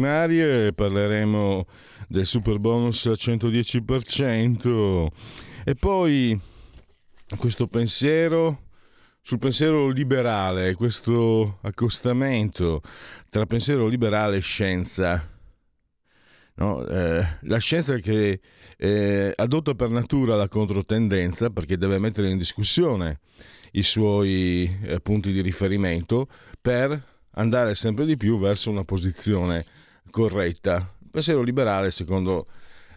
Primarie, 0.00 0.72
parleremo 0.72 1.66
del 2.08 2.24
super 2.24 2.58
bonus 2.58 3.04
al 3.04 3.18
110% 3.18 5.06
e 5.62 5.74
poi 5.74 6.40
questo 7.36 7.66
pensiero 7.66 8.62
sul 9.20 9.38
pensiero 9.38 9.88
liberale, 9.88 10.72
questo 10.74 11.58
accostamento 11.60 12.80
tra 13.28 13.44
pensiero 13.44 13.86
liberale 13.88 14.38
e 14.38 14.40
scienza. 14.40 15.28
No, 16.54 16.86
eh, 16.86 17.36
la 17.42 17.58
scienza 17.58 17.98
che 17.98 18.40
eh, 18.78 19.32
adotta 19.36 19.74
per 19.74 19.90
natura 19.90 20.34
la 20.34 20.48
controtendenza 20.48 21.50
perché 21.50 21.76
deve 21.76 21.98
mettere 21.98 22.30
in 22.30 22.38
discussione 22.38 23.20
i 23.72 23.82
suoi 23.82 24.78
eh, 24.82 24.98
punti 25.00 25.30
di 25.30 25.42
riferimento 25.42 26.26
per 26.58 27.18
andare 27.32 27.74
sempre 27.74 28.06
di 28.06 28.16
più 28.16 28.38
verso 28.38 28.70
una 28.70 28.84
posizione 28.84 29.64
corretta. 30.10 30.94
Il 31.00 31.08
pensiero 31.10 31.42
liberale, 31.42 31.90
secondo 31.90 32.46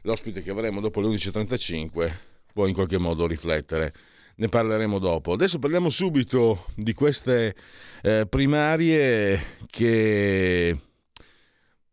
l'ospite 0.02 0.42
che 0.42 0.52
avremo 0.52 0.82
dopo 0.82 1.02
le 1.02 1.08
11.35, 1.08 2.12
può 2.52 2.68
in 2.68 2.74
qualche 2.74 2.98
modo 2.98 3.28
riflettere. 3.28 3.94
Ne 4.36 4.50
parleremo 4.50 5.00
dopo. 5.00 5.34
Adesso 5.34 5.60
parliamo 5.60 5.90
subito 5.90 6.66
di 6.76 6.94
queste 6.94 7.56
eh, 8.02 8.26
primarie 8.28 9.58
che... 9.68 10.78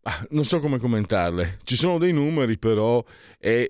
Ah, 0.03 0.27
non 0.31 0.45
so 0.45 0.61
come 0.61 0.79
commentarle. 0.79 1.59
Ci 1.63 1.77
sono 1.77 1.99
dei 1.99 2.13
numeri 2.13 2.59
però 2.59 3.05
e 3.39 3.69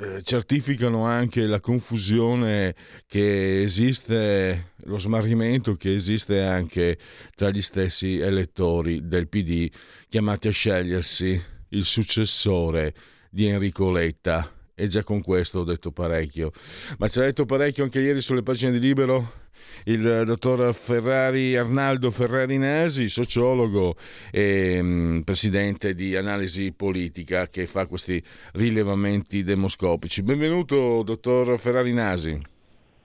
eh, 0.00 0.22
certificano 0.22 1.04
anche 1.06 1.46
la 1.46 1.58
confusione 1.58 2.76
che 3.08 3.62
esiste, 3.62 4.72
lo 4.84 4.96
smarrimento 4.96 5.74
che 5.74 5.92
esiste 5.92 6.40
anche 6.42 6.96
tra 7.34 7.50
gli 7.50 7.60
stessi 7.60 8.18
elettori 8.18 9.08
del 9.08 9.26
PD 9.26 9.68
chiamati 10.08 10.48
a 10.48 10.52
scegliersi 10.52 11.40
il 11.70 11.84
successore 11.84 12.94
di 13.30 13.46
Enrico 13.46 13.90
Letta. 13.90 14.50
E 14.74 14.86
già 14.86 15.02
con 15.02 15.20
questo 15.22 15.60
ho 15.60 15.64
detto 15.64 15.90
parecchio. 15.90 16.52
Ma 16.98 17.08
ci 17.08 17.18
ha 17.18 17.22
detto 17.22 17.44
parecchio 17.44 17.84
anche 17.84 18.00
ieri 18.00 18.20
sulle 18.20 18.42
pagine 18.42 18.70
di 18.72 18.78
Libero 18.78 19.46
il 19.84 20.22
dottor 20.24 20.74
Ferrari, 20.74 21.56
Arnaldo 21.56 22.10
Ferrari 22.10 22.58
Nasi, 22.58 23.08
sociologo 23.08 23.94
e 24.30 24.80
mh, 24.82 24.86
mm, 24.86 25.20
presidente 25.20 25.94
di 25.94 26.16
analisi 26.16 26.72
politica 26.72 27.46
che 27.46 27.66
fa 27.66 27.86
questi 27.86 28.22
rilevamenti 28.54 29.42
demoscopici. 29.42 30.22
Benvenuto, 30.22 31.02
dottor 31.02 31.58
Ferrari 31.58 31.92
Nasi. 31.92 32.40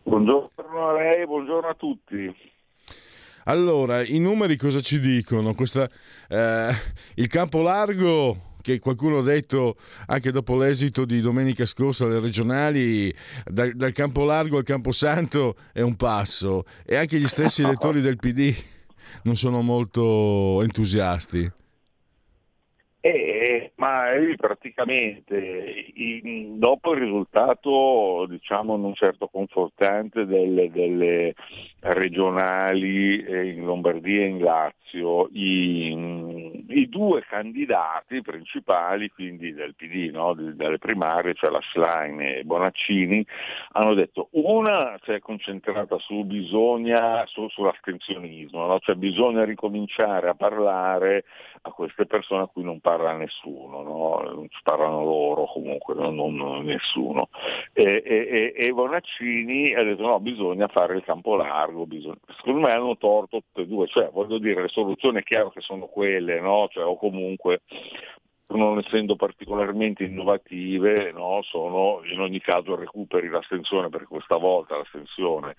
Buongiorno 0.04 0.90
a 0.90 0.94
lei, 0.94 1.26
buongiorno 1.26 1.70
a 1.70 1.76
tutti. 1.76 2.52
Allora, 3.46 4.04
i 4.04 4.20
numeri 4.20 4.56
cosa 4.56 4.80
ci 4.80 5.00
dicono? 5.00 5.54
Questa, 5.54 5.90
eh, 6.30 6.70
il 7.16 7.28
campo 7.28 7.62
largo 7.62 8.52
che 8.62 8.80
qualcuno 8.80 9.18
ha 9.18 9.24
detto 9.24 9.76
anche 10.06 10.32
dopo 10.32 10.58
l'esito 10.58 11.04
di 11.04 11.20
domenica 11.20 11.66
scorsa 11.66 12.06
alle 12.06 12.20
regionali, 12.20 13.14
dal, 13.44 13.74
dal 13.74 13.92
campo 13.92 14.24
largo 14.24 14.58
al 14.58 14.64
campo 14.64 14.94
santo 14.94 15.56
è 15.74 15.82
un 15.82 15.98
passo 15.98 16.64
e 16.86 16.96
anche 16.96 17.20
gli 17.20 17.28
stessi 17.28 17.62
elettori 17.64 18.00
del 18.00 18.16
PD 18.16 18.56
non 19.24 19.36
sono 19.36 19.62
molto 19.62 20.62
entusiasti. 20.62 21.52
Eh, 23.02 23.33
ma 23.84 24.04
praticamente 24.38 25.92
in, 25.96 26.58
dopo 26.58 26.94
il 26.94 27.02
risultato 27.02 28.26
diciamo 28.30 28.78
non 28.78 28.94
certo 28.94 29.28
confortante 29.28 30.26
delle, 30.26 30.72
delle 30.72 31.34
regionali 31.82 33.56
in 33.58 33.66
Lombardia 33.66 34.22
e 34.22 34.28
in 34.28 34.40
Lazio, 34.40 35.28
i, 35.34 36.63
i, 36.70 36.88
due 36.88 37.22
candidati 37.22 38.22
principali, 38.22 39.10
quindi 39.10 39.54
del 39.54 39.76
PD, 39.76 40.12
no? 40.12 40.34
delle 40.34 40.78
primarie, 40.78 41.34
cioè 41.34 41.50
la 41.50 41.62
Schlein 41.62 42.22
e 42.22 42.44
Bonaccini, 42.44 43.26
hanno 43.74 43.94
detto 43.94 44.30
una 44.32 44.98
si 45.04 45.12
è 45.12 45.20
concentrata 45.20 45.98
su 46.00 46.24
bisogna, 46.24 47.26
su, 47.26 47.48
sull'astensionismo, 47.50 48.66
no? 48.66 48.80
cioè 48.80 48.96
bisogna 48.96 49.44
ricominciare 49.44 50.30
a 50.30 50.36
parlare 50.36 51.26
a 51.62 51.72
queste 51.72 52.06
persone 52.06 52.44
a 52.44 52.48
cui 52.48 52.64
non 52.64 52.80
parla 52.80 53.14
nessuno, 53.14 53.82
no? 53.82 54.32
non 54.34 54.48
ci 54.50 54.60
parlano 54.64 55.04
loro 55.04 55.46
comunque, 55.46 55.94
non, 55.96 56.16
non 56.16 56.64
nessuno. 56.64 57.30
E, 57.74 58.04
e, 58.06 58.54
e, 58.56 58.72
Bonaccini 58.72 59.74
ha 59.76 59.84
detto 59.84 60.04
no, 60.04 60.20
bisogna 60.20 60.68
fare 60.68 60.96
il 60.96 61.04
campo 61.04 61.36
largo, 61.36 61.86
bisogna... 61.86 62.18
secondo 62.38 62.62
me 62.62 62.72
hanno 62.72 62.98
torto 62.98 63.42
tutte 63.42 63.62
e 63.62 63.68
due, 63.68 63.88
cioè 63.88 64.10
voglio 64.12 64.38
dire 64.38 64.62
le 64.62 64.68
soluzioni 64.68 65.20
è 65.20 65.24
chiaro 65.24 65.50
che 65.50 65.62
sono 65.62 65.86
quelle, 65.88 66.40
no? 66.40 66.53
Cioè, 66.70 66.84
o 66.86 66.98
comunque 66.98 67.62
non 68.48 68.78
essendo 68.78 69.16
particolarmente 69.16 70.04
innovative, 70.04 71.12
no? 71.12 71.42
sono 71.44 72.02
in 72.06 72.20
ogni 72.20 72.40
caso 72.40 72.76
recuperi 72.76 73.28
l'astensione 73.30 73.90
perché 73.90 74.06
questa 74.06 74.38
volta 74.38 74.78
l'astensione 74.78 75.56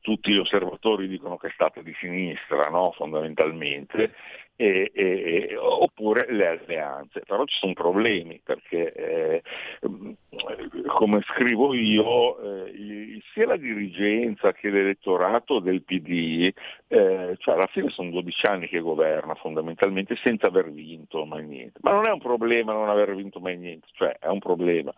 tutti 0.00 0.32
gli 0.32 0.38
osservatori 0.38 1.06
dicono 1.06 1.36
che 1.36 1.48
è 1.48 1.52
stata 1.52 1.82
di 1.82 1.94
sinistra 1.98 2.68
no? 2.70 2.92
fondamentalmente 2.92 4.14
e, 4.56 4.90
e, 4.94 5.56
oppure 5.56 6.26
le 6.30 6.46
alleanze. 6.46 7.20
Però 7.26 7.44
ci 7.44 7.58
sono 7.58 7.72
problemi 7.72 8.40
perché, 8.42 8.92
eh, 8.92 9.42
come 10.86 11.20
scrivo 11.22 11.74
io, 11.74 12.38
eh, 12.64 13.20
sia 13.32 13.46
la 13.46 13.56
dirigenza 13.56 14.52
che 14.52 14.70
l'elettorato 14.70 15.58
del 15.58 15.82
PD, 15.82 16.52
eh, 16.88 17.36
cioè 17.38 17.54
alla 17.54 17.66
fine 17.66 17.88
sono 17.90 18.10
12 18.10 18.46
anni 18.46 18.68
che 18.68 18.80
governa 18.80 19.34
fondamentalmente 19.34 20.16
senza 20.16 20.46
aver 20.46 20.70
vinto 20.70 21.24
mai 21.24 21.46
niente. 21.46 21.80
Ma 21.82 21.92
non 21.92 22.06
è 22.06 22.10
un 22.10 22.20
problema 22.20 22.72
non 22.72 22.88
aver 22.88 23.14
vinto 23.14 23.40
mai 23.40 23.56
niente, 23.56 23.88
cioè 23.92 24.16
è 24.18 24.28
un 24.28 24.38
problema. 24.38 24.92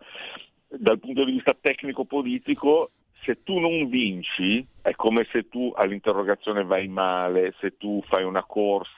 Dal 0.67 0.99
punto 0.99 1.23
di 1.23 1.31
vista 1.31 1.55
tecnico-politico 1.59 2.91
se 3.23 3.41
tu 3.43 3.59
non 3.59 3.87
vinci 3.87 4.65
è 4.81 4.93
come 4.93 5.25
se 5.31 5.47
tu 5.47 5.71
all'interrogazione 5.75 6.63
vai 6.63 6.87
male, 6.87 7.53
se 7.59 7.77
tu 7.77 8.03
fai 8.07 8.23
una 8.23 8.43
corsa 8.43 8.91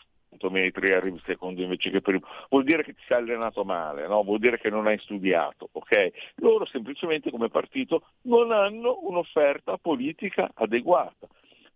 metri 0.50 0.94
arrivi 0.94 1.22
secondo 1.26 1.62
invece 1.62 1.90
che 1.90 2.02
primo, 2.02 2.26
vuol 2.50 2.64
dire 2.64 2.84
che 2.84 2.94
ti 2.94 3.02
sei 3.08 3.18
allenato 3.18 3.64
male, 3.64 4.08
no? 4.08 4.24
vuol 4.24 4.40
dire 4.40 4.60
che 4.60 4.70
non 4.70 4.88
hai 4.88 4.98
studiato, 5.00 5.70
ok? 5.72 6.34
Loro 6.36 6.66
semplicemente 6.66 7.32
come 7.32 7.50
partito 7.50 8.04
non 8.24 8.52
hanno 8.52 9.00
un'offerta 9.02 9.78
politica 9.78 10.50
adeguata 10.54 11.28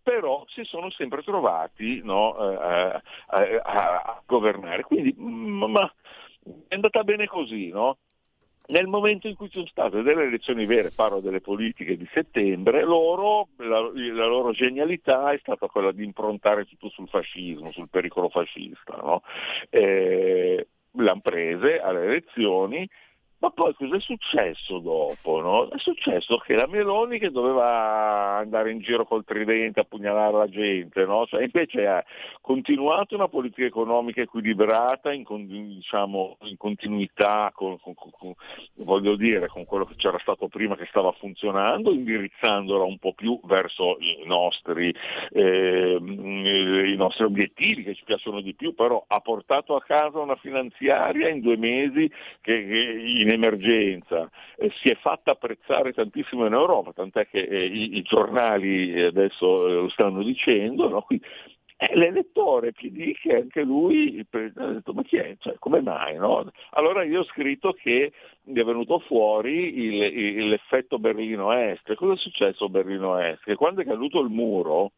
però 0.02 0.44
si 0.48 0.64
sono 0.64 0.90
sempre 0.90 1.22
trovati 1.22 2.00
no, 2.02 2.36
eh, 2.36 2.54
a, 2.56 3.02
a, 3.26 3.62
a, 3.62 4.22
governare. 4.26 4.82
Quindi 4.82 5.14
ma 5.16 5.88
è 6.66 6.74
andata 6.74 7.04
bene 7.04 7.26
così, 7.26 7.68
no? 7.68 7.98
Nel 8.64 8.86
momento 8.86 9.26
in 9.26 9.34
cui 9.34 9.46
ci 9.46 9.54
sono 9.54 9.66
state 9.66 10.02
delle 10.02 10.24
elezioni 10.24 10.66
vere, 10.66 10.92
parlo 10.94 11.20
delle 11.20 11.40
politiche 11.40 11.96
di 11.96 12.08
settembre, 12.12 12.84
loro, 12.84 13.48
la, 13.56 13.80
la, 13.80 14.26
loro 14.26 14.52
genialità 14.52 15.32
è 15.32 15.38
stata 15.38 15.66
quella 15.66 15.90
di 15.90 16.04
improntare 16.04 16.64
tutto 16.64 16.88
sul 16.88 17.08
fascismo, 17.08 17.72
sul 17.72 17.88
pericolo 17.88 18.28
fascista. 18.28 18.96
No? 18.96 19.22
Eh, 19.68 20.66
l'hanno 20.92 21.20
prese 21.20 21.80
alle 21.80 22.04
elezioni, 22.04 22.88
Ma 23.42 23.50
poi 23.50 23.74
cosa 23.74 23.96
è 23.96 24.00
successo 24.00 24.78
dopo? 24.78 25.40
No? 25.40 25.68
È 25.68 25.78
successo 25.78 26.36
che 26.36 26.54
la 26.54 26.68
Meloni 26.68 27.18
che 27.18 27.32
doveva 27.32 28.36
andare 28.36 28.70
in 28.70 28.78
giro 28.78 29.04
col 29.04 29.24
tridente 29.24 29.80
a 29.80 29.84
pugnalare 29.84 30.32
la 30.32 30.48
gente, 30.48 31.04
no? 31.04 31.26
cioè, 31.26 31.42
invece 31.42 31.88
ha 31.88 32.04
continuato 32.40 33.16
una 33.16 33.26
politica 33.26 33.66
economica 33.66 34.20
equilibrata 34.20 35.12
in, 35.12 35.24
diciamo, 35.26 36.36
in 36.42 36.56
continuità 36.56 37.50
con, 37.52 37.80
con, 37.80 37.94
con, 37.96 38.32
voglio 38.76 39.16
dire, 39.16 39.48
con 39.48 39.64
quello 39.64 39.86
che 39.86 39.96
c'era 39.96 40.20
stato 40.20 40.46
prima 40.46 40.76
che 40.76 40.86
stava 40.88 41.10
funzionando, 41.10 41.90
indirizzandola 41.90 42.84
un 42.84 42.98
po' 42.98 43.12
più 43.12 43.40
verso 43.42 43.96
i 43.98 44.22
nostri, 44.24 44.94
eh, 45.32 45.98
i 46.00 46.94
nostri 46.94 47.24
obiettivi 47.24 47.82
che 47.82 47.94
ci 47.94 48.04
piacciono 48.04 48.40
di 48.40 48.54
più, 48.54 48.72
però 48.72 49.04
ha 49.04 49.18
portato 49.18 49.74
a 49.74 49.82
casa 49.82 50.20
una 50.20 50.36
finanziaria 50.36 51.28
in 51.28 51.40
due 51.40 51.56
mesi 51.56 52.08
che, 52.40 52.66
che 52.66 53.02
in 53.22 53.30
emergenza, 53.32 54.30
eh, 54.56 54.70
si 54.76 54.90
è 54.90 54.96
fatta 54.96 55.32
apprezzare 55.32 55.92
tantissimo 55.92 56.46
in 56.46 56.52
Europa, 56.52 56.92
tant'è 56.92 57.26
che 57.28 57.40
eh, 57.40 57.64
i, 57.66 57.96
i, 57.96 58.02
giornali 58.02 59.00
adesso 59.00 59.68
eh, 59.68 59.72
lo 59.74 59.88
stanno 59.88 60.22
dicendo, 60.22 60.88
no? 60.88 61.02
Quindi, 61.02 61.24
eh, 61.82 61.96
l'elettore 61.96 62.72
PD 62.72 63.12
che 63.14 63.34
anche 63.34 63.62
lui 63.62 64.24
ha 64.30 64.66
detto 64.66 64.92
ma 64.92 65.02
chi 65.02 65.16
è? 65.16 65.36
Cioè, 65.38 65.56
come 65.58 65.80
mai? 65.80 66.16
No? 66.16 66.48
Allora 66.70 67.02
io 67.02 67.20
ho 67.20 67.24
scritto 67.24 67.72
che 67.72 68.12
è 68.44 68.62
venuto 68.62 69.00
fuori 69.00 69.76
il, 69.78 70.02
il, 70.02 70.48
l'effetto 70.48 71.00
Berlino 71.00 71.52
Est. 71.52 71.92
Cosa 71.94 72.12
è 72.12 72.16
successo 72.16 72.66
a 72.66 72.68
Berlino 72.68 73.18
Est? 73.18 73.42
Che 73.42 73.56
quando 73.56 73.80
è 73.80 73.84
caduto 73.84 74.20
il 74.20 74.28
muro, 74.28 74.92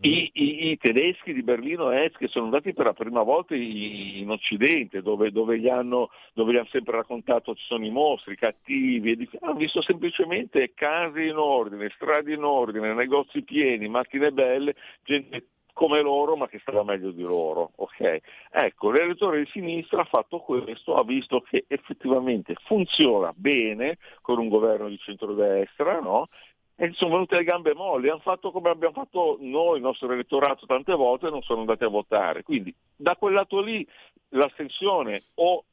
i, 0.00 0.30
i, 0.32 0.70
I, 0.70 0.78
tedeschi 0.78 1.32
di 1.32 1.42
Berlino 1.42 1.90
Est 1.90 2.16
che 2.16 2.28
sono 2.28 2.46
andati 2.46 2.72
per 2.72 2.86
la 2.86 2.92
prima 2.92 3.22
volta 3.22 3.54
in 3.54 4.28
Occidente, 4.30 5.02
dove, 5.02 5.30
dove, 5.30 5.58
gli 5.58 5.68
hanno, 5.68 6.10
dove, 6.32 6.52
gli 6.52 6.56
hanno, 6.56 6.68
sempre 6.68 6.96
raccontato 6.96 7.54
ci 7.54 7.64
sono 7.66 7.84
i 7.84 7.90
mostri, 7.90 8.36
cattivi, 8.36 9.12
e 9.12 9.28
hanno 9.40 9.54
visto 9.54 9.82
semplicemente 9.82 10.72
case 10.74 11.22
in 11.22 11.36
ordine, 11.36 11.90
strade 11.94 12.32
in 12.32 12.44
ordine, 12.44 12.94
negozi 12.94 13.42
pieni, 13.42 13.88
macchine 13.88 14.32
belle, 14.32 14.74
gente 15.04 15.46
come 15.72 16.02
loro 16.02 16.36
ma 16.36 16.48
che 16.48 16.58
stava 16.60 16.84
meglio 16.84 17.10
di 17.10 17.22
loro. 17.22 17.72
Okay? 17.76 18.20
Ecco, 18.50 18.90
l'elettore 18.90 19.40
di 19.40 19.50
sinistra 19.50 20.02
ha 20.02 20.04
fatto 20.04 20.40
questo, 20.40 20.96
ha 20.96 21.04
visto 21.04 21.40
che 21.40 21.64
effettivamente 21.68 22.54
funziona 22.64 23.32
bene 23.34 23.98
con 24.20 24.38
un 24.38 24.48
governo 24.48 24.88
di 24.88 24.98
centrodestra, 24.98 26.00
no? 26.00 26.28
E 26.76 26.92
sono 26.94 27.12
venute 27.12 27.36
le 27.36 27.44
gambe 27.44 27.74
molli, 27.74 28.08
hanno 28.08 28.20
fatto 28.20 28.50
come 28.50 28.70
abbiamo 28.70 28.94
fatto 28.94 29.36
noi, 29.40 29.76
il 29.76 29.82
nostro 29.82 30.10
elettorato 30.10 30.66
tante 30.66 30.94
volte 30.94 31.26
e 31.26 31.30
non 31.30 31.42
sono 31.42 31.60
andati 31.60 31.84
a 31.84 31.88
votare. 31.88 32.42
Quindi 32.42 32.74
da 32.96 33.16
quel 33.16 33.34
lato 33.34 33.60
lì 33.60 33.86
l'astensione 34.30 35.22
o, 35.34 35.64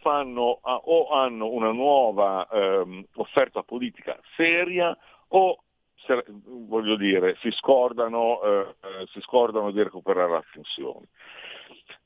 fanno, 0.00 0.58
o 0.62 1.08
hanno 1.10 1.50
una 1.50 1.72
nuova 1.72 2.48
ehm, 2.50 3.04
offerta 3.16 3.62
politica 3.62 4.18
seria 4.36 4.96
o 5.28 5.62
voglio 6.44 6.96
dire, 6.96 7.36
si 7.40 7.50
scordano, 7.52 8.42
eh, 8.42 8.74
si 9.12 9.20
scordano 9.20 9.70
di 9.70 9.82
recuperare 9.82 10.32
l'astensione. 10.32 11.06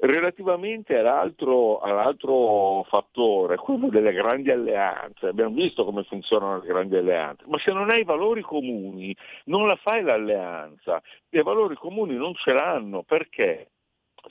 Relativamente 0.07 0.99
all'altro, 0.99 1.79
all'altro, 1.79 2.83
fattore, 2.91 3.57
quello 3.57 3.89
delle 3.89 4.13
grandi 4.13 4.51
alleanze, 4.51 5.29
abbiamo 5.29 5.55
visto 5.55 5.83
come 5.83 6.03
funzionano 6.03 6.61
le 6.61 6.67
grandi 6.67 6.97
alleanze, 6.97 7.45
ma 7.47 7.59
se 7.59 7.73
non 7.73 7.89
hai 7.89 8.05
valori 8.05 8.43
comuni 8.43 9.17
non 9.45 9.67
la 9.67 9.77
fai 9.77 10.03
l'alleanza, 10.03 11.01
i 11.31 11.43
valori 11.43 11.75
comuni 11.77 12.17
non 12.17 12.35
ce 12.35 12.53
l'hanno, 12.53 13.03
perché 13.03 13.71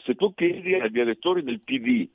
se 0.03 0.13
tu 0.13 0.35
chiedi 0.35 0.75
agli 0.75 0.99
elettori 0.99 1.41
del 1.41 1.61
PD 1.61 2.07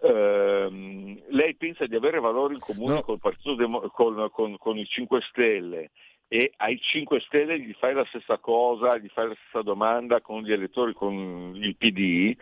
ehm, 0.00 1.22
lei 1.28 1.54
pensa 1.56 1.84
di 1.86 1.94
avere 1.94 2.20
valori 2.20 2.54
in 2.54 2.60
comune 2.60 2.94
no. 2.94 3.02
col 3.02 3.18
Demo- 3.56 3.80
con, 3.90 4.30
con, 4.30 4.56
con 4.56 4.78
i 4.78 4.86
5 4.86 5.20
Stelle 5.28 5.90
e 6.32 6.52
ai 6.58 6.80
5 6.80 7.18
Stelle 7.22 7.58
gli 7.58 7.72
fai 7.72 7.92
la 7.92 8.04
stessa 8.04 8.38
cosa, 8.38 8.96
gli 8.98 9.08
fai 9.08 9.26
la 9.26 9.34
stessa 9.34 9.62
domanda 9.62 10.20
con 10.20 10.42
gli 10.42 10.52
elettori, 10.52 10.92
con 10.92 11.58
il 11.60 11.74
PD, 11.74 12.36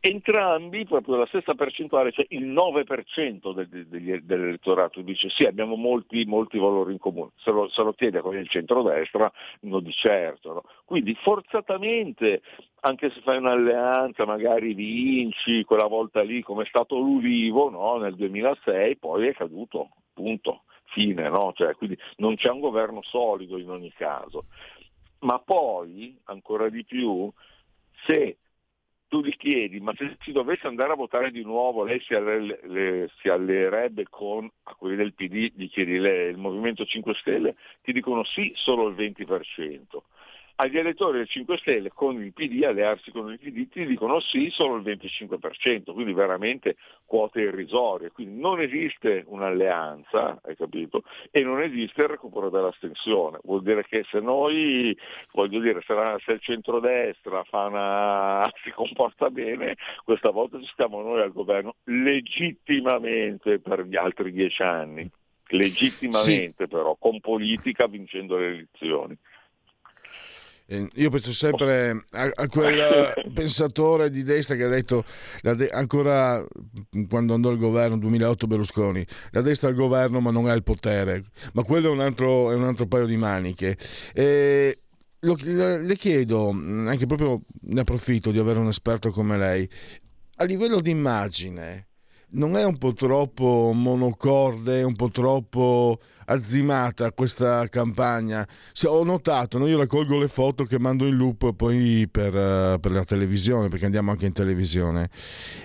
entrambi 0.00 0.84
proprio 0.84 1.14
la 1.14 1.26
stessa 1.26 1.54
percentuale, 1.54 2.10
cioè 2.10 2.26
il 2.30 2.50
9% 2.50 3.54
del, 3.54 3.86
del, 3.86 4.24
dell'elettorato 4.24 5.00
dice 5.02 5.28
sì 5.28 5.44
abbiamo 5.44 5.76
molti, 5.76 6.24
molti 6.24 6.58
valori 6.58 6.90
in 6.90 6.98
comune, 6.98 7.30
se 7.36 7.52
lo, 7.52 7.68
se 7.68 7.84
lo 7.84 7.92
chiede 7.92 8.20
con 8.20 8.36
il 8.36 8.48
centrodestra 8.48 9.30
non 9.60 9.84
di 9.84 9.92
certo. 9.92 10.52
No? 10.52 10.62
Quindi 10.84 11.14
forzatamente, 11.14 12.42
anche 12.80 13.10
se 13.10 13.20
fai 13.20 13.36
un'alleanza 13.36 14.24
magari 14.24 14.74
vinci 14.74 15.62
quella 15.62 15.86
volta 15.86 16.20
lì 16.22 16.42
come 16.42 16.64
è 16.64 16.66
stato 16.66 16.98
l'Ulivo 16.98 17.70
no? 17.70 17.98
nel 17.98 18.16
2006, 18.16 18.96
poi 18.96 19.28
è 19.28 19.34
caduto, 19.34 19.90
punto 20.14 20.62
fine, 20.90 21.28
no? 21.28 21.52
cioè, 21.54 21.74
quindi 21.74 21.98
non 22.16 22.36
c'è 22.36 22.50
un 22.50 22.60
governo 22.60 23.02
solido 23.02 23.58
in 23.58 23.70
ogni 23.70 23.92
caso. 23.92 24.46
Ma 25.20 25.38
poi, 25.38 26.18
ancora 26.24 26.68
di 26.68 26.84
più, 26.84 27.30
se 28.06 28.38
tu 29.08 29.22
gli 29.22 29.36
chiedi, 29.36 29.80
ma 29.80 29.92
se 29.96 30.16
si 30.20 30.30
dovesse 30.30 30.68
andare 30.68 30.92
a 30.92 30.96
votare 30.96 31.30
di 31.30 31.42
nuovo, 31.42 31.84
lei 31.84 32.00
si, 32.00 32.14
alle, 32.14 32.60
le, 32.62 33.10
si 33.20 33.28
alleerebbe 33.28 34.06
con 34.08 34.48
a 34.64 34.74
quelli 34.74 34.96
del 34.96 35.14
PD, 35.14 35.52
gli 35.54 35.68
chiedi 35.68 35.98
lei, 35.98 36.30
il 36.30 36.38
Movimento 36.38 36.84
5 36.84 37.14
Stelle, 37.14 37.56
ti 37.82 37.92
dicono 37.92 38.22
sì 38.24 38.52
solo 38.54 38.88
il 38.88 38.94
20% 38.94 39.98
agli 40.60 40.76
elettori 40.76 41.16
del 41.16 41.28
5 41.28 41.56
Stelle 41.56 41.88
con 41.88 42.22
il 42.22 42.34
PD, 42.34 42.64
allearsi 42.64 43.10
con 43.10 43.32
il 43.32 43.38
PD, 43.38 43.68
ti 43.68 43.86
dicono 43.86 44.20
sì 44.20 44.50
solo 44.50 44.76
il 44.76 44.82
25%, 44.82 45.92
quindi 45.94 46.12
veramente 46.12 46.76
quote 47.06 47.40
irrisorie. 47.40 48.10
Quindi 48.10 48.38
non 48.38 48.60
esiste 48.60 49.24
un'alleanza, 49.26 50.38
hai 50.42 50.56
capito? 50.56 51.04
E 51.30 51.42
non 51.42 51.62
esiste 51.62 52.02
il 52.02 52.08
recupero 52.08 52.50
dell'astensione. 52.50 53.38
Vuol 53.42 53.62
dire 53.62 53.86
che 53.86 54.04
se 54.10 54.20
noi, 54.20 54.94
voglio 55.32 55.60
dire, 55.60 55.80
se, 55.80 56.32
il 56.32 56.40
centrodestra 56.40 57.42
una, 57.52 58.50
si 58.62 58.70
comporta 58.70 59.30
bene, 59.30 59.76
questa 60.04 60.28
volta 60.28 60.58
ci 60.58 60.68
stiamo 60.72 61.00
noi 61.00 61.22
al 61.22 61.32
governo 61.32 61.76
legittimamente 61.84 63.60
per 63.60 63.86
gli 63.86 63.96
altri 63.96 64.30
dieci 64.30 64.62
anni. 64.62 65.10
Legittimamente 65.52 66.64
sì. 66.64 66.68
però, 66.68 66.96
con 66.98 67.18
politica 67.18 67.86
vincendo 67.86 68.36
le 68.36 68.46
elezioni. 68.46 69.18
Eh, 70.72 70.88
io 70.94 71.10
penso 71.10 71.32
sempre 71.32 72.04
a, 72.10 72.30
a 72.32 72.46
quel 72.46 73.12
pensatore 73.34 74.08
di 74.08 74.22
destra 74.22 74.54
che 74.54 74.62
ha 74.62 74.68
detto 74.68 75.04
de- 75.42 75.68
ancora 75.68 76.46
quando 77.08 77.34
andò 77.34 77.50
al 77.50 77.58
governo 77.58 77.98
2008 77.98 78.46
Berlusconi, 78.46 79.04
la 79.32 79.40
destra 79.40 79.66
ha 79.66 79.70
il 79.72 79.76
governo 79.76 80.20
ma 80.20 80.30
non 80.30 80.46
ha 80.46 80.52
il 80.52 80.62
potere, 80.62 81.24
ma 81.54 81.64
quello 81.64 81.88
è 81.88 81.90
un 81.90 81.98
altro, 81.98 82.52
è 82.52 82.54
un 82.54 82.62
altro 82.62 82.86
paio 82.86 83.06
di 83.06 83.16
maniche. 83.16 83.76
E 84.14 84.82
lo, 85.18 85.36
le 85.42 85.96
chiedo, 85.96 86.50
anche 86.50 87.06
proprio 87.06 87.40
ne 87.62 87.80
approfitto 87.80 88.30
di 88.30 88.38
avere 88.38 88.60
un 88.60 88.68
esperto 88.68 89.10
come 89.10 89.36
lei, 89.36 89.68
a 90.36 90.44
livello 90.44 90.80
di 90.80 90.90
immagine, 90.90 91.88
non 92.32 92.56
è 92.56 92.62
un 92.62 92.78
po' 92.78 92.92
troppo 92.92 93.72
monocorde, 93.74 94.84
un 94.84 94.94
po' 94.94 95.10
troppo 95.10 95.98
azzimata 96.30 97.12
questa 97.12 97.66
campagna. 97.68 98.46
Se 98.72 98.86
ho 98.86 99.02
notato, 99.04 99.58
no? 99.58 99.66
io 99.66 99.78
raccolgo 99.78 100.18
le 100.18 100.28
foto 100.28 100.64
che 100.64 100.78
mando 100.78 101.06
in 101.06 101.16
loop 101.16 101.52
poi 101.54 102.08
per, 102.10 102.34
uh, 102.34 102.80
per, 102.80 102.92
la 102.92 103.04
televisione, 103.04 103.68
perché 103.68 103.84
andiamo 103.84 104.10
anche 104.10 104.26
in 104.26 104.32
televisione, 104.32 105.10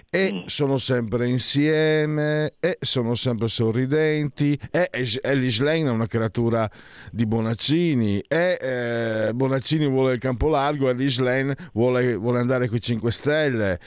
e 0.10 0.32
mm. 0.34 0.46
sono 0.48 0.78
sempre 0.78 1.28
insieme, 1.28 2.56
e 2.60 2.78
sono 2.82 3.16
sempre 3.16 3.48
sorridenti, 3.48 4.60
e 4.72 4.90
Ellie 5.22 5.64
Lane 5.64 5.88
è 5.88 5.92
una 5.92 6.08
creatura 6.08 6.70
di 7.12 7.26
Bonaccini, 7.26 8.24
e 8.28 8.58
eh, 8.60 9.34
Bonaccini 9.34 9.88
vuole 9.88 10.14
il 10.14 10.20
campo 10.20 10.50
largo, 10.50 10.90
Ellie 10.90 11.14
Lane 11.18 11.56
vuole, 11.74 12.16
vuole 12.16 12.40
andare 12.40 12.68
con 12.68 12.78
i 12.78 12.82
5 12.82 13.12
Stelle 13.12 13.80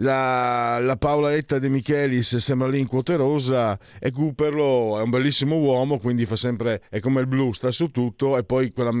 la, 0.00 0.78
la 0.78 0.96
Paolaetta 0.96 1.58
De 1.58 1.68
Michelis 1.68 2.36
sembra 2.36 2.68
lì 2.68 2.78
in 2.78 2.86
quote 2.86 3.16
rosa 3.16 3.78
e 3.98 4.10
Cooperlo 4.10 4.98
è 4.98 5.02
un 5.02 5.10
bellissimo 5.10 5.56
uomo, 5.56 5.98
quindi 5.98 6.17
fa 6.26 6.36
sempre, 6.36 6.82
è 6.88 7.00
come 7.00 7.20
il 7.20 7.26
blu, 7.26 7.52
sta 7.52 7.70
su 7.70 7.90
tutto 7.90 8.36
e 8.36 8.44
poi 8.44 8.72
quella 8.72 8.92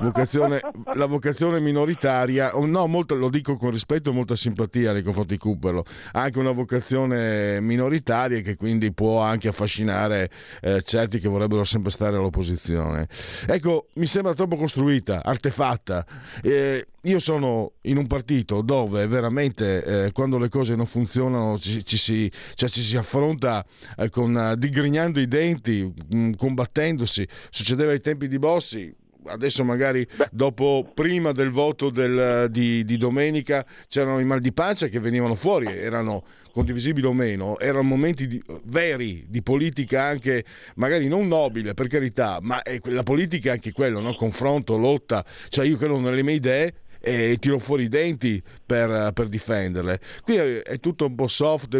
vocazione, 0.00 0.60
la 0.94 1.06
vocazione 1.06 1.60
minoritaria, 1.60 2.56
oh, 2.56 2.66
no, 2.66 2.86
molto, 2.86 3.14
lo 3.14 3.28
dico 3.28 3.56
con 3.56 3.70
rispetto 3.70 4.10
e 4.10 4.12
molta 4.12 4.36
simpatia 4.36 4.92
nei 4.92 5.02
confronti 5.02 5.34
di 5.34 5.38
Cooperlo, 5.38 5.84
ha 6.12 6.22
anche 6.22 6.38
una 6.38 6.52
vocazione 6.52 7.60
minoritaria 7.60 8.40
che 8.40 8.56
quindi 8.56 8.92
può 8.92 9.20
anche 9.20 9.48
affascinare 9.48 10.30
eh, 10.60 10.82
certi 10.82 11.18
che 11.18 11.28
vorrebbero 11.28 11.64
sempre 11.64 11.90
stare 11.90 12.16
all'opposizione. 12.16 13.08
Ecco, 13.46 13.86
mi 13.94 14.06
sembra 14.06 14.34
troppo 14.34 14.56
costruita, 14.56 15.22
artefatta. 15.24 16.04
Eh, 16.42 16.86
io 17.04 17.18
sono 17.18 17.72
in 17.82 17.96
un 17.96 18.06
partito 18.06 18.60
dove 18.60 19.06
veramente 19.06 19.84
eh, 20.06 20.12
quando 20.12 20.36
le 20.36 20.48
cose 20.48 20.74
non 20.74 20.84
funzionano 20.84 21.56
ci, 21.56 21.84
ci, 21.84 21.96
si, 21.96 22.30
cioè 22.54 22.68
ci 22.68 22.82
si, 22.82 22.96
affronta 22.96 23.64
eh, 23.96 24.10
con, 24.10 24.34
uh, 24.34 24.54
digrignando 24.54 25.18
i 25.18 25.26
denti, 25.26 25.82
mh, 25.82 26.16
mm, 26.16 26.32
combattendosi. 26.34 27.26
Succedeva 27.48 27.92
ai 27.92 28.00
tempi 28.00 28.28
di 28.28 28.38
Bossi, 28.38 28.94
adesso 29.26 29.64
magari 29.64 30.06
dopo, 30.30 30.90
prima 30.92 31.32
del 31.32 31.50
voto 31.50 31.88
del, 31.88 32.48
di, 32.50 32.84
di, 32.84 32.96
domenica 32.98 33.64
c'erano 33.88 34.18
i 34.18 34.24
mal 34.24 34.40
di 34.40 34.52
pancia 34.52 34.88
che 34.88 35.00
venivano 35.00 35.34
fuori, 35.34 35.66
erano 35.66 36.24
condivisibili 36.52 37.06
o 37.06 37.12
meno, 37.12 37.58
erano 37.58 37.84
momenti 37.84 38.26
di, 38.26 38.42
veri 38.64 39.24
di 39.28 39.42
politica 39.42 40.02
anche 40.02 40.44
magari 40.74 41.08
non 41.08 41.28
nobile 41.28 41.72
per 41.72 41.86
carità, 41.86 42.40
ma 42.42 42.60
la 42.84 43.02
politica 43.02 43.50
è 43.50 43.52
anche 43.52 43.72
quello, 43.72 44.00
no? 44.00 44.14
confronto, 44.14 44.76
lotta, 44.76 45.24
cioè 45.48 45.64
io 45.64 45.76
credo 45.76 45.98
nelle 45.98 46.22
mie 46.22 46.34
idee 46.34 46.74
e 47.00 47.36
tiro 47.38 47.58
fuori 47.58 47.84
i 47.84 47.88
denti 47.88 48.42
per, 48.64 49.12
per 49.12 49.28
difenderle. 49.28 50.00
Qui 50.22 50.36
è, 50.36 50.80
tutto 50.80 51.06
un 51.06 51.14
po' 51.14 51.28
soft, 51.28 51.76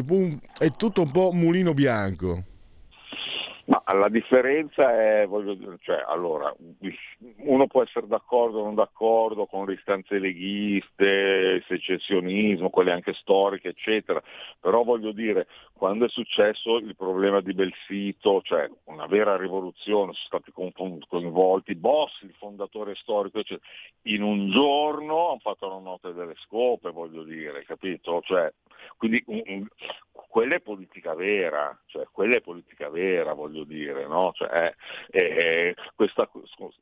è 0.58 0.72
tutto 0.76 1.02
un 1.02 1.10
po' 1.10 1.32
mulino 1.32 1.74
bianco. 1.74 2.44
La 3.92 4.08
differenza 4.08 4.92
è, 4.92 5.26
voglio 5.26 5.56
cioè, 5.80 6.04
allora, 6.06 6.54
uno 7.38 7.66
può 7.66 7.82
essere 7.82 8.06
d'accordo 8.06 8.60
o 8.60 8.64
non 8.64 8.74
d'accordo 8.76 9.46
con 9.46 9.66
le 9.66 9.74
istanze 9.74 10.18
leghiste, 10.18 11.62
secessionismo, 11.66 12.70
quelle 12.70 12.92
anche 12.92 13.14
storiche, 13.14 13.70
eccetera, 13.70 14.22
però 14.60 14.84
voglio 14.84 15.10
dire, 15.10 15.48
quando 15.72 16.04
è 16.04 16.08
successo 16.08 16.76
il 16.76 16.94
problema 16.94 17.40
di 17.40 17.52
Belsito, 17.52 18.42
cioè 18.42 18.70
una 18.84 19.06
vera 19.06 19.36
rivoluzione, 19.36 20.12
sono 20.12 20.40
stati 20.40 20.52
coinvolti 21.08 21.74
boss, 21.74 22.22
il 22.22 22.34
fondatore 22.38 22.94
storico, 22.94 23.38
eccetera, 23.38 23.66
in 24.02 24.22
un 24.22 24.50
giorno 24.50 25.30
hanno 25.30 25.40
fatto 25.40 25.68
la 25.68 25.78
notte 25.78 26.12
delle 26.12 26.36
scope, 26.44 26.90
voglio 26.90 27.24
dire, 27.24 27.64
capito? 27.64 28.20
Cioè, 28.22 28.52
quindi 28.96 29.22
un, 29.26 29.42
un, 29.46 29.66
quella 30.30 30.54
è 30.54 30.60
politica 30.60 31.14
vera, 31.14 31.76
cioè 31.86 32.06
quella 32.12 32.36
è 32.36 32.40
politica 32.40 32.88
vera, 32.88 33.32
voglio 33.32 33.64
dire, 33.64 34.06
no? 34.06 34.30
Cioè, 34.32 34.48
è, 34.48 34.74
è, 35.10 35.74
questa, 35.94 36.30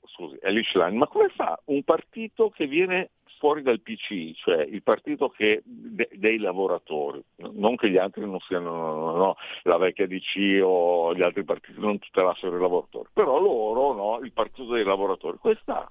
scusi, 0.04 0.36
è 0.40 0.50
l'Ishline, 0.50 0.96
ma 0.96 1.06
come 1.06 1.28
fa 1.30 1.58
un 1.66 1.82
partito 1.82 2.50
che 2.50 2.66
viene 2.66 3.10
fuori 3.38 3.62
dal 3.62 3.80
PC, 3.80 4.34
cioè 4.34 4.62
il 4.62 4.82
partito 4.82 5.30
che, 5.30 5.62
de, 5.64 6.08
dei 6.12 6.38
lavoratori, 6.38 7.22
non 7.52 7.76
che 7.76 7.88
gli 7.88 7.96
altri 7.96 8.26
non 8.26 8.38
siano 8.40 8.70
no, 8.70 9.16
no, 9.16 9.36
la 9.62 9.78
vecchia 9.78 10.06
DC 10.06 10.60
o 10.62 11.14
gli 11.14 11.22
altri 11.22 11.44
partiti 11.44 11.80
non 11.80 11.98
tutelassero 11.98 12.56
i 12.56 12.60
lavoratori, 12.60 13.08
però 13.12 13.40
loro, 13.40 13.92
no, 13.94 14.18
il 14.22 14.32
partito 14.32 14.72
dei 14.72 14.84
lavoratori, 14.84 15.38
questa 15.38 15.88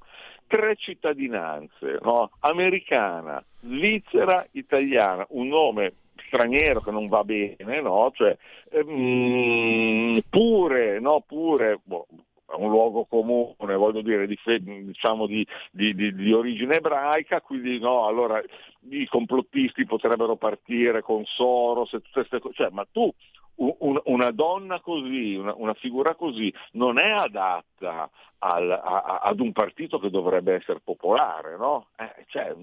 tre 0.48 0.76
cittadinanze, 0.76 2.00
americana, 2.40 3.44
svizzera, 3.62 4.46
italiana, 4.52 5.26
un 5.30 5.48
nome 5.48 5.94
straniero 6.28 6.82
che 6.82 6.92
non 6.92 7.08
va 7.08 7.24
bene, 7.24 7.82
no? 7.82 8.12
Cioè, 8.14 8.36
ehm, 8.72 10.22
pure, 10.30 11.00
no? 11.00 11.24
pure 11.26 11.80
boh, 11.84 12.08
un 12.56 12.70
luogo 12.70 13.06
comune, 13.06 13.76
voglio 13.76 14.02
dire, 14.02 14.28
di, 14.28 14.38
diciamo 14.86 15.26
di, 15.28 15.46
di, 15.72 15.94
di, 15.94 16.34
origine 16.34 16.78
ebraica, 16.78 17.42
quindi 17.42 17.80
no, 17.80 18.06
allora 18.06 18.42
i 18.90 19.06
complottisti 19.06 19.86
potrebbero 19.86 20.36
partire 20.36 21.02
con 21.02 21.26
Soros 21.26 21.94
e 21.94 22.02
tutte 22.02 22.12
queste 22.14 22.40
cose, 22.40 22.56
cioè, 22.56 22.70
ma 22.72 22.86
tu 22.90 23.12
una 23.60 24.32
donna 24.32 24.80
così, 24.82 25.34
una, 25.36 25.54
una, 25.56 25.74
figura 25.74 26.14
così, 26.14 26.54
non 26.74 27.00
è 27.00 27.10
adatta 27.10 28.08
al, 28.40 28.72
a, 28.72 29.20
ad 29.24 29.40
un 29.40 29.52
partito 29.52 30.00
che 30.00 30.10
dovrebbe 30.10 30.54
essere 30.54 30.80
popolare, 30.84 31.58
no? 31.58 31.88
Eh, 31.98 32.26
cioè, 32.28 32.56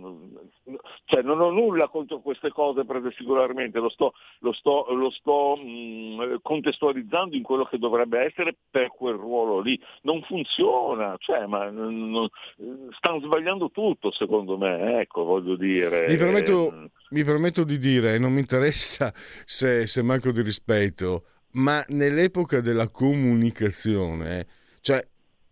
cioè, 1.04 1.22
non 1.22 1.40
ho 1.40 1.50
nulla 1.50 1.88
contro 1.88 2.20
queste 2.20 2.50
cose 2.50 2.84
prese 2.84 3.12
singolarmente, 3.16 3.78
lo 3.80 3.88
sto, 3.88 4.12
lo 4.40 4.52
sto, 4.52 4.86
lo 4.90 5.10
sto 5.10 5.56
mh, 5.56 6.40
contestualizzando 6.42 7.34
in 7.34 7.42
quello 7.42 7.64
che 7.64 7.78
dovrebbe 7.78 8.20
essere 8.20 8.56
per 8.70 8.88
quel 8.88 9.14
ruolo 9.14 9.60
lì. 9.60 9.80
Non 10.02 10.22
funziona, 10.22 11.16
cioè, 11.18 11.46
ma, 11.46 11.68
non, 11.70 12.28
stanno 12.96 13.20
sbagliando 13.20 13.70
tutto 13.70 14.12
secondo 14.12 14.56
me, 14.56 15.00
ecco, 15.00 15.24
voglio 15.24 15.56
dire. 15.56 16.06
Mi 16.08 16.16
permetto, 16.16 16.72
eh, 16.72 16.90
mi 17.10 17.24
permetto 17.24 17.64
di 17.64 17.78
dire, 17.78 18.18
non 18.18 18.32
mi 18.32 18.40
interessa 18.40 19.12
se, 19.44 19.86
se 19.86 20.02
manco 20.02 20.30
di 20.30 20.42
rispetto, 20.42 21.24
ma 21.52 21.84
nell'epoca 21.88 22.60
della 22.60 22.88
comunicazione, 22.90 24.46
cioè 24.80 25.04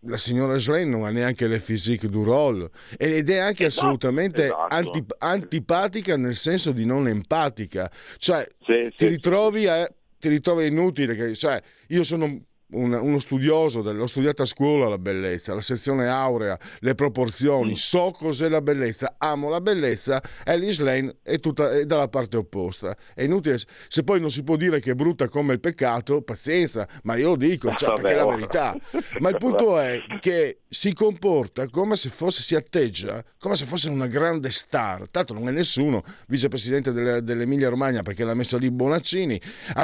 la 0.05 0.17
signora 0.17 0.57
Schlein 0.59 0.89
non 0.89 1.03
ha 1.03 1.09
neanche 1.09 1.47
le 1.47 1.59
physique 1.59 2.09
du 2.09 2.23
role 2.23 2.69
ed 2.97 3.29
è 3.29 3.37
anche 3.37 3.65
esatto, 3.65 3.85
assolutamente 3.85 4.45
esatto. 4.45 4.75
Antip- 4.75 5.15
antipatica 5.17 6.17
nel 6.17 6.35
senso 6.35 6.71
di 6.71 6.85
non 6.85 7.07
empatica. 7.07 7.91
Cioè, 8.17 8.47
sì, 8.65 8.87
ti, 8.89 8.95
sì, 8.97 9.07
ritrovi 9.07 9.61
sì. 9.61 9.67
A, 9.67 9.89
ti 10.19 10.29
ritrovi 10.29 10.67
inutile. 10.67 11.15
Che, 11.15 11.35
cioè, 11.35 11.61
io 11.87 12.03
sono 12.03 12.41
un, 12.73 12.93
uno 12.93 13.19
studioso, 13.19 13.81
l'ho 13.81 14.07
studiata 14.07 14.43
a 14.43 14.45
scuola 14.45 14.87
la 14.87 14.97
bellezza, 14.97 15.53
la 15.53 15.61
sezione 15.61 16.07
aurea, 16.07 16.57
le 16.79 16.95
proporzioni, 16.95 17.71
mm. 17.71 17.75
so 17.75 18.11
cos'è 18.11 18.49
la 18.49 18.61
bellezza, 18.61 19.15
amo 19.17 19.49
la 19.49 19.61
bellezza, 19.61 20.21
Alice 20.43 20.81
Lane 20.83 21.17
è, 21.23 21.39
tutta, 21.39 21.71
è 21.71 21.85
dalla 21.85 22.07
parte 22.07 22.37
opposta. 22.37 22.95
È 23.13 23.23
inutile, 23.23 23.57
se 23.87 24.03
poi 24.03 24.19
non 24.19 24.29
si 24.29 24.43
può 24.43 24.55
dire 24.55 24.79
che 24.79 24.91
è 24.91 24.95
brutta 24.95 25.27
come 25.27 25.53
il 25.53 25.59
peccato, 25.59 26.21
pazienza, 26.21 26.87
ma 27.03 27.15
io 27.15 27.29
lo 27.29 27.35
dico, 27.35 27.73
cioè, 27.75 27.93
perché 27.93 28.11
è 28.11 28.15
la 28.15 28.25
verità. 28.25 28.75
Ma 29.19 29.29
il 29.29 29.37
punto 29.37 29.79
è 29.79 30.01
che 30.19 30.59
si 30.69 30.93
comporta 30.93 31.67
come 31.69 31.95
se 31.95 32.09
fosse, 32.09 32.41
si 32.41 32.55
atteggia 32.55 33.23
come 33.37 33.55
se 33.55 33.65
fosse 33.65 33.89
una 33.89 34.07
grande 34.07 34.51
star. 34.51 35.07
Tanto 35.09 35.33
non 35.33 35.47
è 35.47 35.51
nessuno 35.51 36.03
vicepresidente 36.27 36.91
delle, 36.91 37.23
dell'Emilia 37.23 37.69
Romagna 37.69 38.01
perché 38.01 38.23
l'ha 38.23 38.33
messo 38.33 38.57
lì 38.57 38.71
Bonaccini, 38.71 39.39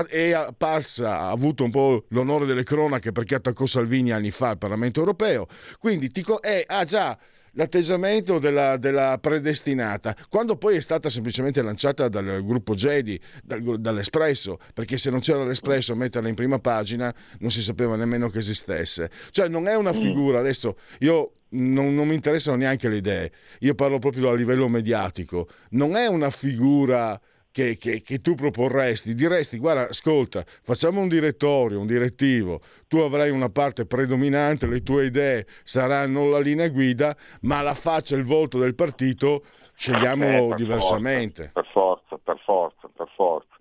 è 0.07 0.31
apparsa, 0.31 1.19
ha 1.19 1.29
avuto 1.29 1.63
un 1.63 1.71
po' 1.71 2.05
l'onore 2.09 2.45
delle 2.45 2.63
cronache 2.63 2.78
cronache 2.79 3.11
perché 3.11 3.35
attaccò 3.35 3.65
Salvini 3.65 4.11
anni 4.11 4.31
fa 4.31 4.49
al 4.49 4.57
Parlamento 4.57 4.99
europeo, 4.99 5.47
quindi 5.79 6.09
ti, 6.09 6.23
eh, 6.41 6.63
ha 6.65 6.85
già 6.85 7.17
l'atteggiamento 7.53 8.39
della, 8.39 8.77
della, 8.77 9.17
predestinata, 9.19 10.15
quando 10.29 10.55
poi 10.55 10.77
è 10.77 10.81
stata 10.81 11.09
semplicemente 11.09 11.61
lanciata 11.61 12.07
dal 12.07 12.41
gruppo 12.43 12.73
Jedi, 12.73 13.19
dal, 13.43 13.79
dall'Espresso, 13.79 14.59
perché 14.73 14.97
se 14.97 15.09
non 15.09 15.19
c'era 15.19 15.43
l'Espresso 15.43 15.93
a 15.93 15.95
metterla 15.95 16.29
in 16.29 16.35
prima 16.35 16.59
pagina 16.59 17.13
non 17.39 17.51
si 17.51 17.61
sapeva 17.61 17.95
nemmeno 17.95 18.29
che 18.29 18.37
esistesse. 18.37 19.09
Cioè 19.31 19.49
non 19.49 19.67
è 19.67 19.75
una 19.75 19.93
figura, 19.93 20.39
adesso 20.39 20.77
io 20.99 21.33
non, 21.49 21.93
non 21.95 22.07
mi 22.07 22.15
interessano 22.15 22.55
neanche 22.55 22.87
le 22.87 22.97
idee, 22.97 23.31
io 23.59 23.75
parlo 23.75 23.99
proprio 23.99 24.29
a 24.29 24.35
livello 24.35 24.69
mediatico, 24.69 25.49
non 25.71 25.95
è 25.95 26.07
una 26.07 26.29
figura 26.29 27.19
che, 27.59 27.77
che, 27.77 28.01
che, 28.01 28.21
tu 28.21 28.35
proporresti, 28.35 29.13
diresti 29.13 29.57
guarda 29.57 29.89
ascolta 29.89 30.43
facciamo 30.45 31.01
un 31.01 31.09
direttorio, 31.09 31.81
un 31.81 31.87
direttivo, 31.87 32.61
tu 32.87 32.97
avrai 32.99 33.29
una 33.31 33.49
parte 33.49 33.85
predominante, 33.85 34.65
le 34.65 34.81
tue 34.81 35.05
idee 35.05 35.45
saranno 35.63 36.29
la 36.29 36.39
linea 36.39 36.69
guida, 36.69 37.13
ma 37.41 37.61
la 37.61 37.73
faccia 37.73 38.15
e 38.15 38.19
il 38.19 38.23
volto 38.23 38.59
del 38.59 38.75
partito 38.75 39.43
scegliamolo 39.75 40.53
eh, 40.53 40.55
diversamente. 40.55 41.51
Forza, 41.53 41.61
per 41.61 41.67
forza, 41.73 42.17
per 42.23 42.39
forza, 42.39 42.89
per 42.95 43.09
forza. 43.13 43.55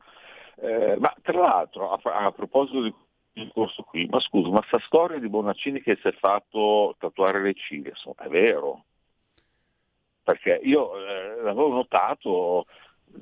Eh, 0.60 0.96
ma 0.98 1.12
tra 1.22 1.38
l'altro 1.38 1.92
a, 1.92 2.26
a 2.26 2.32
proposito 2.32 2.82
di 2.82 2.94
il 3.34 3.52
corso 3.52 3.82
qui, 3.82 4.06
ma 4.10 4.18
scusa, 4.18 4.48
ma 4.48 4.64
sta 4.66 4.80
storia 4.80 5.20
di 5.20 5.28
Bonaccini 5.28 5.80
che 5.80 5.96
si 6.00 6.08
è 6.08 6.12
fatto 6.12 6.96
tatuare 6.98 7.40
le 7.40 7.54
ciglia, 7.54 7.92
è 8.16 8.28
vero? 8.28 8.84
Perché 10.24 10.58
io 10.64 10.96
eh, 10.96 11.42
l'avevo 11.42 11.68
notato 11.68 12.66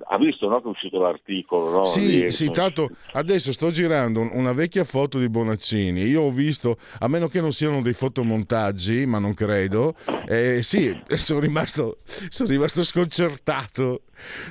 ha 0.08 0.18
visto 0.18 0.48
no, 0.48 0.60
che 0.60 0.66
è 0.66 0.70
uscito 0.70 1.00
l'articolo? 1.00 1.70
No? 1.70 1.84
Sì, 1.84 2.06
Lì, 2.06 2.30
sì, 2.30 2.50
tanto 2.50 2.90
adesso 3.12 3.52
sto 3.52 3.70
girando 3.70 4.20
una 4.20 4.52
vecchia 4.52 4.84
foto 4.84 5.18
di 5.18 5.28
Bonaccini. 5.28 6.02
Io 6.02 6.22
ho 6.22 6.30
visto, 6.30 6.76
a 7.00 7.08
meno 7.08 7.28
che 7.28 7.40
non 7.40 7.52
siano 7.52 7.82
dei 7.82 7.92
fotomontaggi, 7.92 9.06
ma 9.06 9.18
non 9.18 9.34
credo, 9.34 9.94
eh, 10.28 10.62
sì, 10.62 10.96
sono 11.16 11.40
rimasto, 11.40 11.96
sono 12.04 12.48
rimasto 12.48 12.82
sconcertato. 12.82 14.02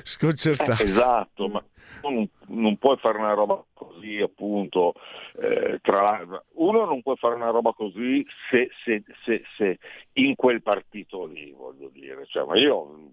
sconcertato. 0.02 0.82
Eh, 0.82 0.84
esatto, 0.84 1.48
ma 1.48 1.64
non, 2.02 2.28
non, 2.48 2.76
puoi 2.76 2.96
fare 2.98 3.18
una 3.18 3.34
roba 3.34 3.62
così, 3.72 4.18
appunto. 4.18 4.94
Eh, 5.38 5.78
tra, 5.82 6.24
uno 6.54 6.84
non 6.84 7.02
può 7.02 7.14
fare 7.16 7.34
una 7.34 7.50
roba 7.50 7.72
così 7.72 8.24
se, 8.50 8.70
se, 8.84 9.02
se, 9.24 9.42
se 9.56 9.78
in 10.14 10.34
quel 10.34 10.62
partito 10.62 11.26
lì, 11.26 11.52
voglio 11.52 11.88
dire. 11.92 12.26
Cioè, 12.26 12.44
ma 12.46 12.58
io 12.58 13.12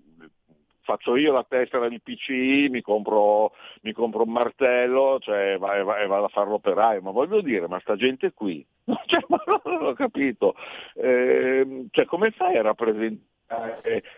faccio 0.83 1.15
io 1.15 1.33
la 1.33 1.45
tessera 1.47 1.87
di 1.87 1.99
PCI, 1.99 2.67
mi 2.69 2.81
compro, 2.81 3.53
mi 3.81 3.91
compro 3.93 4.23
un 4.23 4.31
martello 4.31 5.17
cioè, 5.19 5.53
e 5.53 5.57
vado 5.57 6.25
a 6.25 6.29
fare 6.29 6.49
l'operaio, 6.49 7.01
ma 7.01 7.11
voglio 7.11 7.41
dire, 7.41 7.67
ma 7.67 7.79
sta 7.79 7.95
gente 7.95 8.31
qui, 8.33 8.65
cioè, 9.05 9.21
ma 9.27 9.41
non 9.63 9.85
ho 9.85 9.93
capito, 9.93 10.55
eh, 10.95 11.87
cioè, 11.91 12.05
come 12.05 12.31
fai 12.31 12.57
a 12.57 12.61
rappresentare 12.61 13.31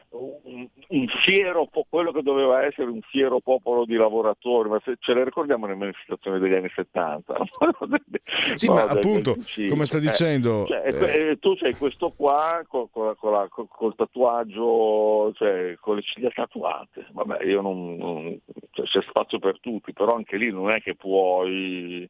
un, 0.10 0.68
un, 0.88 1.08
fiero, 1.24 1.70
quello 1.89 2.12
che 2.12 2.22
doveva 2.22 2.63
essere 2.63 2.89
un 2.89 3.01
fiero 3.01 3.39
popolo 3.39 3.86
di 3.86 3.96
lavoratori, 3.96 4.70
ma 4.70 4.82
se 4.84 4.98
ce 5.00 5.13
le 5.13 5.24
ricordiamo 5.24 5.65
nelle 5.65 5.77
manifestazioni 5.77 6.39
degli 6.39 6.54
anni 6.54 6.70
70. 6.74 7.36
sì, 8.56 8.68
no, 8.68 8.74
ma 8.74 8.84
appunto, 8.84 9.36
come 9.70 9.86
sta 9.86 10.00
dicendo... 10.00 10.63
Eh, 10.63 10.68
cioè, 10.68 10.84
eh, 10.86 11.30
eh... 11.30 11.39
Tu 11.39 11.56
sei 11.58 11.75
questo 11.75 12.12
qua 12.15 12.63
con, 12.68 12.89
con, 12.92 13.15
con 13.18 13.32
la, 13.32 13.48
col 13.50 13.96
tatuaggio, 13.96 15.34
cioè 15.34 15.75
con 15.80 15.96
le 15.96 16.01
ciglia 16.01 16.30
tatuate, 16.30 17.08
vabbè 17.12 17.44
io 17.44 17.62
non... 17.62 17.96
non 17.96 18.39
cioè, 18.72 18.86
c'è 18.86 19.01
spazio 19.01 19.39
per 19.39 19.60
tutti, 19.60 19.94
però 19.94 20.15
anche 20.15 20.38
lì 20.38 20.51
non 20.51 20.70
è 20.70 20.82
che 20.82 20.96
puoi 20.96 22.10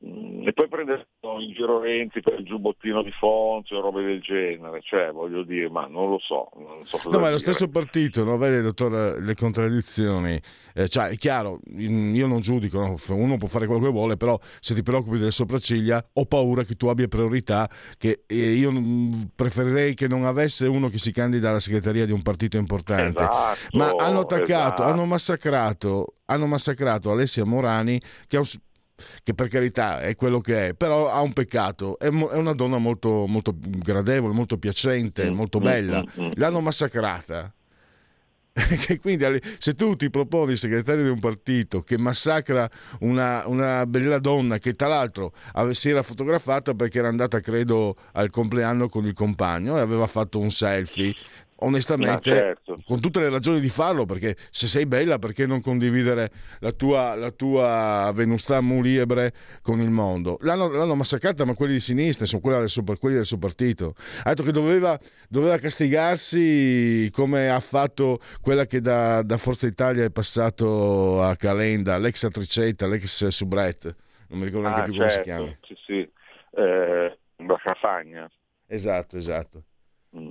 e 0.00 0.52
poi 0.52 0.68
prendevano 0.68 1.04
in 1.40 1.52
giro 1.52 1.80
Renzi 1.80 2.20
per 2.20 2.38
il 2.38 2.44
giubbottino 2.44 3.02
di 3.02 3.10
Fonzi 3.10 3.74
o 3.74 3.80
robe 3.80 4.04
del 4.04 4.20
genere, 4.20 4.80
cioè 4.80 5.10
voglio 5.10 5.42
dire, 5.42 5.68
ma 5.68 5.86
non 5.86 6.08
lo 6.08 6.18
so. 6.20 6.48
Non 6.56 6.86
so 6.86 7.00
no, 7.10 7.18
ma 7.18 7.28
è 7.28 7.30
lo 7.32 7.38
stesso 7.38 7.68
partito, 7.68 8.22
no? 8.22 8.36
vede 8.38 8.62
dottore 8.62 9.20
le 9.20 9.34
contraddizioni, 9.34 10.40
eh, 10.74 10.88
cioè 10.88 11.08
è 11.08 11.16
chiaro, 11.16 11.58
io 11.76 12.26
non 12.28 12.40
giudico, 12.40 12.78
no? 12.78 12.96
uno 13.16 13.38
può 13.38 13.48
fare 13.48 13.66
quello 13.66 13.82
che 13.82 13.90
vuole, 13.90 14.16
però 14.16 14.38
se 14.60 14.74
ti 14.74 14.82
preoccupi 14.82 15.18
delle 15.18 15.32
sopracciglia 15.32 16.10
ho 16.12 16.26
paura 16.26 16.62
che 16.62 16.74
tu 16.74 16.86
abbia 16.86 17.08
priorità, 17.08 17.68
che 17.98 18.22
eh, 18.26 18.52
io 18.52 18.72
preferirei 19.34 19.94
che 19.94 20.06
non 20.06 20.24
avesse 20.24 20.68
uno 20.68 20.88
che 20.88 20.98
si 20.98 21.10
candida 21.10 21.50
alla 21.50 21.60
segreteria 21.60 22.06
di 22.06 22.12
un 22.12 22.22
partito 22.22 22.56
importante, 22.56 23.20
esatto, 23.22 23.76
ma 23.76 23.90
hanno 23.90 24.20
attaccato, 24.20 24.46
esatto. 24.46 24.82
hanno 24.84 25.04
massacrato, 25.06 26.14
hanno 26.26 26.46
massacrato 26.46 27.10
Alessia 27.10 27.44
Morani 27.44 28.00
che 28.28 28.36
che 29.22 29.34
per 29.34 29.48
carità 29.48 30.00
è 30.00 30.14
quello 30.16 30.40
che 30.40 30.68
è, 30.68 30.74
però 30.74 31.10
ha 31.10 31.20
un 31.20 31.32
peccato, 31.32 31.98
è, 31.98 32.10
mo- 32.10 32.28
è 32.28 32.36
una 32.36 32.52
donna 32.52 32.78
molto, 32.78 33.26
molto, 33.26 33.54
gradevole, 33.56 34.34
molto 34.34 34.58
piacente, 34.58 35.30
mm, 35.30 35.34
molto 35.34 35.60
mm, 35.60 35.62
bella, 35.62 36.04
mm, 36.20 36.30
l'hanno 36.34 36.60
massacrata. 36.60 37.52
Quindi 39.00 39.24
se 39.58 39.74
tu 39.74 39.94
ti 39.94 40.10
proponi 40.10 40.52
il 40.52 40.58
segretario 40.58 41.04
di 41.04 41.10
un 41.10 41.20
partito 41.20 41.80
che 41.80 41.96
massacra 41.96 42.68
una, 43.00 43.46
una, 43.46 43.86
bella 43.86 44.18
donna 44.18 44.58
che 44.58 44.74
tra 44.74 44.88
l'altro 44.88 45.32
si 45.70 45.90
era 45.90 46.02
fotografata 46.02 46.74
perché 46.74 46.98
era 46.98 47.06
andata 47.06 47.38
credo 47.38 47.94
al 48.12 48.30
compleanno 48.30 48.88
con 48.88 49.06
il 49.06 49.12
compagno 49.12 49.76
e 49.76 49.80
aveva 49.80 50.08
fatto 50.08 50.40
un 50.40 50.50
selfie 50.50 51.14
onestamente, 51.60 52.30
certo. 52.30 52.80
con 52.84 53.00
tutte 53.00 53.20
le 53.20 53.30
ragioni 53.30 53.60
di 53.60 53.68
farlo, 53.68 54.04
perché 54.04 54.36
se 54.50 54.66
sei 54.66 54.86
bella, 54.86 55.18
perché 55.18 55.46
non 55.46 55.60
condividere 55.60 56.30
la 56.60 56.72
tua, 56.72 57.14
la 57.14 57.30
tua 57.30 58.10
venustà 58.14 58.60
muliebre 58.60 59.32
con 59.62 59.80
il 59.80 59.90
mondo? 59.90 60.38
L'hanno, 60.42 60.68
l'hanno, 60.68 60.94
massacrata, 60.94 61.44
ma 61.44 61.54
quelli 61.54 61.74
di 61.74 61.80
sinistra, 61.80 62.26
sono 62.26 62.40
quelli 62.40 62.58
del, 62.58 62.68
suo, 62.68 62.82
quelli 62.98 63.16
del 63.16 63.24
suo 63.24 63.38
partito. 63.38 63.94
Ha 64.22 64.30
detto 64.30 64.42
che 64.42 64.52
doveva, 64.52 64.98
doveva, 65.28 65.58
castigarsi 65.58 67.08
come 67.12 67.50
ha 67.50 67.60
fatto 67.60 68.18
quella 68.40 68.66
che 68.66 68.80
da, 68.80 69.22
da, 69.22 69.36
Forza 69.36 69.66
Italia 69.66 70.04
è 70.04 70.10
passato 70.10 71.22
a 71.22 71.34
Calenda, 71.36 71.98
l'ex 71.98 72.24
Atricetta, 72.24 72.86
l'ex 72.86 73.28
Subret, 73.28 73.94
non 74.28 74.40
mi 74.40 74.44
ricordo 74.44 74.68
neanche 74.68 74.80
ah, 74.80 74.84
più 74.84 74.94
certo. 74.94 75.08
come 75.08 75.10
si 75.10 75.22
chiama. 75.22 75.58
Sì, 75.62 75.74
sì. 75.84 76.10
Eh, 76.50 77.18
Bracafagna. 77.36 78.30
Esatto, 78.66 79.16
esatto. 79.16 79.62
Mm. 80.16 80.28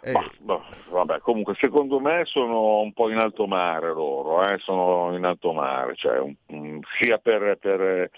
Eh. 0.00 0.12
Bah, 0.12 0.30
bah, 0.40 0.64
vabbè, 0.90 1.20
comunque 1.20 1.54
secondo 1.58 1.98
me 2.00 2.24
sono 2.24 2.80
un 2.80 2.92
po' 2.92 3.10
in 3.10 3.18
alto 3.18 3.46
mare 3.46 3.92
loro, 3.92 4.48
eh? 4.48 4.58
sono 4.58 5.16
in 5.16 5.24
alto 5.24 5.52
mare, 5.52 5.96
cioè, 5.96 6.18
un, 6.18 6.80
sia 6.98 7.18
per, 7.18 7.58
per, 7.60 8.10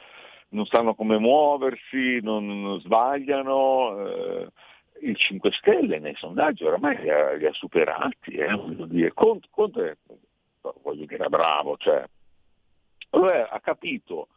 non 0.50 0.66
sanno 0.66 0.94
come 0.94 1.18
muoversi, 1.18 2.20
non, 2.22 2.46
non 2.62 2.80
sbagliano. 2.80 4.06
Eh, 4.06 4.48
il 5.02 5.16
5 5.16 5.50
Stelle 5.52 5.98
nei 5.98 6.14
sondaggi 6.14 6.62
oramai 6.64 7.00
li 7.00 7.08
ha, 7.08 7.32
li 7.32 7.46
ha 7.46 7.52
superati, 7.52 8.32
eh, 8.32 8.52
voglio 8.52 8.84
dire. 8.84 9.12
Conte, 9.14 9.48
Conte 9.50 9.98
voglio 10.82 11.06
dire, 11.06 11.28
bravo, 11.28 11.76
cioè, 11.78 12.04
allora 13.10 13.48
ha 13.48 13.60
capito 13.60 14.28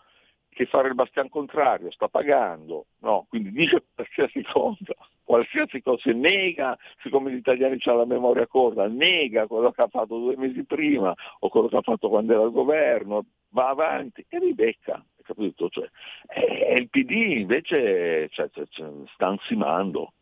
che 0.53 0.65
fare 0.65 0.87
il 0.87 0.95
bastian 0.95 1.29
contrario 1.29 1.91
sta 1.91 2.07
pagando, 2.07 2.85
no? 2.99 3.25
quindi 3.29 3.51
dice 3.51 3.83
qualsiasi 3.93 4.43
cosa, 4.43 4.95
qualsiasi 5.23 5.81
cosa, 5.81 6.11
nega, 6.11 6.77
siccome 7.01 7.31
gli 7.31 7.37
italiani 7.37 7.77
hanno 7.83 7.97
la 7.97 8.05
memoria 8.05 8.47
corta, 8.47 8.87
nega 8.87 9.47
quello 9.47 9.71
che 9.71 9.81
ha 9.81 9.87
fatto 9.87 10.17
due 10.17 10.37
mesi 10.37 10.63
prima 10.63 11.13
o 11.39 11.49
quello 11.49 11.67
che 11.67 11.77
ha 11.77 11.81
fatto 11.81 12.09
quando 12.09 12.33
era 12.33 12.43
al 12.43 12.51
governo, 12.51 13.25
va 13.49 13.69
avanti 13.69 14.25
e 14.29 14.39
ribecca, 14.39 15.03
capito? 15.23 15.69
Cioè, 15.69 15.89
e 16.27 16.77
il 16.77 16.89
PD 16.89 17.11
invece 17.39 18.29
cioè, 18.29 18.49
cioè, 18.51 18.65
cioè, 18.69 18.89
sta 19.13 19.27
ansimando. 19.27 20.13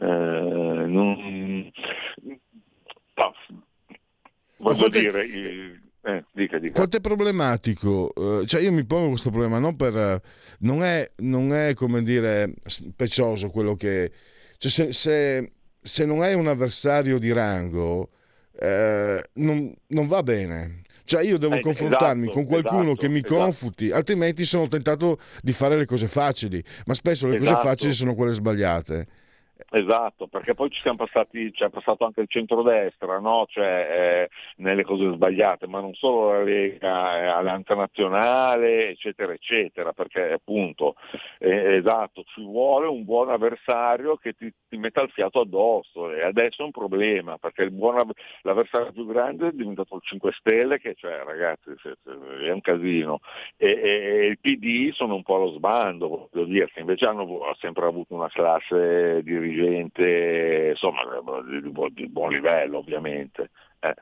Eh, 0.00 0.06
non, 0.06 1.72
no, 3.14 3.34
voglio 4.58 4.88
dire, 4.88 5.24
il, 5.24 5.87
eh, 6.08 6.24
dica, 6.32 6.58
dica. 6.58 6.72
Quanto 6.74 6.96
è 6.96 7.00
problematico? 7.00 8.12
Uh, 8.14 8.44
cioè 8.46 8.62
io 8.62 8.72
mi 8.72 8.84
pongo 8.84 9.10
questo 9.10 9.30
problema 9.30 9.58
non 9.58 9.76
per... 9.76 10.22
non, 10.60 10.82
è, 10.82 11.10
non 11.16 11.52
è 11.52 11.74
come 11.74 12.02
dire 12.02 12.54
specioso 12.64 13.50
quello 13.50 13.76
che... 13.76 14.10
Cioè 14.56 14.70
se, 14.70 14.92
se, 14.92 15.52
se 15.80 16.04
non 16.06 16.22
hai 16.22 16.34
un 16.34 16.46
avversario 16.46 17.18
di 17.18 17.30
rango 17.30 18.10
eh, 18.58 19.22
non, 19.34 19.74
non, 19.88 20.06
va 20.06 20.22
bene. 20.22 20.82
Cioè 21.04 21.22
io 21.22 21.38
devo 21.38 21.56
eh, 21.56 21.60
confrontarmi 21.60 22.24
esatto, 22.24 22.38
con 22.38 22.46
qualcuno 22.46 22.92
esatto, 22.92 23.00
che 23.00 23.08
mi 23.08 23.18
esatto. 23.18 23.34
confuti, 23.34 23.90
altrimenti 23.90 24.44
sono 24.44 24.66
tentato 24.66 25.18
di 25.42 25.52
fare 25.52 25.76
le 25.76 25.86
cose 25.86 26.06
facili, 26.06 26.62
ma 26.86 26.94
spesso 26.94 27.28
le 27.28 27.38
cose 27.38 27.50
Esatto. 27.50 27.68
facili 27.68 27.92
sono 27.92 28.14
quelle 28.14 28.32
sbagliate. 28.32 29.06
Esatto, 29.70 30.28
perché 30.28 30.54
poi 30.54 30.70
ci 30.70 30.80
siamo 30.80 30.98
passati, 30.98 31.50
c'è 31.50 31.68
passato 31.68 32.04
anche 32.04 32.20
il 32.20 32.28
centrodestra, 32.28 33.18
no? 33.18 33.44
cioè, 33.48 34.28
eh, 34.28 34.28
nelle 34.62 34.84
cose 34.84 35.12
sbagliate, 35.12 35.66
ma 35.66 35.80
non 35.80 35.94
solo 35.94 36.32
la 36.32 36.42
Lega, 36.42 37.18
eh, 37.18 37.26
Alleanza 37.26 37.74
Nazionale, 37.74 38.90
eccetera, 38.90 39.32
eccetera, 39.32 39.92
perché 39.92 40.32
appunto, 40.32 40.94
eh, 41.38 41.74
esatto, 41.76 42.22
ci 42.22 42.42
vuole 42.42 42.86
un 42.86 43.04
buon 43.04 43.30
avversario 43.30 44.16
che 44.16 44.32
ti, 44.34 44.52
ti 44.68 44.76
metta 44.76 45.02
il 45.02 45.10
fiato 45.10 45.40
addosso 45.40 46.12
e 46.12 46.22
adesso 46.22 46.62
è 46.62 46.64
un 46.64 46.70
problema, 46.70 47.36
perché 47.36 47.68
buon, 47.68 48.12
l'avversario 48.42 48.92
più 48.92 49.06
grande 49.06 49.48
è 49.48 49.52
diventato 49.52 49.96
il 49.96 50.02
5 50.02 50.32
Stelle, 50.38 50.78
che 50.78 50.94
cioè, 50.94 51.24
ragazzi, 51.24 51.70
è 52.46 52.50
un 52.50 52.60
casino, 52.60 53.18
e, 53.56 53.70
e, 53.70 53.88
e 54.22 54.26
il 54.26 54.38
PD 54.38 54.92
sono 54.92 55.16
un 55.16 55.22
po' 55.24 55.34
allo 55.34 55.52
sbando, 55.52 56.28
voglio 56.32 56.66
che 56.66 56.80
invece 56.80 57.06
hanno 57.06 57.40
sempre 57.58 57.86
avuto 57.86 58.14
una 58.14 58.28
classe 58.28 59.22
dirigente 59.48 60.68
insomma 60.70 61.02
di, 61.42 61.70
buon, 61.70 61.92
di 61.92 62.08
buon 62.08 62.30
livello 62.30 62.78
ovviamente. 62.78 63.50
Eh. 63.80 63.94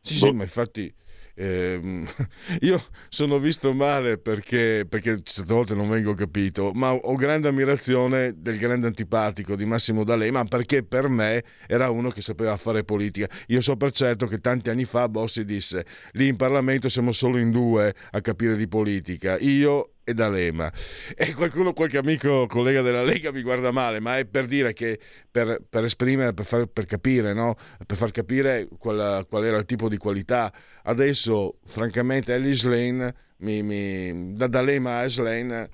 Sì, 0.00 0.16
sì, 0.16 0.30
ma 0.30 0.44
infatti 0.44 0.94
ehm, 1.34 2.06
io 2.60 2.82
sono 3.08 3.38
visto 3.38 3.72
male 3.72 4.18
perché, 4.18 4.86
perché 4.88 5.20
certe 5.22 5.52
volte 5.52 5.74
non 5.74 5.88
vengo 5.88 6.14
capito, 6.14 6.72
ma 6.74 6.92
ho 6.92 7.14
grande 7.14 7.48
ammirazione 7.48 8.34
del 8.36 8.58
grande 8.58 8.86
antipatico 8.86 9.54
di 9.56 9.64
Massimo 9.64 10.04
D'Alema 10.04 10.44
perché 10.44 10.84
per 10.84 11.08
me 11.08 11.44
era 11.66 11.90
uno 11.90 12.10
che 12.10 12.20
sapeva 12.20 12.56
fare 12.56 12.84
politica. 12.84 13.28
Io 13.48 13.60
so 13.60 13.76
per 13.76 13.90
certo 13.90 14.26
che 14.26 14.38
tanti 14.38 14.70
anni 14.70 14.84
fa 14.84 15.08
Bossi 15.08 15.44
disse 15.44 15.84
lì 16.12 16.28
in 16.28 16.36
Parlamento 16.36 16.88
siamo 16.88 17.12
solo 17.12 17.38
in 17.38 17.50
due 17.50 17.94
a 18.10 18.20
capire 18.20 18.56
di 18.56 18.68
politica, 18.68 19.38
io 19.38 19.90
e 20.08 20.14
D'Alema. 20.14 20.72
E 21.16 21.34
qualcuno, 21.34 21.72
qualche 21.72 21.98
amico, 21.98 22.46
collega 22.46 22.80
della 22.80 23.02
Lega 23.02 23.32
mi 23.32 23.42
guarda 23.42 23.72
male, 23.72 23.98
ma 23.98 24.18
è 24.18 24.24
per 24.24 24.46
dire 24.46 24.72
che 24.72 25.00
per, 25.28 25.60
per 25.68 25.82
esprimere, 25.82 26.32
per, 26.32 26.44
far, 26.44 26.66
per 26.66 26.86
capire, 26.86 27.34
no? 27.34 27.56
per 27.84 27.96
far 27.96 28.12
capire 28.12 28.68
qual, 28.78 29.26
qual, 29.28 29.44
era 29.44 29.58
il 29.58 29.64
tipo 29.64 29.88
di 29.88 29.96
qualità. 29.96 30.52
Adesso, 30.84 31.58
francamente, 31.64 32.34
Ellis 32.34 32.62
Lane, 32.62 33.14
mi, 33.38 33.64
mi, 33.64 34.32
da 34.36 34.46
D'Alema 34.46 35.00
a 35.00 35.08
Slane, 35.08 35.68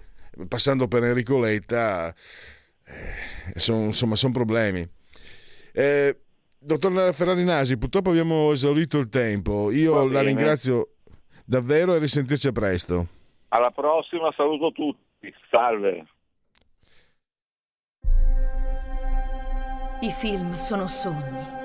passando 0.49 0.89
per 0.89 1.05
Enrico 1.05 1.39
Letta, 1.39 2.15
eh, 2.85 3.61
son, 3.61 3.85
insomma, 3.85 4.17
sono 4.17 4.33
problemi. 4.33 4.89
Eh, 5.73 6.17
dottor 6.59 7.13
Ferrari 7.13 7.45
Nasi, 7.45 7.77
purtroppo 7.77 8.09
abbiamo 8.09 8.51
esaurito 8.53 8.97
il 8.97 9.11
tempo. 9.11 9.71
Io 9.71 10.07
la 10.09 10.23
ringrazio 10.23 10.95
davvero 11.45 11.95
e 11.95 11.99
risentirci 11.99 12.47
a 12.47 12.53
presto. 12.53 13.21
Alla 13.55 13.71
prossima, 13.71 14.33
saluto 14.35 14.73
tutti, 14.73 15.33
salve. 15.51 16.07
I 20.01 20.11
film 20.11 20.55
sono 20.55 20.89
sogni 20.89 21.61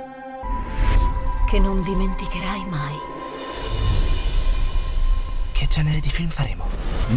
che 1.49 1.59
non 1.59 1.81
dimenticherai 1.81 2.65
mai. 2.69 2.95
Che 5.53 5.67
genere 5.67 6.01
di 6.01 6.09
film 6.09 6.27
faremo? 6.27 6.65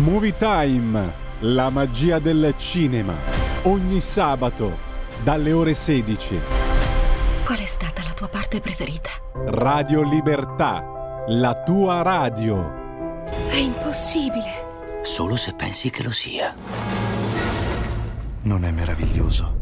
Movie 0.04 0.36
Time, 0.36 1.12
la 1.40 1.68
magia 1.70 2.20
del 2.20 2.54
cinema. 2.56 3.14
Ogni 3.64 4.00
sabato, 4.00 4.76
dalle 5.24 5.50
ore 5.50 5.74
16. 5.74 6.38
Qual 7.44 7.58
è 7.58 7.66
stata 7.66 8.04
la 8.04 8.14
tua 8.14 8.28
parte 8.28 8.60
preferita? 8.60 9.10
Radio 9.46 10.02
Libertà, 10.02 11.24
la 11.26 11.60
tua 11.64 12.02
radio. 12.02 12.79
È 13.48 13.56
impossibile. 13.56 15.02
Solo 15.02 15.36
se 15.36 15.54
pensi 15.54 15.90
che 15.90 16.02
lo 16.02 16.10
sia. 16.10 16.54
Non 18.42 18.64
è 18.64 18.70
meraviglioso? 18.70 19.58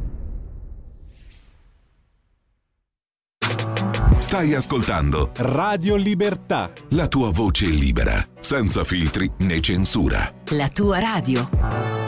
Stai 4.19 4.55
ascoltando 4.55 5.31
Radio 5.37 5.97
Libertà. 5.97 6.71
la 6.91 7.09
tua 7.09 7.31
voce 7.31 7.65
libera, 7.65 8.23
senza 8.41 8.85
filtri 8.85 9.31
né 9.39 9.61
censura. 9.61 10.31
La 10.51 10.69
tua 10.69 10.99
radio. 10.99 12.08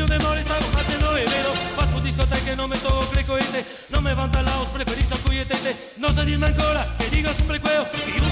situación 0.00 0.08
de 0.08 0.18
mora 0.18 0.40
estamos 0.40 0.74
haciendo 0.74 1.14
dinero 1.14 1.52
Vas 1.76 1.88
por 1.88 2.02
discoteca 2.02 2.56
no 2.56 2.68
me 2.68 2.78
toco 2.78 3.08
clico 3.10 3.38
y 3.38 3.42
te 3.42 3.60
este. 3.60 3.92
No 3.92 4.00
me 4.00 4.14
van 4.14 4.30
talaos, 4.30 4.68
preferís 4.68 5.12
acuyetete 5.12 5.76
No 5.98 6.12
se 6.12 6.24
dime 6.24 6.46
ancora, 6.46 6.86
che 6.98 7.10
dico 7.10 7.30
sempre 7.32 7.60
quello 7.60 8.29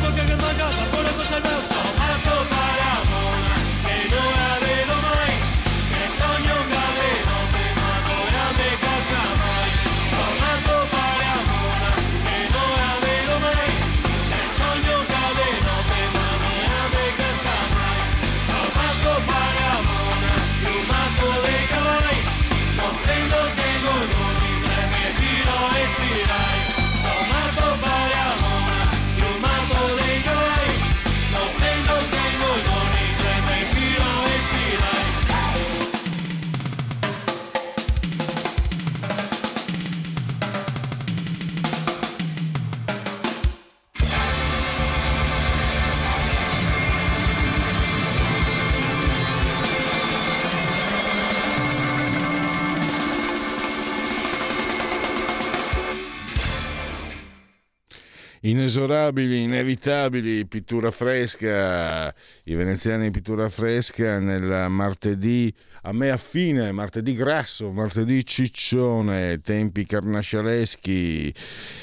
inesorabili, 58.69 59.45
inevitabili, 59.45 60.47
pittura 60.47 60.91
fresca, 60.91 62.15
i 62.45 62.55
veneziani 62.55 63.07
in 63.07 63.13
pittura 63.13 63.49
fresca 63.49 64.19
nel 64.19 64.69
martedì 64.69 65.53
a 65.83 65.93
me 65.93 66.11
affine, 66.11 66.71
martedì 66.73 67.15
grasso, 67.15 67.73
martedì 67.73 68.27
ciccione, 68.27 69.41
tempi 69.41 69.87
carnascialeschi 69.87 71.35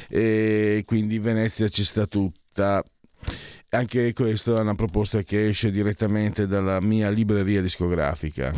e 0.07 0.83
quindi 0.85 1.17
Venezia 1.17 1.67
ci 1.69 1.83
sta 1.83 2.05
tutta. 2.05 2.83
Anche 3.69 4.13
questa 4.13 4.57
è 4.57 4.61
una 4.61 4.75
proposta 4.75 5.23
che 5.23 5.47
esce 5.47 5.71
direttamente 5.71 6.45
dalla 6.45 6.79
mia 6.81 7.09
libreria 7.09 7.61
discografica. 7.61 8.53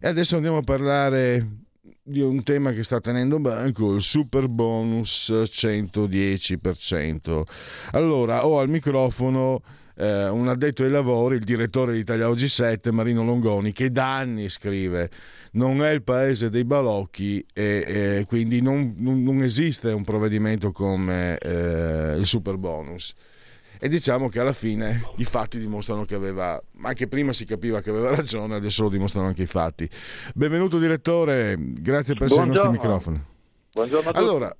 E 0.00 0.06
adesso 0.06 0.36
andiamo 0.36 0.58
a 0.58 0.62
parlare 0.62 1.64
di 2.08 2.20
un 2.20 2.44
tema 2.44 2.70
che 2.70 2.84
sta 2.84 3.00
tenendo 3.00 3.40
banco, 3.40 3.94
il 3.94 4.00
super 4.00 4.46
bonus 4.46 5.28
110%. 5.28 7.42
Allora, 7.90 8.46
ho 8.46 8.60
al 8.60 8.68
microfono 8.68 9.60
eh, 9.96 10.28
un 10.28 10.46
addetto 10.46 10.84
ai 10.84 10.90
lavori, 10.90 11.34
il 11.34 11.42
direttore 11.42 11.94
di 11.94 11.98
Italia 11.98 12.28
Oggi 12.28 12.46
7, 12.46 12.92
Marino 12.92 13.24
Longoni, 13.24 13.72
che 13.72 13.90
da 13.90 14.18
anni 14.18 14.48
scrive 14.48 15.10
non 15.52 15.82
è 15.82 15.90
il 15.90 16.04
paese 16.04 16.48
dei 16.48 16.64
balocchi 16.64 17.44
e, 17.52 17.84
e 17.86 18.24
quindi 18.28 18.62
non, 18.62 18.94
non, 18.98 19.42
esiste 19.42 19.90
un 19.90 20.04
provvedimento 20.04 20.70
come 20.70 21.38
eh, 21.38 22.14
il 22.18 22.26
super 22.26 22.56
bonus. 22.56 23.14
E 23.78 23.88
diciamo 23.88 24.28
che 24.28 24.40
alla 24.40 24.52
fine 24.52 25.10
i 25.16 25.24
fatti 25.24 25.58
dimostrano 25.58 26.04
che 26.04 26.14
aveva, 26.14 26.62
anche 26.82 27.06
prima 27.08 27.32
si 27.32 27.44
capiva 27.44 27.80
che 27.80 27.90
aveva 27.90 28.14
ragione, 28.14 28.54
adesso 28.54 28.82
lo 28.82 28.88
dimostrano 28.88 29.26
anche 29.26 29.42
i 29.42 29.46
fatti. 29.46 29.88
Benvenuto 30.34 30.78
direttore, 30.78 31.56
grazie 31.58 32.14
per 32.14 32.24
essere 32.24 32.42
ai 32.42 32.48
nostri 32.48 32.70
microfoni. 32.70 33.24
Buongiorno 33.72 34.08
a 34.08 34.12
tutti. 34.12 34.24
Allora, 34.24 34.56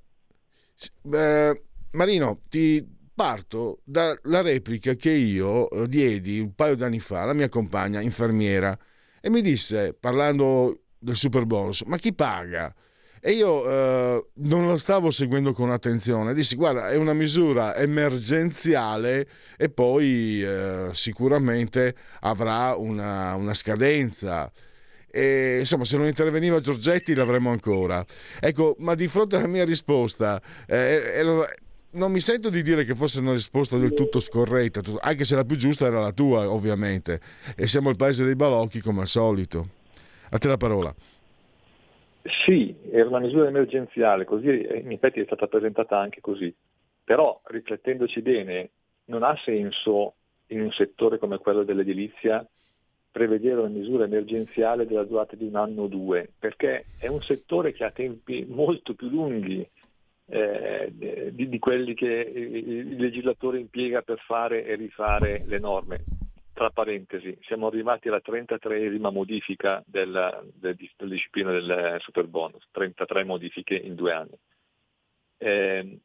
eh, 1.13 1.63
Marino, 1.93 2.41
ti 2.49 2.87
parto 3.15 3.81
dalla 3.85 4.43
replica 4.43 4.95
che 4.95 5.11
io 5.11 5.71
eh, 5.71 5.89
diedi 5.89 6.39
un 6.39 6.55
paio 6.55 6.77
d'anni 6.77 7.01
fa 7.01 7.23
alla 7.23 7.33
mia 7.33 7.49
compagna 7.49 8.01
infermiera 8.01 8.79
e 9.21 9.31
mi 9.31 9.41
disse, 9.41 9.95
parlando 9.99 10.83
del 10.99 11.17
super 11.17 11.47
bonus, 11.47 11.83
ma 11.83 11.97
chi 11.97 12.13
paga? 12.13 12.75
E 13.27 13.33
io 13.33 13.69
eh, 13.69 14.27
non 14.35 14.69
lo 14.69 14.77
stavo 14.77 15.11
seguendo 15.11 15.53
con 15.53 15.73
attenzione, 15.73 16.33
dissi 16.33 16.55
guarda 16.55 16.91
è 16.91 16.97
una 16.97 17.13
misura 17.13 17.75
emergenziale 17.75 19.27
e 19.57 19.69
poi 19.69 20.45
eh, 20.45 20.91
sicuramente 20.93 21.97
avrà 22.21 22.77
una, 22.77 23.35
una 23.35 23.53
scadenza. 23.53 24.49
E, 25.11 25.57
insomma, 25.59 25.85
se 25.85 25.97
non 25.97 26.07
interveniva 26.07 26.61
Giorgetti 26.61 27.15
l'avremmo 27.15 27.51
ancora. 27.51 28.07
Ecco, 28.39 28.77
ma 28.79 28.95
di 28.95 29.09
fronte 29.09 29.35
alla 29.35 29.49
mia 29.49 29.65
risposta, 29.65 30.41
eh, 30.65 31.21
non 31.91 32.13
mi 32.13 32.21
sento 32.21 32.49
di 32.49 32.63
dire 32.63 32.85
che 32.85 32.95
fosse 32.95 33.19
una 33.19 33.33
risposta 33.33 33.77
del 33.77 33.93
tutto 33.93 34.21
scorretta, 34.21 34.83
anche 35.01 35.25
se 35.25 35.35
la 35.35 35.45
più 35.45 35.57
giusta 35.57 35.85
era 35.87 35.99
la 35.99 36.13
tua, 36.13 36.49
ovviamente. 36.49 37.21
E 37.57 37.67
siamo 37.67 37.91
il 37.91 37.97
paese 37.97 38.25
dei 38.25 38.37
balocchi 38.37 38.79
come 38.79 39.01
al 39.01 39.09
solito. 39.09 39.71
A 40.31 40.39
te 40.39 40.47
la 40.47 40.57
parola. 40.57 40.95
Sì, 42.45 42.75
era 42.91 43.09
una 43.09 43.21
misura 43.21 43.49
emergenziale, 43.49 44.25
così 44.25 44.49
in 44.49 44.91
effetti 44.93 45.21
è 45.21 45.25
stata 45.25 45.47
presentata 45.47 45.99
anche 45.99 46.21
così. 46.21 46.55
Però, 47.05 47.41
riflettendoci 47.45 48.21
bene, 48.23 48.71
non 49.07 49.23
ha 49.23 49.37
senso 49.45 50.15
in 50.49 50.61
un 50.61 50.73
settore 50.73 51.19
come 51.19 51.39
quello 51.39 51.63
dell'edilizia 51.63 52.47
prevedere 53.11 53.61
una 53.61 53.69
misura 53.69 54.05
emergenziale 54.05 54.87
della 54.87 55.05
durata 55.05 55.37
di 55.37 55.47
un 55.47 55.57
anno 55.57 55.83
o 55.83 55.87
due, 55.87 56.29
perché 56.39 56.87
è 56.99 57.07
un 57.07 57.23
settore 57.23 57.73
che 57.73 57.85
ha 57.85 57.91
tempi 57.91 58.45
molto 58.47 58.95
più 58.95 59.09
lunghi 59.09 59.67
eh, 60.29 60.93
di, 61.33 61.49
di, 61.49 61.59
quelli 61.59 61.95
che 61.95 62.07
il 62.07 62.97
legislatore 62.97 63.61
impiega 63.61 64.03
per 64.03 64.19
fare 64.19 64.67
e 64.67 64.75
rifare 64.75 65.45
le 65.47 65.59
norme. 65.59 66.05
Tra 66.57 66.71
parentesi, 66.71 67.37
siamo 67.43 67.67
arrivati 67.67 68.09
alla 68.09 68.23
33esima 68.25 69.13
modifica 69.13 69.83
della, 69.85 70.43
del, 70.55 70.75
della 70.97 71.11
disciplina 71.11 71.53
del 71.53 71.99
super 72.01 72.27
bonus, 72.29 72.67
33 72.71 73.25
modifiche 73.25 73.75
in 73.75 73.95
due 73.95 74.13
anni. 74.13 74.39
Eh, 75.37 76.01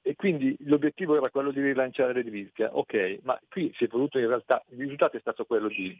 e 0.00 0.14
quindi 0.14 0.56
l'obiettivo 0.60 1.18
era 1.18 1.28
quello 1.28 1.50
di 1.50 1.60
rilanciare 1.60 2.14
l'edilizia, 2.14 2.74
ok, 2.74 3.18
ma 3.24 3.38
qui 3.46 3.74
si 3.76 3.84
è 3.84 3.88
voluto 3.88 4.18
in 4.18 4.26
realtà, 4.26 4.64
il 4.70 4.78
risultato 4.78 5.18
è 5.18 5.20
stato 5.20 5.44
quello 5.44 5.68
di 5.68 5.94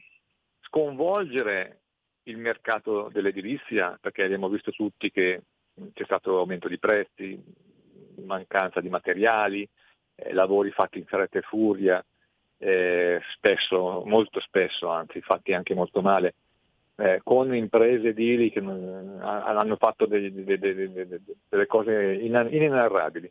sconvolgere 0.63 1.83
il 2.23 2.39
mercato 2.39 3.11
dell'edilizia, 3.13 3.99
perché 4.01 4.23
abbiamo 4.23 4.49
visto 4.49 4.71
tutti 4.71 5.11
che 5.11 5.43
c'è 5.93 6.05
stato 6.05 6.39
aumento 6.39 6.69
di 6.69 6.79
prezzi, 6.79 7.39
mancanza 8.25 8.81
di 8.81 8.89
materiali, 8.89 9.69
eh, 10.15 10.33
lavori 10.33 10.71
fatti 10.71 10.97
in 10.97 11.05
fretta 11.05 11.39
e 11.39 11.43
furia, 11.43 12.03
eh, 12.59 13.21
spesso, 13.35 14.03
molto 14.07 14.41
spesso, 14.41 14.89
anzi 14.89 15.21
fatti 15.21 15.53
anche 15.53 15.75
molto 15.75 16.01
male, 16.01 16.35
eh, 16.97 17.21
con 17.23 17.55
imprese 17.55 18.09
edili 18.09 18.51
che 18.51 18.61
non, 18.61 19.19
hanno 19.21 19.77
fatto 19.77 20.07
dei, 20.07 20.33
dei, 20.33 20.59
dei, 20.59 20.93
delle 21.49 21.67
cose 21.67 22.15
inenarrabili. 22.15 23.31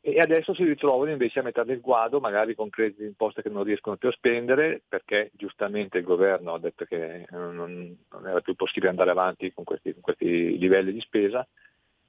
E 0.00 0.20
adesso 0.20 0.54
si 0.54 0.64
ritrovano 0.64 1.10
invece 1.10 1.40
a 1.40 1.42
metà 1.42 1.64
del 1.64 1.80
guado, 1.80 2.20
magari 2.20 2.54
con 2.54 2.70
crediti 2.70 3.02
d'imposta 3.02 3.42
che 3.42 3.50
non 3.50 3.64
riescono 3.64 3.96
più 3.96 4.08
a 4.08 4.12
spendere, 4.12 4.80
perché 4.88 5.30
giustamente 5.34 5.98
il 5.98 6.04
governo 6.04 6.54
ha 6.54 6.58
detto 6.58 6.84
che 6.84 7.26
non, 7.30 7.56
non 7.56 8.26
era 8.26 8.40
più 8.40 8.54
possibile 8.54 8.90
andare 8.90 9.10
avanti 9.10 9.52
con 9.52 9.64
questi, 9.64 9.92
con 9.92 10.00
questi 10.00 10.56
livelli 10.56 10.92
di 10.92 11.00
spesa, 11.00 11.46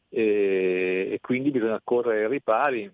e, 0.08 1.10
e, 1.12 1.20
quindi 1.20 1.52
bisogna 1.52 1.82
correre 1.84 2.26
ai 2.26 2.30
ripari 2.30 2.92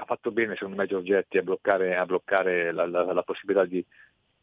ha 0.00 0.04
fatto 0.06 0.30
bene 0.30 0.54
secondo 0.54 0.76
me 0.76 0.86
Giorgetti 0.86 1.36
a 1.38 1.42
bloccare, 1.42 1.96
a 1.96 2.06
bloccare 2.06 2.72
la, 2.72 2.86
la, 2.86 3.12
la, 3.12 3.22
possibilità 3.22 3.66
di 3.66 3.84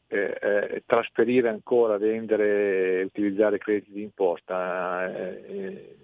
eh, 0.07 0.37
eh, 0.39 0.83
trasferire 0.85 1.49
ancora, 1.49 1.97
vendere, 1.97 3.03
utilizzare 3.03 3.57
crediti 3.57 3.91
di 3.91 4.03
imposta. 4.03 5.11
Eh, 5.11 5.95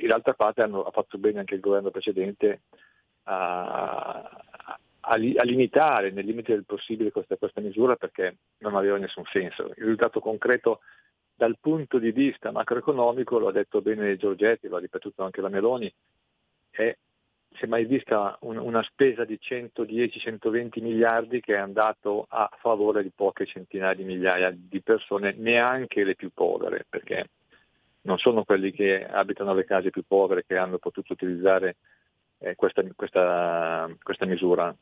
in 0.00 0.06
d'altra 0.06 0.34
parte 0.34 0.62
hanno, 0.62 0.82
ha 0.82 0.90
fatto 0.90 1.18
bene 1.18 1.40
anche 1.40 1.54
il 1.54 1.60
governo 1.60 1.90
precedente 1.90 2.62
a, 3.24 4.20
a, 5.00 5.12
a 5.12 5.16
limitare 5.16 6.10
nel 6.10 6.26
limite 6.26 6.52
del 6.52 6.64
possibile 6.64 7.10
questa, 7.10 7.36
questa 7.36 7.60
misura 7.60 7.96
perché 7.96 8.36
non 8.58 8.76
aveva 8.76 8.98
nessun 8.98 9.24
senso. 9.32 9.68
Il 9.68 9.74
risultato 9.76 10.20
concreto 10.20 10.80
dal 11.34 11.56
punto 11.58 11.98
di 11.98 12.12
vista 12.12 12.52
macroeconomico, 12.52 13.38
lo 13.38 13.48
ha 13.48 13.52
detto 13.52 13.80
bene 13.80 14.18
Giorgetti, 14.18 14.68
lo 14.68 14.76
ha 14.76 14.80
ripetuto 14.80 15.24
anche 15.24 15.40
la 15.40 15.48
Meloni, 15.48 15.92
è 16.70 16.94
si 17.52 17.64
è 17.64 17.66
mai 17.66 17.84
vista 17.84 18.36
un, 18.42 18.56
una 18.56 18.82
spesa 18.82 19.24
di 19.24 19.38
110-120 19.40 20.80
miliardi 20.82 21.40
che 21.40 21.54
è 21.54 21.58
andato 21.58 22.26
a 22.28 22.48
favore 22.58 23.02
di 23.02 23.10
poche 23.14 23.46
centinaia 23.46 23.94
di 23.94 24.04
migliaia 24.04 24.52
di 24.54 24.80
persone, 24.80 25.34
neanche 25.36 26.04
le 26.04 26.14
più 26.14 26.30
povere, 26.32 26.86
perché 26.88 27.28
non 28.02 28.18
sono 28.18 28.44
quelli 28.44 28.70
che 28.72 29.06
abitano 29.06 29.52
le 29.52 29.64
case 29.64 29.90
più 29.90 30.04
povere 30.06 30.44
che 30.46 30.56
hanno 30.56 30.78
potuto 30.78 31.12
utilizzare 31.12 31.76
eh, 32.38 32.54
questa, 32.54 32.82
questa, 32.94 33.90
questa 34.02 34.26
misura, 34.26 34.74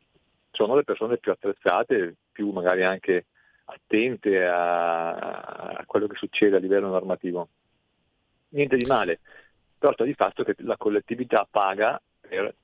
sono 0.51 0.77
le 0.77 0.85
persone 0.85 1.19
più 1.19 1.33
attrezzate, 1.33 2.15
più 2.31 2.51
magari 2.51 2.85
anche 2.85 3.27
attente 3.65 4.45
a, 4.45 5.15
a 5.15 5.85
quello 5.87 6.07
che 6.07 6.17
succede 6.17 6.57
a 6.57 6.61
livello 6.61 6.89
normativo. 6.89 7.49
Niente 8.51 8.77
di 8.77 8.87
male, 8.87 9.21
però 9.79 9.93
sta 9.93 10.05
di 10.05 10.15
fatto 10.15 10.43
che 10.43 10.55
la 10.59 10.77
collettività 10.77 11.47
paga 11.51 12.01
per 12.29 12.55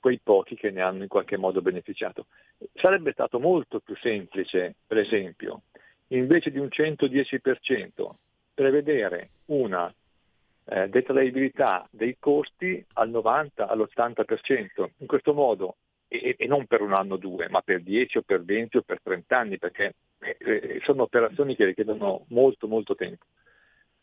quei 0.00 0.20
pochi 0.22 0.54
che 0.54 0.70
ne 0.70 0.82
hanno 0.82 1.02
in 1.02 1.08
qualche 1.08 1.36
modo 1.36 1.62
beneficiato. 1.62 2.26
Sarebbe 2.74 3.12
stato 3.12 3.38
molto 3.38 3.80
più 3.80 3.96
semplice, 3.96 4.74
per 4.86 4.98
esempio, 4.98 5.62
invece 6.08 6.50
di 6.50 6.58
un 6.58 6.68
110%, 6.70 8.10
prevedere 8.54 9.30
una 9.46 9.92
eh, 10.70 10.88
detraibilità 10.88 11.86
dei 11.90 12.16
costi 12.18 12.84
al 12.94 13.10
90, 13.10 13.68
all'80%. 13.68 14.90
In 14.98 15.06
questo 15.06 15.32
modo, 15.32 15.76
e, 16.08 16.34
e, 16.38 16.46
non 16.46 16.66
per 16.66 16.80
un 16.80 16.92
anno 16.92 17.14
o 17.14 17.18
due, 17.18 17.48
ma 17.48 17.60
per 17.60 17.82
10 17.82 18.18
o 18.18 18.22
per 18.22 18.42
20 18.42 18.78
o 18.78 18.82
per 18.82 19.00
30 19.02 19.38
anni, 19.38 19.58
perché 19.58 19.94
eh, 20.18 20.36
eh, 20.40 20.80
sono 20.82 21.02
operazioni 21.02 21.54
che 21.54 21.66
richiedono 21.66 22.24
molto 22.28 22.66
molto 22.66 22.94
tempo. 22.94 23.24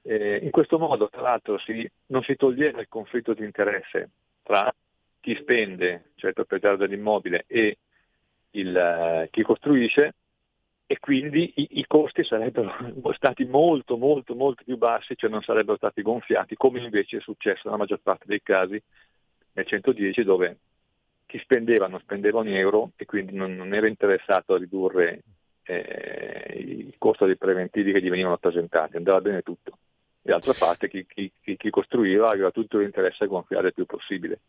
Eh, 0.02 0.40
in 0.42 0.52
questo 0.52 0.78
modo, 0.78 1.10
tra 1.10 1.22
l'altro, 1.22 1.58
si, 1.58 1.90
non 2.08 2.24
si 2.24 2.36
toglieva 2.36 2.80
il 2.80 2.88
conflitto 2.88 3.34
di 3.34 3.44
interesse 3.44 4.10
tra 4.44 4.72
chi 5.26 5.36
spende, 5.38 6.12
cioè 6.18 6.30
il 6.30 6.36
proprietario 6.36 6.78
dell'immobile, 6.78 7.46
e 7.48 7.80
il, 8.52 9.24
uh, 9.26 9.28
chi 9.32 9.42
costruisce, 9.42 10.14
e 10.86 11.00
quindi 11.00 11.52
i, 11.56 11.80
i, 11.80 11.86
costi 11.88 12.24
sarebbero 12.24 12.72
stati 13.18 13.44
molto 13.44 13.98
molto 13.98 14.36
molto 14.36 14.64
più 14.64 14.78
bassi, 14.78 15.16
cioè 15.16 15.32
non 15.32 15.42
sarebbero 15.42 15.78
stati 15.78 16.04
gonfiati, 16.04 16.56
come 16.56 16.80
invece 16.80 17.18
è 17.18 17.22
successo 17.22 17.62
nella 17.66 17.78
maggior 17.78 18.02
parte 18.04 18.26
dei 18.28 18.44
casi 18.44 18.80
nel 19.54 19.66
110 19.66 20.24
dove 20.24 20.58
chi 21.26 21.40
spendeva 21.40 21.88
non 21.88 22.00
spendeva 22.02 22.42
un 22.42 22.50
euro 22.50 22.92
e 22.96 23.06
quindi 23.06 23.34
non, 23.34 23.56
non 23.56 23.74
era 23.74 23.88
interessato 23.88 24.54
a 24.54 24.60
ridurre 24.60 25.24
eh, 25.64 26.54
il 26.60 26.94
costo 27.00 27.26
dei 27.26 27.36
preventivi 27.36 27.92
che 27.92 28.00
gli 28.00 28.12
venivano 28.12 28.38
presentati, 28.38 28.96
andava 28.96 29.22
bene 29.22 29.42
tutto. 29.42 29.80
D'altra 30.22 30.54
parte 30.54 30.88
chi, 30.88 31.04
chi, 31.08 31.32
chi 31.42 31.70
costruiva 31.72 32.30
aveva 32.30 32.52
tutto 32.52 32.78
l'interesse 32.78 33.24
a 33.24 33.28
gonfiare 33.28 33.68
il 33.70 33.74
più 33.74 33.88
possibile. 33.88 34.40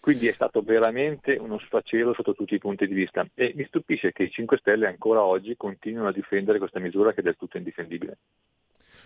Quindi 0.00 0.28
è 0.28 0.32
stato 0.32 0.62
veramente 0.62 1.34
uno 1.34 1.58
sfacelo 1.58 2.14
sotto 2.14 2.34
tutti 2.34 2.54
i 2.54 2.58
punti 2.58 2.86
di 2.86 2.94
vista 2.94 3.26
e 3.34 3.52
mi 3.54 3.66
stupisce 3.66 4.12
che 4.12 4.24
i 4.24 4.30
5 4.30 4.56
Stelle 4.56 4.86
ancora 4.86 5.22
oggi 5.22 5.54
continuino 5.56 6.08
a 6.08 6.12
difendere 6.12 6.58
questa 6.58 6.80
misura 6.80 7.12
che 7.12 7.20
è 7.20 7.22
del 7.22 7.36
tutto 7.36 7.58
indifendibile. 7.58 8.16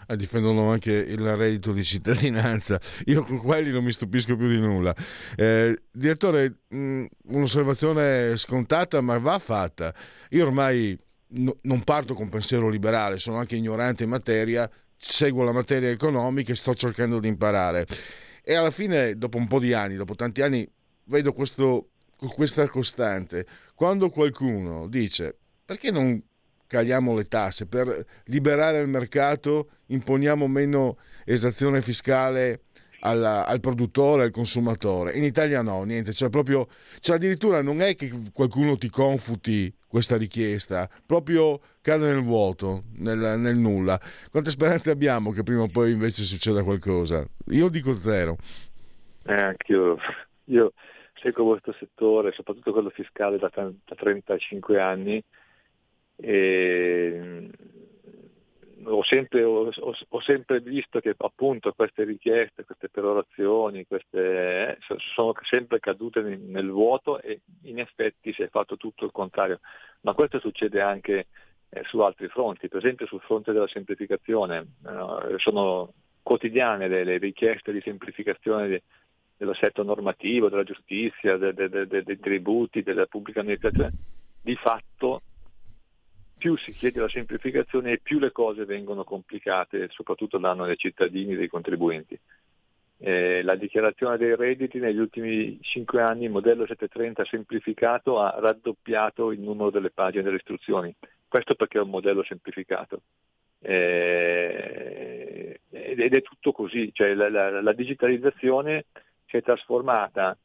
Eh, 0.06 0.16
difendono 0.16 0.70
anche 0.70 0.92
il 0.92 1.36
reddito 1.36 1.72
di 1.72 1.82
cittadinanza. 1.82 2.78
Io 3.06 3.24
con 3.24 3.38
quelli 3.38 3.70
non 3.70 3.82
mi 3.82 3.90
stupisco 3.92 4.36
più 4.36 4.46
di 4.46 4.60
nulla. 4.60 4.94
Eh, 5.36 5.76
direttore, 5.90 6.58
mh, 6.68 7.04
un'osservazione 7.28 8.36
scontata 8.36 9.00
ma 9.00 9.18
va 9.18 9.38
fatta. 9.38 9.92
Io 10.30 10.46
ormai 10.46 10.96
no, 11.28 11.56
non 11.62 11.82
parto 11.82 12.14
con 12.14 12.28
pensiero 12.28 12.68
liberale, 12.68 13.18
sono 13.18 13.38
anche 13.38 13.56
ignorante 13.56 14.04
in 14.04 14.10
materia, 14.10 14.70
seguo 14.96 15.42
la 15.42 15.52
materia 15.52 15.90
economica 15.90 16.52
e 16.52 16.56
sto 16.56 16.74
cercando 16.74 17.18
di 17.18 17.28
imparare. 17.28 17.86
E 18.42 18.54
alla 18.54 18.70
fine, 18.70 19.16
dopo 19.16 19.38
un 19.38 19.46
po' 19.46 19.58
di 19.58 19.72
anni, 19.72 19.96
dopo 19.96 20.14
tanti 20.14 20.42
anni, 20.42 20.70
vedo 21.06 21.32
questo, 21.32 21.90
questa 22.34 22.68
costante. 22.68 23.46
Quando 23.74 24.08
qualcuno 24.08 24.88
dice 24.88 25.36
perché 25.64 25.90
non 25.90 26.22
caliamo 26.66 27.14
le 27.14 27.24
tasse 27.24 27.66
per 27.66 28.04
liberare 28.24 28.80
il 28.80 28.88
mercato, 28.88 29.68
imponiamo 29.86 30.46
meno 30.46 30.98
esazione 31.24 31.80
fiscale 31.80 32.62
al, 33.00 33.22
al, 33.24 33.60
produttore, 33.60 34.24
al 34.24 34.30
consumatore. 34.30 35.12
In 35.12 35.24
Italia 35.24 35.62
no, 35.62 35.84
niente, 35.84 36.12
cioè 36.12 36.30
proprio, 36.30 36.66
cioè 37.00 37.16
addirittura 37.16 37.62
non 37.62 37.80
è 37.80 37.94
che 37.94 38.10
qualcuno 38.32 38.76
ti 38.76 38.88
confuti 38.88 39.72
questa 39.86 40.16
richiesta, 40.16 40.88
proprio 41.06 41.60
cade 41.80 42.12
nel 42.12 42.22
vuoto, 42.22 42.84
nel, 42.96 43.38
nel 43.38 43.56
nulla. 43.56 44.00
Quante 44.30 44.50
speranze 44.50 44.90
abbiamo 44.90 45.30
che 45.30 45.42
prima 45.42 45.62
o 45.62 45.68
poi 45.68 45.92
invece 45.92 46.24
succeda 46.24 46.64
qualcosa? 46.64 47.24
Io 47.48 47.68
dico 47.68 47.94
zero. 47.94 48.36
Eh, 49.26 49.32
anch'io, 49.32 49.96
io 50.46 50.72
seguo 51.24 51.50
questo 51.50 51.72
settore, 51.72 52.32
soprattutto 52.32 52.72
quello 52.72 52.90
fiscale 52.90 53.38
da, 53.38 53.50
da 53.50 53.94
35 53.94 54.80
anni 54.80 55.24
e 56.16 57.50
ho 58.86 59.02
sempre, 59.02 59.42
ho, 59.42 59.70
ho 60.08 60.20
sempre, 60.20 60.60
visto 60.60 61.00
che 61.00 61.14
appunto 61.16 61.72
queste 61.72 62.04
richieste, 62.04 62.64
queste 62.64 62.90
perorazioni, 62.90 63.86
queste, 63.86 64.76
eh, 64.76 64.78
sono 65.14 65.32
sempre 65.42 65.80
cadute 65.80 66.20
nel, 66.20 66.38
nel, 66.38 66.70
vuoto 66.70 67.20
e 67.20 67.40
in 67.62 67.78
effetti 67.78 68.32
si 68.34 68.42
è 68.42 68.48
fatto 68.48 68.76
tutto 68.76 69.06
il 69.06 69.10
contrario. 69.10 69.60
Ma 70.02 70.12
questo 70.12 70.38
succede 70.38 70.82
anche 70.82 71.26
eh, 71.70 71.82
su 71.84 72.00
altri 72.00 72.28
fronti, 72.28 72.68
per 72.68 72.78
esempio 72.78 73.06
sul 73.06 73.20
fronte 73.20 73.52
della 73.52 73.68
semplificazione. 73.68 74.66
Eh, 74.86 75.38
sono 75.38 75.92
quotidiane 76.22 76.86
le, 76.88 77.04
le, 77.04 77.18
richieste 77.18 77.72
di 77.72 77.80
semplificazione 77.80 78.68
di, 78.68 78.82
dell'assetto 79.36 79.82
normativo, 79.82 80.48
della 80.48 80.62
giustizia, 80.62 81.36
de, 81.36 81.52
de, 81.52 81.68
de, 81.68 82.02
dei 82.02 82.18
tributi, 82.18 82.82
della 82.82 83.06
pubblica 83.06 83.40
amministrazione. 83.40 83.92
Di 84.40 84.54
fatto 84.56 85.22
più 86.36 86.56
si 86.56 86.72
chiede 86.72 87.00
la 87.00 87.08
semplificazione 87.08 87.92
e 87.92 88.00
più 88.02 88.18
le 88.18 88.32
cose 88.32 88.64
vengono 88.64 89.04
complicate, 89.04 89.88
soprattutto 89.90 90.38
danno 90.38 90.66
dei 90.66 90.76
cittadini 90.76 91.34
dei 91.34 91.48
contribuenti. 91.48 92.18
Eh, 92.98 93.42
la 93.42 93.56
dichiarazione 93.56 94.16
dei 94.16 94.36
redditi 94.36 94.78
negli 94.78 94.98
ultimi 94.98 95.58
cinque 95.62 96.00
anni, 96.00 96.24
il 96.24 96.30
modello 96.30 96.66
730 96.66 97.24
semplificato 97.24 98.20
ha 98.20 98.34
raddoppiato 98.38 99.32
il 99.32 99.40
numero 99.40 99.70
delle 99.70 99.90
pagine 99.90 100.22
delle 100.22 100.36
istruzioni. 100.36 100.94
Questo 101.26 101.54
perché 101.54 101.78
è 101.78 101.82
un 101.82 101.90
modello 101.90 102.22
semplificato. 102.22 103.02
Eh, 103.60 105.60
ed 105.70 106.14
è 106.14 106.22
tutto 106.22 106.52
così, 106.52 106.90
cioè 106.92 107.14
la, 107.14 107.28
la, 107.28 107.62
la 107.62 107.72
digitalizzazione 107.72 108.84
si 109.34 109.36
è 109.38 109.42
trasformata 109.42 110.36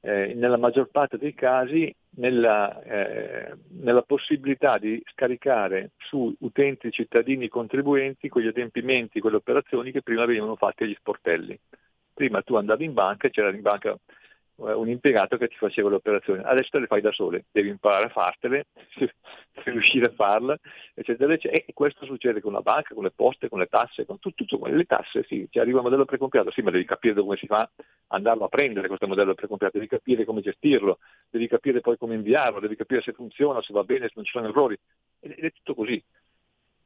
eh, 0.00 0.32
nella 0.34 0.56
maggior 0.56 0.88
parte 0.88 1.18
dei 1.18 1.34
casi 1.34 1.92
nella, 2.10 2.80
eh, 2.82 3.56
nella, 3.80 4.02
possibilità 4.02 4.78
di 4.78 5.02
scaricare 5.12 5.90
su 5.98 6.34
utenti, 6.40 6.92
cittadini, 6.92 7.48
contribuenti 7.48 8.28
quegli 8.28 8.46
adempimenti, 8.46 9.20
quelle 9.20 9.36
operazioni 9.36 9.90
che 9.90 10.02
prima 10.02 10.24
venivano 10.24 10.54
fatte 10.54 10.84
agli 10.84 10.94
sportelli. 10.94 11.58
Prima 12.14 12.40
tu 12.42 12.54
andavi 12.54 12.84
in 12.84 12.94
banca 12.94 13.26
e 13.26 13.30
c'era 13.30 13.50
in 13.50 13.60
banca 13.60 13.98
un 14.56 14.88
impiegato 14.88 15.36
che 15.36 15.48
ti 15.48 15.56
faceva 15.56 15.90
le 15.90 15.96
operazioni, 15.96 16.42
adesso 16.42 16.70
te 16.70 16.78
le 16.78 16.86
fai 16.86 17.02
da 17.02 17.12
sole, 17.12 17.44
devi 17.50 17.68
imparare 17.68 18.06
a 18.06 18.08
fartele, 18.08 18.66
riuscire 19.64 20.06
a 20.06 20.12
farle, 20.12 20.60
eccetera, 20.94 21.34
eccetera. 21.34 21.62
E 21.66 21.72
questo 21.74 22.06
succede 22.06 22.40
con 22.40 22.52
la 22.52 22.62
banca, 22.62 22.94
con 22.94 23.04
le 23.04 23.10
poste, 23.10 23.48
con 23.48 23.58
le 23.58 23.66
tasse, 23.66 24.06
con 24.06 24.18
tutto, 24.18 24.44
tutto. 24.44 24.66
le 24.66 24.84
tasse, 24.84 25.24
sì, 25.24 25.46
ci 25.50 25.58
arriva 25.58 25.78
un 25.78 25.84
modello 25.84 26.06
precompiato, 26.06 26.50
sì, 26.50 26.62
ma 26.62 26.70
devi 26.70 26.86
capire 26.86 27.20
come 27.20 27.36
si 27.36 27.46
fa 27.46 27.68
andarlo 28.08 28.44
a 28.44 28.48
prendere 28.48 28.88
questo 28.88 29.06
modello 29.06 29.34
precompiato, 29.34 29.76
devi 29.76 29.90
capire 29.90 30.24
come 30.24 30.40
gestirlo, 30.40 30.98
devi 31.28 31.48
capire 31.48 31.80
poi 31.80 31.98
come 31.98 32.14
inviarlo, 32.14 32.58
devi 32.58 32.76
capire 32.76 33.02
se 33.02 33.12
funziona, 33.12 33.60
se 33.60 33.74
va 33.74 33.84
bene, 33.84 34.06
se 34.06 34.12
non 34.14 34.24
ci 34.24 34.32
sono 34.32 34.48
errori. 34.48 34.78
Ed 35.20 35.32
è 35.32 35.52
tutto 35.52 35.74
così. 35.74 36.02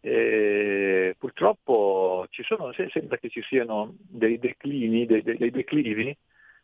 E 0.02 1.14
purtroppo 1.18 2.26
ci 2.30 2.42
sono, 2.42 2.72
sembra 2.72 3.18
che 3.18 3.28
ci 3.28 3.42
siano 3.42 3.94
dei 3.98 4.38
declini, 4.38 5.06
dei, 5.06 5.22
dei 5.22 5.50
declivi 5.50 6.16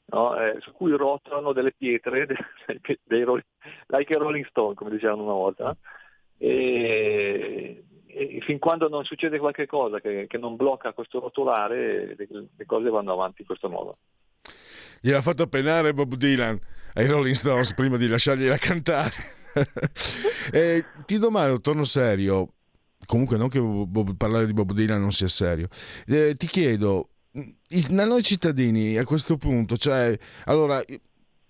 no? 0.06 0.38
eh, 0.38 0.56
su 0.60 0.72
cui 0.72 0.92
rotolano 0.92 1.52
delle 1.52 1.72
pietre, 1.72 2.26
dei, 2.66 2.98
dei, 3.02 3.24
like 3.86 4.14
a 4.14 4.18
Rolling 4.18 4.46
Stone, 4.46 4.74
come 4.74 4.90
dicevano 4.90 5.22
una 5.22 5.32
volta, 5.32 5.76
e, 6.38 7.84
e, 8.06 8.40
fin 8.42 8.58
quando 8.58 8.88
non 8.88 9.04
succede 9.04 9.38
qualche 9.38 9.66
cosa 9.66 10.00
che, 10.00 10.26
che 10.28 10.38
non 10.38 10.56
blocca 10.56 10.92
questo 10.92 11.20
rotolare, 11.20 12.14
le, 12.16 12.26
le, 12.56 12.66
cose 12.66 12.88
vanno 12.88 13.12
avanti 13.12 13.42
in 13.42 13.46
questo 13.46 13.68
modo. 13.68 13.98
Gliel'ha 15.00 15.22
fatto 15.22 15.46
penare 15.46 15.94
Bob 15.94 16.14
Dylan 16.14 16.58
ai 16.94 17.08
Rolling 17.08 17.34
Stones 17.34 17.74
prima 17.74 17.96
di 17.96 18.08
lasciargliela 18.08 18.56
cantare. 18.56 19.14
eh, 20.52 20.84
ti 21.06 21.18
domando, 21.18 21.60
torno 21.60 21.84
serio, 21.84 22.54
comunque 23.06 23.36
non 23.36 23.48
che 23.48 23.60
Bob, 23.60 24.14
parlare 24.16 24.46
di 24.46 24.52
Bob 24.52 24.72
Dylan 24.72 25.00
non 25.00 25.12
sia 25.12 25.28
serio, 25.28 25.68
eh, 26.06 26.34
ti 26.34 26.46
chiedo, 26.46 27.10
a 27.68 28.04
noi 28.04 28.22
cittadini 28.22 28.96
a 28.96 29.04
questo 29.04 29.36
punto, 29.36 29.76
cioè, 29.76 30.18
allora, 30.44 30.82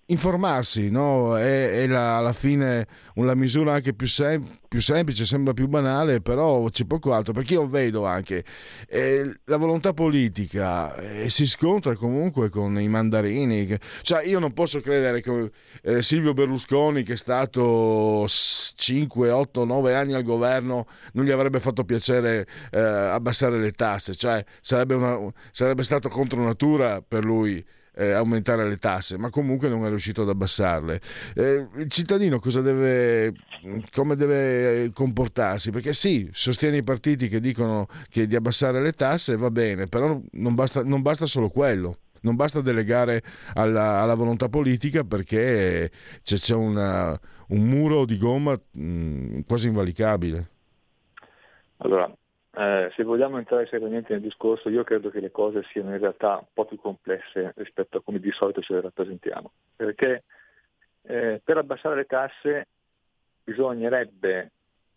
informarsi 0.07 0.89
no? 0.89 1.37
è, 1.37 1.83
è 1.83 1.87
la, 1.87 2.17
alla 2.17 2.33
fine 2.33 2.87
una 3.15 3.33
misura 3.33 3.73
anche 3.73 3.93
più, 3.93 4.07
sem- 4.07 4.45
più, 4.67 4.79
semplice, 4.81 5.25
sembra 5.25 5.53
più 5.53 5.67
banale, 5.67 6.21
però 6.21 6.69
c'è 6.69 6.85
poco 6.85 7.13
altro, 7.13 7.33
perché 7.33 7.53
io 7.53 7.67
vedo 7.67 8.05
anche 8.05 8.43
eh, 8.87 9.39
la 9.45 9.57
volontà 9.57 9.93
politica 9.93 10.95
eh, 10.95 11.29
si 11.29 11.47
scontra 11.47 11.95
comunque 11.95 12.49
con 12.49 12.79
i 12.79 12.87
mandarini, 12.87 13.65
che, 13.65 13.79
cioè 14.01 14.23
io 14.23 14.39
non 14.39 14.53
posso 14.53 14.79
credere 14.79 15.21
che 15.21 15.51
eh, 15.81 16.01
Silvio 16.01 16.33
Berlusconi 16.33 17.03
che 17.03 17.13
è 17.13 17.17
stato 17.17 18.25
5, 18.27 19.29
8, 19.29 19.65
9 19.65 19.95
anni 19.95 20.13
al 20.13 20.23
governo 20.23 20.85
non 21.13 21.25
gli 21.25 21.31
avrebbe 21.31 21.59
fatto 21.59 21.83
piacere 21.83 22.47
eh, 22.71 22.79
abbassare 22.79 23.59
le 23.59 23.71
tasse, 23.71 24.15
cioè 24.15 24.43
sarebbe, 24.61 24.93
una, 24.93 25.17
sarebbe 25.51 25.83
stato 25.83 26.07
contro 26.09 26.43
natura 26.43 27.01
per 27.01 27.25
lui 27.25 27.63
eh, 27.97 28.11
aumentare 28.11 28.67
le 28.67 28.77
tasse, 28.77 29.17
ma 29.17 29.29
comunque 29.29 29.69
non 29.69 29.83
è 29.85 29.89
riuscito 29.89 30.21
ad 30.21 30.29
abbassarle. 30.29 31.01
Eh, 31.35 31.67
il 31.77 31.89
cittadino 31.89 32.39
cosa 32.39 32.61
deve, 32.61 33.33
come 33.91 34.15
deve 34.15 34.91
comportarsi? 34.93 35.71
Perché 35.71 35.93
sì, 35.93 36.29
sostiene 36.31 36.77
i 36.77 36.83
partiti 36.83 37.27
che 37.27 37.39
dicono 37.39 37.87
che 38.09 38.27
di 38.27 38.35
abbassare 38.35 38.81
le 38.81 38.91
tasse 38.91 39.35
va 39.35 39.49
bene, 39.49 39.87
però 39.87 40.19
non 40.31 40.55
basta, 40.55 40.83
non 40.83 41.01
basta 41.01 41.25
solo 41.25 41.49
quello. 41.49 41.97
Non 42.19 42.35
basta 42.35 42.61
delegare 42.61 43.21
alla, 43.53 44.01
alla 44.01 44.15
volontà 44.15 44.49
politica 44.49 45.03
perché 45.03 45.91
c'è, 46.23 46.35
c'è 46.35 46.55
una, 46.55 47.17
un 47.49 47.61
muro 47.61 48.05
di 48.05 48.17
gomma 48.17 48.59
mh, 48.71 49.41
quasi 49.41 49.67
invalicabile. 49.67 50.49
Allora, 51.77 52.11
eh, 52.59 52.91
se 52.95 53.03
vogliamo 53.03 53.37
entrare 53.37 53.67
seriamente 53.67 54.13
nel 54.13 54.21
discorso, 54.21 54.69
io 54.69 54.83
credo 54.83 55.11
che 55.11 55.19
le 55.19 55.29
cose 55.29 55.63
siano 55.71 55.91
in 55.91 55.99
realtà 55.99 56.37
un 56.37 56.47
po' 56.51 56.65
più 56.65 56.79
complesse 56.79 57.53
rispetto 57.55 57.97
a 57.97 58.01
come 58.01 58.19
di 58.19 58.31
solito 58.31 58.61
ce 58.61 58.73
le 58.73 58.81
rappresentiamo, 58.81 59.51
perché 59.75 60.23
eh, 61.03 61.39
per 61.43 61.57
abbassare 61.57 61.95
le 61.95 62.05
tasse 62.05 62.67
bisognerebbe 63.43 64.51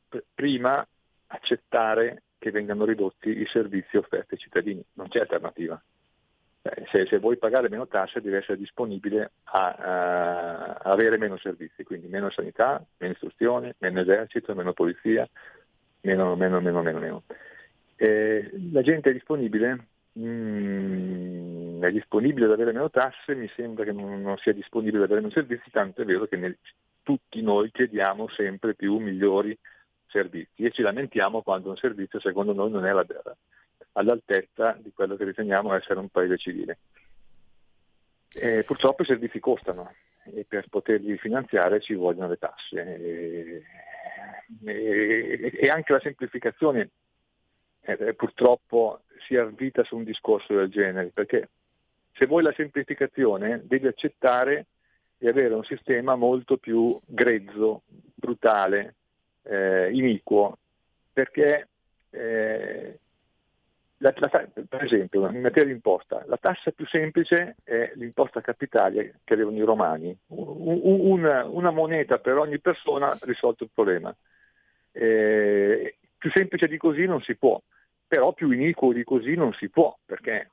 pr- 0.09 0.25
prima 0.35 0.87
accettare 1.27 2.23
che 2.39 2.51
vengano 2.51 2.87
ridotti 2.87 3.29
i 3.29 3.47
servizi 3.47 3.99
offerti 3.99 4.35
ai 4.35 4.41
cittadini, 4.41 4.83
non 4.95 5.09
c'è 5.09 5.21
alternativa. 5.21 5.79
Eh, 6.63 6.87
se, 6.91 7.07
se, 7.07 7.19
vuoi 7.19 7.37
pagare 7.37 7.69
meno 7.69 7.87
tasse 7.87 8.23
devi 8.23 8.37
essere 8.37 8.57
disponibile 8.57 9.33
a, 9.45 9.69
a, 9.69 10.75
avere 10.91 11.19
meno 11.19 11.37
servizi, 11.37 11.85
quindi 11.85 12.07
meno 12.07 12.31
sanità, 12.31 12.83
meno 12.97 13.13
istruzione, 13.13 13.75
meno 13.79 14.01
esercito, 14.01 14.55
meno 14.55 14.73
polizia, 14.73 15.29
meno, 16.03 16.37
meno, 16.37 16.61
meno, 16.61 16.83
meno, 16.83 16.99
meno. 16.99 17.23
Eh, 17.97 18.51
la 18.73 18.83
gente 18.83 19.11
è 19.11 19.13
disponibile? 19.13 19.87
Mm, 20.19 21.83
è 21.83 21.91
disponibile 21.93 22.47
ad 22.47 22.53
avere 22.53 22.73
meno 22.73 22.91
tasse, 22.91 23.35
mi 23.35 23.51
sembra 23.55 23.85
che 23.85 23.93
non, 23.93 24.21
non 24.21 24.37
sia 24.39 24.53
disponibile 24.53 24.99
ad 24.99 25.05
avere 25.05 25.21
meno 25.21 25.33
servizi, 25.33 25.71
tanto 25.71 26.03
è 26.03 26.05
vero 26.05 26.27
che 26.27 26.37
nel, 26.37 26.57
tutti 27.03 27.43
noi 27.43 27.71
chiediamo 27.71 28.29
sempre 28.29 28.75
più 28.75 28.99
migliori 28.99 29.57
servizi 30.09 30.65
e 30.65 30.71
ci 30.71 30.83
lamentiamo 30.83 31.43
quando 31.43 31.71
un 31.71 31.77
servizio 31.77 32.19
secondo 32.19 32.53
noi 32.53 32.71
non 32.71 32.85
è 32.85 32.93
la, 32.93 33.07
all'altezza 33.93 34.77
di 34.81 34.93
quello 34.93 35.17
che 35.17 35.25
riteniamo 35.25 35.73
essere 35.75 35.99
un 36.01 36.09
paese 36.09 36.37
civile. 36.37 36.79
E 38.33 38.63
purtroppo 38.65 39.03
i 39.03 39.07
servizi 39.07 39.41
costano 39.41 39.93
e 40.35 40.45
per 40.49 40.69
poterli 40.69 41.17
finanziare 41.19 41.81
ci 41.81 41.95
vogliono 41.95 42.29
le 42.29 42.39
tasse. 42.39 42.97
E, 42.97 43.63
e, 44.65 45.51
e 45.55 45.69
anche 45.69 45.93
la 45.93 46.01
semplificazione 46.01 46.91
eh, 47.83 48.15
purtroppo 48.15 49.03
si 49.27 49.37
arvita 49.37 49.85
su 49.85 49.97
un 49.97 50.05
discorso 50.05 50.55
del 50.55 50.69
genere, 50.69 51.11
perché 51.13 51.49
se 52.13 52.27
vuoi 52.27 52.43
la 52.43 52.53
semplificazione 52.53 53.63
devi 53.65 53.87
accettare 53.87 54.67
di 55.19 55.29
avere 55.29 55.55
un 55.55 55.65
sistema 55.65 56.17
molto 56.17 56.57
più 56.57 56.99
grezzo, 57.05 57.83
brutale, 58.15 58.95
eh, 59.43 59.91
iniquo, 59.93 60.59
perché 61.13 61.69
eh, 62.11 62.99
la, 64.03 64.15
la, 64.17 64.29
per 64.29 64.85
esempio 64.85 65.29
in 65.29 65.41
materia 65.41 65.67
di 65.67 65.73
imposta, 65.73 66.25
la 66.27 66.39
tassa 66.39 66.71
più 66.71 66.87
semplice 66.87 67.57
è 67.65 67.93
l'imposta 67.95 68.41
capitale 68.41 69.21
che 69.25 69.35
avevano 69.35 69.57
i 69.57 69.63
romani, 69.63 70.17
un, 70.29 70.81
un, 70.83 71.45
una 71.51 71.71
moneta 71.71 72.19
per 72.19 72.39
ogni 72.39 72.59
persona 72.61 73.17
risolto 73.23 73.65
il 73.65 73.71
problema. 73.73 74.15
Eh, 74.93 75.97
più 76.17 76.31
semplice 76.31 76.67
di 76.67 76.79
così 76.79 77.05
non 77.05 77.21
si 77.21 77.37
può, 77.37 77.61
però 78.07 78.33
più 78.33 78.51
iniquo 78.51 78.93
di 78.93 79.05
così 79.05 79.35
non 79.35 79.53
si 79.53 79.69
può, 79.69 79.97
perché 80.05 80.51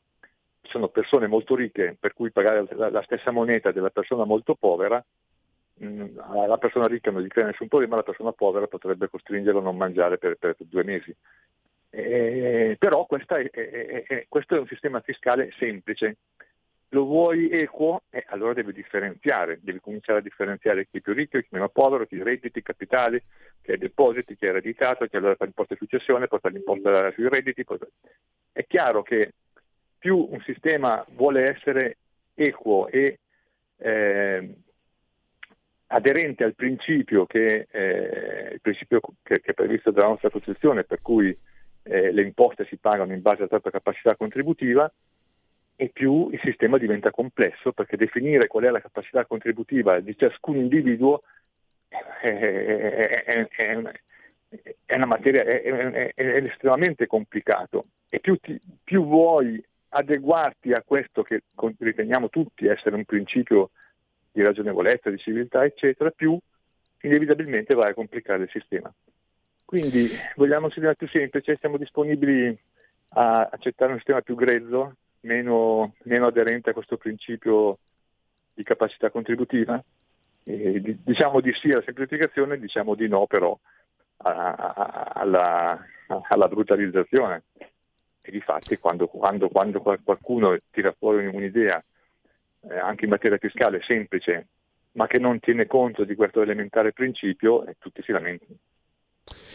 sono 0.64 0.90
persone 0.90 1.28
molto 1.28 1.56
ricche 1.56 1.96
per 1.98 2.14
cui 2.14 2.32
pagare 2.32 2.68
la, 2.76 3.02
stessa 3.04 3.32
moneta 3.32 3.72
della 3.72 3.90
persona 3.90 4.26
molto 4.26 4.56
povera, 4.56 5.04
mm, 5.82 6.18
la 6.48 6.58
persona 6.58 6.88
ricca 6.88 7.12
non 7.12 7.22
gli 7.22 7.28
crea 7.28 7.46
nessun 7.46 7.70
problema, 7.70 7.96
la 7.96 8.04
persona 8.04 8.34
povera 8.34 8.68
potrebbe 8.68 9.10
costringerlo 9.10 9.60
a 9.60 9.64
non 9.64 9.78
mangiare 9.78 10.18
per, 10.18 10.36
per 10.36 10.56
due 10.60 10.84
mesi. 10.84 11.16
Eh, 11.90 12.76
però 12.78 13.08
è, 13.08 13.50
è, 13.50 14.04
è, 14.06 14.26
questo 14.28 14.56
è 14.56 14.60
un 14.60 14.68
sistema 14.68 15.00
fiscale 15.02 15.52
semplice. 15.58 16.18
Lo 16.90 17.04
vuoi 17.04 17.50
equo? 17.50 18.04
Eh, 18.10 18.24
allora 18.28 18.54
devi 18.54 18.72
differenziare, 18.72 19.60
devi 19.62 19.80
cominciare 19.80 20.20
a 20.20 20.22
differenziare 20.22 20.88
chi 20.88 21.00
è 21.00 21.02
più 21.02 21.14
ricco, 21.14 21.40
chi 21.40 21.46
è 21.46 21.56
meno 21.56 21.70
povero, 21.70 22.06
chi 22.06 22.20
ha 22.20 22.24
redditi, 22.24 22.62
capitali, 22.62 23.22
chi 23.62 23.74
ha 23.74 23.78
depositi, 23.78 24.36
chi 24.36 24.46
è 24.46 24.50
ereditato, 24.50 25.06
chi 25.06 25.18
allora 25.18 25.36
fa 25.36 25.44
l'imposta 25.44 25.74
di 25.74 25.80
successione, 25.82 26.28
poi 26.28 26.40
fa 26.40 26.50
l'imposta 26.50 27.12
sui 27.12 27.28
redditi. 27.28 27.64
Poi... 27.66 27.78
È 28.54 28.66
chiaro 28.66 29.04
che 29.04 29.34
più 29.98 30.28
un 30.30 30.42
sistema 30.42 31.06
vuole 31.10 31.50
essere 31.50 31.98
equo 32.34 32.88
e 32.88 33.20
eh, 33.78 34.56
aderente 35.88 36.44
al 36.44 36.56
principio 36.56 37.26
che, 37.26 37.68
eh, 37.70 38.60
principio 38.62 39.02
che, 39.24 39.42
che, 39.42 39.52
è 39.52 39.54
previsto 39.54 39.92
dalla 39.92 40.08
nostra 40.08 40.30
Costituzione, 40.30 40.84
per 40.84 41.02
cui 41.02 41.38
eh, 41.88 42.12
le 42.12 42.22
imposte 42.22 42.66
si 42.66 42.78
pagano 42.78 43.14
in 43.14 43.22
base 43.22 43.40
alla 43.40 43.48
propria 43.48 43.72
capacità 43.72 44.16
contributiva, 44.16 44.92
e 45.80 45.90
più 45.90 46.30
il 46.32 46.40
sistema 46.44 46.78
diventa 46.78 47.12
complesso, 47.12 47.72
perché 47.72 47.98
definire 47.98 48.48
qual 48.48 48.64
è 48.64 48.70
la 48.70 48.82
capacità 48.82 49.26
contributiva 49.26 50.00
di 50.00 50.18
ciascun 50.18 50.58
individuo 50.58 51.22
è, 51.88 52.28
è, 52.28 53.48
è, 53.48 53.92
è 54.86 54.96
una 54.96 55.06
materia, 55.06 55.44
è, 55.44 56.12
estremamente 56.16 57.06
complicato. 57.06 57.86
E 58.10 58.20
più, 58.20 58.38
ti, 58.38 58.60
più 58.84 59.06
vuoi 59.06 59.64
adeguarti 59.90 60.74
a 60.74 60.82
questo 60.82 61.22
che 61.22 61.44
riteniamo 61.78 62.30
tutti 62.30 62.66
essere 62.66 62.96
un 62.96 63.06
principio 63.06 63.70
di 64.32 64.42
ragionevolezza, 64.42 65.10
di 65.10 65.18
civiltà, 65.18 65.64
eccetera, 65.64 66.10
più 66.10 66.38
inevitabilmente 67.02 67.76
vai 67.76 67.92
a 67.92 67.94
complicare 67.94 68.44
il 68.44 68.50
sistema. 68.50 68.92
Quindi 69.68 70.10
vogliamo 70.38 70.68
un 70.68 70.72
sistema 70.72 70.94
più 70.94 71.10
semplice, 71.10 71.58
siamo 71.60 71.76
disponibili 71.76 72.58
a 73.10 73.50
accettare 73.52 73.92
un 73.92 73.98
sistema 73.98 74.22
più 74.22 74.34
grezzo, 74.34 74.96
meno, 75.24 75.94
meno 76.04 76.28
aderente 76.28 76.70
a 76.70 76.74
questo 76.74 76.96
principio 76.96 77.78
di 78.54 78.64
capacità 78.64 79.10
contributiva? 79.10 79.84
E 80.46 80.98
diciamo 81.04 81.42
di 81.42 81.52
sì 81.52 81.70
alla 81.70 81.82
semplificazione, 81.82 82.58
diciamo 82.58 82.96
di 82.96 83.10
no 83.10 83.28
però 83.28 83.60
alla, 84.20 85.86
alla 86.30 86.48
brutalizzazione 86.48 87.44
e 88.22 88.32
di 88.32 88.40
fatti 88.40 88.78
quando, 88.78 89.08
quando, 89.08 89.50
quando 89.50 89.82
qualcuno 89.82 90.58
tira 90.72 90.96
fuori 90.98 91.26
un'idea 91.26 91.84
eh, 92.70 92.78
anche 92.78 93.04
in 93.04 93.12
materia 93.12 93.38
fiscale 93.38 93.82
semplice 93.82 94.48
ma 94.94 95.08
che 95.08 95.20
non 95.20 95.42
tiene 95.42 95.68
conto 95.68 96.06
di 96.06 96.16
questo 96.16 96.42
elementare 96.42 96.94
principio 96.94 97.66
eh, 97.66 97.76
tutti 97.78 98.02
si 98.02 98.14
lamentano. 98.14 98.56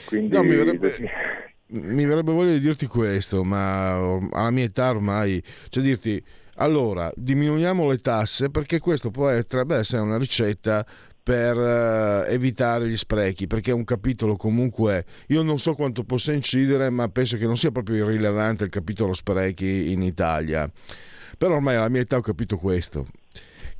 Quindi, 0.05 0.35
no, 0.35 0.43
mi, 0.43 0.55
verrebbe, 0.55 0.97
mi 1.69 2.05
verrebbe 2.05 2.33
voglia 2.33 2.53
di 2.53 2.61
dirti 2.61 2.87
questo, 2.87 3.45
ma 3.45 3.95
alla 4.31 4.51
mia 4.51 4.65
età 4.65 4.91
ormai, 4.91 5.43
cioè 5.69 5.83
dirti 5.83 6.23
allora 6.57 7.11
diminuiamo 7.17 7.89
le 7.89 7.99
tasse 7.99 8.51
perché 8.51 8.79
questo 8.79 9.11
potrebbe 9.11 9.77
essere 9.77 10.03
una 10.03 10.19
ricetta 10.19 10.85
per 11.23 11.57
uh, 11.57 12.31
evitare 12.31 12.89
gli 12.89 12.97
sprechi, 12.97 13.47
perché 13.47 13.71
è 13.71 13.75
un 13.75 13.85
capitolo 13.85 14.37
comunque, 14.37 15.05
io 15.29 15.43
non 15.43 15.59
so 15.59 15.75
quanto 15.75 16.03
possa 16.03 16.33
incidere, 16.33 16.91
ma 16.91 17.09
penso 17.09 17.37
che 17.37 17.47
non 17.47 17.57
sia 17.57 17.71
proprio 17.71 18.05
irrilevante 18.05 18.65
il 18.65 18.71
capitolo 18.71 19.13
sprechi 19.13 19.93
in 19.93 20.03
Italia. 20.03 20.71
Però 21.39 21.55
ormai 21.55 21.77
alla 21.77 21.89
mia 21.89 22.01
età 22.01 22.17
ho 22.17 22.21
capito 22.21 22.57
questo, 22.57 23.07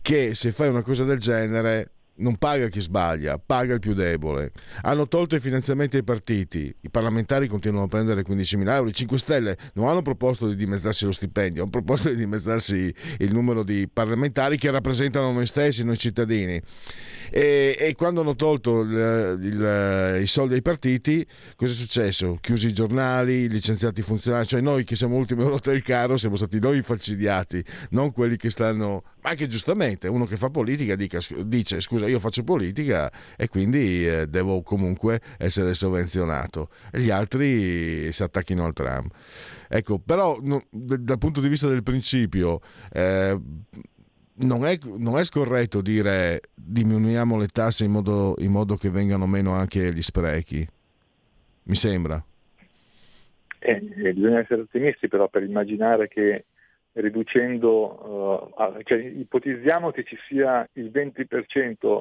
che 0.01 0.35
se 0.35 0.53
fai 0.53 0.69
una 0.69 0.83
cosa 0.83 1.05
del 1.05 1.19
genere 1.19 1.92
non 2.17 2.37
paga 2.37 2.69
chi 2.69 2.81
sbaglia, 2.81 3.39
paga 3.39 3.75
il 3.75 3.81
più 3.81 3.95
debole. 3.95 4.53
Hanno 4.83 5.09
tolto 5.09 5.35
i 5.35 5.41
finanziamenti 5.41 5.97
ai 5.97 6.05
partiti, 6.05 6.75
i 6.81 6.91
parlamentari 6.91 7.47
continuano 7.47 7.85
a 7.85 7.89
prendere 7.89 8.23
15.000 8.23 8.69
euro, 8.69 8.89
i 8.89 8.95
5 8.95 9.19
Stelle 9.19 9.57
non 9.75 9.89
hanno 9.89 10.03
proposto 10.03 10.49
di 10.49 10.55
dimezzarsi 10.55 11.05
lo 11.05 11.13
stipendio, 11.13 11.63
hanno 11.63 11.71
proposto 11.71 12.09
di 12.09 12.17
dimezzarsi 12.17 12.95
il 13.19 13.33
numero 13.33 13.63
di 13.63 13.89
parlamentari 13.93 14.59
che 14.59 14.71
rappresentano 14.71 15.33
noi 15.33 15.47
stessi, 15.47 15.85
noi 15.85 15.97
cittadini. 15.97 16.61
E, 17.35 17.75
e 17.79 17.95
quando 17.95 18.21
hanno 18.21 18.35
tolto 18.35 18.83
il, 18.83 19.39
il, 19.41 20.21
i 20.21 20.27
soldi 20.27 20.53
ai 20.53 20.61
partiti, 20.61 21.27
cosa 21.57 21.73
è 21.73 21.75
successo? 21.75 22.37
Chiusi 22.39 22.67
i 22.67 22.73
giornali, 22.75 23.49
licenziati 23.49 24.01
i 24.01 24.03
funzionari, 24.03 24.47
cioè 24.47 24.61
noi 24.61 24.85
che 24.85 24.97
siamo 24.97 25.17
ultimi 25.17 25.43
ruote 25.43 25.71
del 25.71 25.83
carro 25.83 26.19
siamo 26.19 26.37
stati 26.37 26.61
noi 26.61 26.79
i 26.79 26.83
falcidiati, 26.83 27.65
non 27.91 28.13
quelli 28.13 28.37
che 28.37 28.51
stanno, 28.51 29.03
anche 29.23 29.47
giustamente 29.47 30.09
uno 30.09 30.25
che 30.25 30.37
fa 30.37 30.51
politica 30.51 30.97
dica, 30.97 31.19
dice 31.45 31.81
scusa 31.81 32.07
io 32.07 32.19
faccio 32.19 32.43
politica 32.43 33.11
e 33.37 33.49
quindi 33.49 34.07
eh, 34.07 34.27
devo 34.27 34.63
comunque 34.63 35.21
essere 35.39 35.75
sovvenzionato 35.75 36.69
e 36.91 37.01
gli 37.01 37.11
altri 37.11 38.13
si 38.13 38.23
attacchino 38.23 38.65
al 38.65 38.73
tram. 38.73 39.09
Ecco, 39.69 39.99
però 39.99 40.39
no, 40.41 40.65
dal 40.71 41.19
punto 41.19 41.41
di 41.41 41.49
vista 41.49 41.67
del 41.69 41.83
principio, 41.83 42.61
eh, 42.93 43.39
non 44.35 44.67
è, 44.67 44.79
non 44.99 45.19
è, 45.19 45.25
scorretto 45.25 45.81
dire 45.81 46.41
diminuiamo 46.55 47.39
le 47.39 47.47
tasse 47.47 47.85
in 47.85 47.93
modo, 47.93 48.35
in 48.39 48.51
modo, 48.51 48.77
che 48.77 48.91
vengano 48.91 49.27
meno 49.27 49.53
anche 49.53 49.93
gli 49.93 50.03
sprechi. 50.03 50.67
Mi 51.65 51.75
sembra. 51.75 52.23
Eh, 53.61 53.71
eh, 54.05 54.13
bisogna 54.13 54.41
essere 54.41 54.63
ottimisti 54.63 55.07
però 55.07 55.29
per 55.29 55.45
immaginare 55.45 56.09
che 56.09 56.47
riducendo, 56.93 58.53
uh, 58.57 58.83
cioè, 58.83 58.99
ipotizziamo 58.99 59.91
che 59.91 60.05
ci 60.05 60.17
sia 60.29 60.69
il 60.75 60.91
20% 60.91 62.01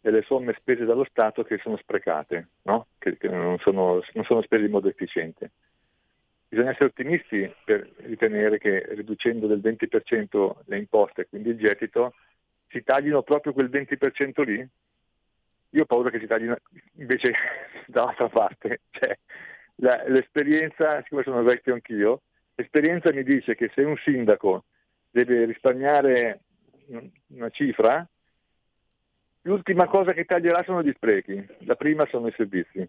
delle 0.00 0.22
somme 0.22 0.54
spese 0.58 0.84
dallo 0.84 1.04
Stato 1.04 1.44
che 1.44 1.58
sono 1.58 1.76
sprecate, 1.76 2.48
no? 2.62 2.88
che, 2.98 3.16
che 3.16 3.28
non, 3.28 3.58
sono, 3.58 4.02
non 4.12 4.24
sono 4.24 4.42
spese 4.42 4.64
in 4.64 4.70
modo 4.70 4.88
efficiente. 4.88 5.52
Bisogna 6.48 6.70
essere 6.70 6.86
ottimisti 6.86 7.52
per 7.64 7.90
ritenere 7.96 8.58
che 8.58 8.84
riducendo 8.90 9.46
del 9.46 9.60
20% 9.60 10.52
le 10.66 10.78
imposte 10.78 11.26
quindi 11.26 11.48
il 11.48 11.56
gettito 11.56 12.14
si 12.68 12.82
taglino 12.82 13.22
proprio 13.22 13.52
quel 13.52 13.70
20% 13.70 14.42
lì. 14.44 14.68
Io 15.70 15.82
ho 15.82 15.86
paura 15.86 16.10
che 16.10 16.18
si 16.18 16.26
taglino 16.26 16.56
invece 16.96 17.32
dall'altra 17.86 18.28
parte. 18.28 18.82
Cioè, 18.90 19.18
la, 19.76 20.04
l'esperienza, 20.06 21.02
siccome 21.02 21.22
sono 21.22 21.42
vecchio 21.42 21.74
anch'io, 21.74 22.22
l'esperienza 22.54 23.12
mi 23.12 23.22
dice 23.22 23.54
che 23.54 23.70
se 23.74 23.82
un 23.82 23.96
sindaco 24.04 24.64
deve 25.10 25.44
risparmiare 25.44 26.40
una 27.28 27.50
cifra, 27.50 28.06
l'ultima 29.42 29.86
cosa 29.86 30.12
che 30.12 30.24
taglierà 30.24 30.62
sono 30.64 30.82
gli 30.82 30.92
sprechi, 30.94 31.46
la 31.60 31.76
prima 31.76 32.06
sono 32.06 32.28
i 32.28 32.34
servizi 32.36 32.88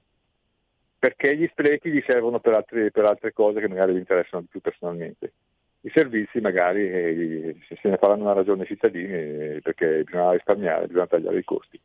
perché 1.05 1.37
gli 1.37 1.47
sprechi 1.51 1.91
gli 1.91 2.03
servono 2.03 2.39
per 2.39 2.53
altre, 2.55 2.89
per 2.89 3.05
altre 3.05 3.31
cose 3.31 3.59
che 3.59 3.67
magari 3.67 3.93
gli 3.93 3.97
interessano 3.97 4.41
di 4.41 4.47
più 4.49 4.59
personalmente. 4.59 5.33
I 5.81 5.91
servizi 5.91 6.39
magari 6.39 6.81
eh, 6.89 7.55
se 7.67 7.89
ne 7.89 7.97
faranno 7.97 8.23
una 8.23 8.33
ragione 8.33 8.61
ai 8.61 8.67
cittadini 8.67 9.13
eh, 9.13 9.59
perché 9.61 10.03
bisogna 10.03 10.31
risparmiare, 10.31 10.87
bisogna 10.87 11.05
tagliare 11.05 11.37
i 11.37 11.43
costi. 11.43 11.79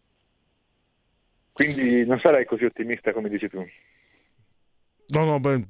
Quindi 1.53 2.07
non 2.07 2.19
sarei 2.19 2.47
così 2.47 2.65
ottimista 2.65 3.13
come 3.13 3.29
dici 3.29 3.51
tu. 3.51 3.63
No, 5.13 5.25
no, 5.25 5.41
beh, 5.41 5.65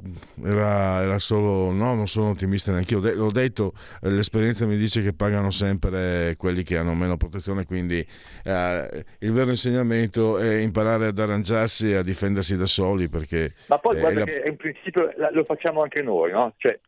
era, 0.44 1.02
era, 1.02 1.18
solo. 1.18 1.70
No, 1.70 1.94
non 1.94 2.06
sono 2.06 2.30
ottimista 2.30 2.72
neanche 2.72 2.94
io. 2.94 3.14
L'ho 3.14 3.30
detto, 3.30 3.72
eh, 4.02 4.10
l'esperienza 4.10 4.66
mi 4.66 4.76
dice 4.76 5.02
che 5.02 5.14
pagano 5.14 5.50
sempre 5.50 6.34
quelli 6.36 6.62
che 6.62 6.76
hanno 6.76 6.94
meno 6.94 7.16
protezione. 7.16 7.64
Quindi 7.64 8.06
eh, 8.44 9.04
il 9.20 9.32
vero 9.32 9.50
insegnamento 9.50 10.38
è 10.38 10.56
imparare 10.56 11.06
ad 11.06 11.18
arrangiarsi 11.18 11.90
e 11.90 11.96
a 11.96 12.02
difendersi 12.02 12.56
da 12.56 12.66
soli. 12.66 13.08
Perché, 13.08 13.54
Ma 13.68 13.78
poi 13.78 13.96
eh, 13.96 14.00
guarda 14.00 14.18
la... 14.20 14.24
che 14.26 14.42
è 14.42 14.48
un 14.50 14.56
principio, 14.56 15.10
lo 15.32 15.44
facciamo 15.44 15.82
anche 15.82 16.02
noi, 16.02 16.32
no? 16.32 16.52
Cioè, 16.58 16.78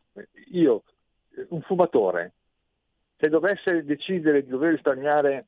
io, 0.51 0.83
un 1.49 1.61
fumatore, 1.61 2.33
se 3.17 3.29
dovesse 3.29 3.83
decidere 3.83 4.43
di 4.43 4.49
dover 4.49 4.73
risparmiare 4.73 5.47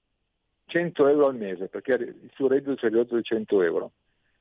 100 0.66 1.08
euro 1.08 1.28
al 1.28 1.36
mese, 1.36 1.68
perché 1.68 1.94
il 1.94 2.32
suo 2.34 2.48
reddito 2.48 2.88
ridotto 2.88 3.16
di 3.16 3.22
100 3.22 3.62
euro, 3.62 3.92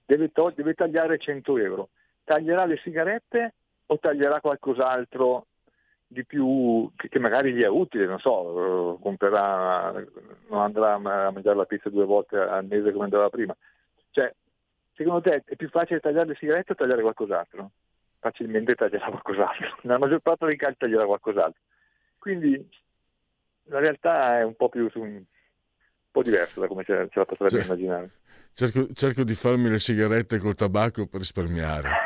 deve, 0.07 0.33
to- 0.33 0.53
deve 0.55 0.73
tagliare 0.73 1.19
100 1.19 1.59
euro 1.59 1.91
taglierà 2.25 2.65
le 2.65 2.81
sigarette 2.83 3.55
o 3.87 3.99
taglierà 3.99 4.41
qualcos'altro 4.41 5.47
di 6.07 6.25
più 6.25 6.91
che, 6.97 7.09
che 7.09 7.19
magari 7.19 7.53
gli 7.53 7.63
è 7.63 7.69
utile, 7.69 8.07
non 8.07 8.19
so, 8.19 8.99
comprerà, 9.01 9.93
non 10.49 10.61
andrà 10.61 10.95
a 10.95 10.99
mangiare 10.99 11.57
la 11.57 11.65
pizza 11.65 11.91
due 11.91 12.05
volte 12.05 12.37
al 12.37 12.67
mese 12.67 12.93
come 12.93 13.05
andava 13.05 13.29
prima. 13.29 13.55
Cioè, 14.11 14.33
secondo 14.95 15.21
te 15.21 15.43
è 15.45 15.57
più 15.57 15.69
facile 15.69 16.01
tagliare 16.01 16.29
le 16.29 16.37
sigarette 16.37 16.73
o 16.73 16.77
tagliare 16.77 17.03
qualcos'altro? 17.03 17.71
Facilmente 18.21 18.75
taglierà 18.75 19.07
qualcos'altro, 19.07 19.79
nella 19.83 19.99
maggior 19.99 20.21
parte 20.21 20.47
dei 20.47 20.57
casi 20.57 20.77
taglierà 20.79 21.05
qualcos'altro. 21.05 21.61
Quindi 22.19 22.69
la 23.65 23.81
realtà 23.81 24.39
è 24.39 24.45
un 24.45 24.55
po' 24.55 24.69
più 24.69 24.89
un, 24.95 25.03
un 25.03 25.25
po' 26.11 26.23
diversa 26.23 26.61
da 26.61 26.69
come 26.69 26.85
ce, 26.85 27.09
ce 27.11 27.19
la 27.19 27.25
potrebbe 27.25 27.51
cioè, 27.51 27.65
immaginare. 27.65 28.11
Cerco, 28.53 28.87
cerco 28.93 29.25
di 29.25 29.35
farmi 29.35 29.69
le 29.69 29.81
sigarette 29.81 30.39
col 30.39 30.55
tabacco 30.55 31.07
per 31.07 31.19
risparmiare. 31.19 32.04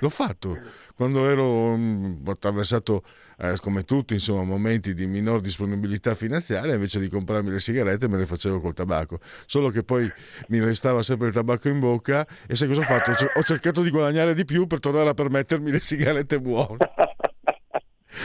L'ho 0.00 0.08
fatto. 0.08 0.58
Quando 0.94 1.28
ero 1.28 1.76
mm, 1.76 2.26
ho 2.26 2.30
attraversato 2.30 3.04
eh, 3.38 3.56
come 3.60 3.84
tutti 3.84 4.14
insomma 4.14 4.42
momenti 4.42 4.94
di 4.94 5.06
minor 5.06 5.40
disponibilità 5.40 6.14
finanziaria 6.14 6.74
invece 6.74 7.00
di 7.00 7.08
comprarmi 7.08 7.50
le 7.50 7.58
sigarette 7.58 8.08
me 8.08 8.18
le 8.18 8.26
facevo 8.26 8.60
col 8.60 8.74
tabacco. 8.74 9.18
Solo 9.46 9.70
che 9.70 9.82
poi 9.82 10.10
mi 10.48 10.60
restava 10.60 11.02
sempre 11.02 11.28
il 11.28 11.32
tabacco 11.32 11.68
in 11.68 11.80
bocca 11.80 12.26
e 12.46 12.54
sai 12.54 12.68
cosa 12.68 12.82
ho 12.82 12.84
fatto? 12.84 13.12
ho 13.34 13.42
cercato 13.42 13.82
di 13.82 13.90
guadagnare 13.90 14.34
di 14.34 14.44
più 14.44 14.66
per 14.66 14.80
tornare 14.80 15.08
a 15.08 15.14
permettermi 15.14 15.70
le 15.70 15.80
sigarette 15.80 16.40
buone. 16.40 16.76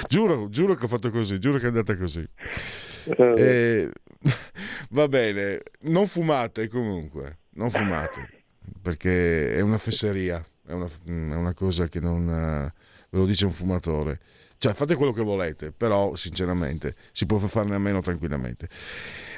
Giuro, 0.08 0.50
giuro 0.50 0.76
che 0.76 0.86
ho 0.86 0.88
fatto 0.88 1.10
così 1.10 1.40
giuro 1.40 1.58
che 1.58 1.66
è 1.66 1.68
andata 1.68 1.96
così. 1.96 2.28
Eh, 3.06 3.34
eh 3.36 3.92
va 4.92 5.08
bene 5.08 5.62
non 5.84 6.06
fumate 6.06 6.68
comunque 6.68 7.40
non 7.52 7.70
fumate 7.70 8.39
perché 8.82 9.54
è 9.54 9.62
una 9.62 9.78
fesseria, 9.78 10.44
è 10.66 10.74
una, 10.74 10.88
è 11.06 11.36
una 11.36 11.54
cosa 11.54 11.88
che 11.88 12.00
non 12.00 12.30
eh, 12.30 12.74
ve 13.10 13.18
lo 13.18 13.26
dice 13.26 13.46
un 13.46 13.52
fumatore. 13.52 14.20
Cioè, 14.58 14.74
fate 14.74 14.96
quello 14.96 15.14
che 15.14 15.22
volete, 15.22 15.72
però, 15.72 16.16
sinceramente, 16.16 16.96
si 17.14 17.26
può 17.26 17.38
farne 17.38 17.76
a 17.76 17.80
meno 17.80 18.02
tranquillamente. 18.02 18.68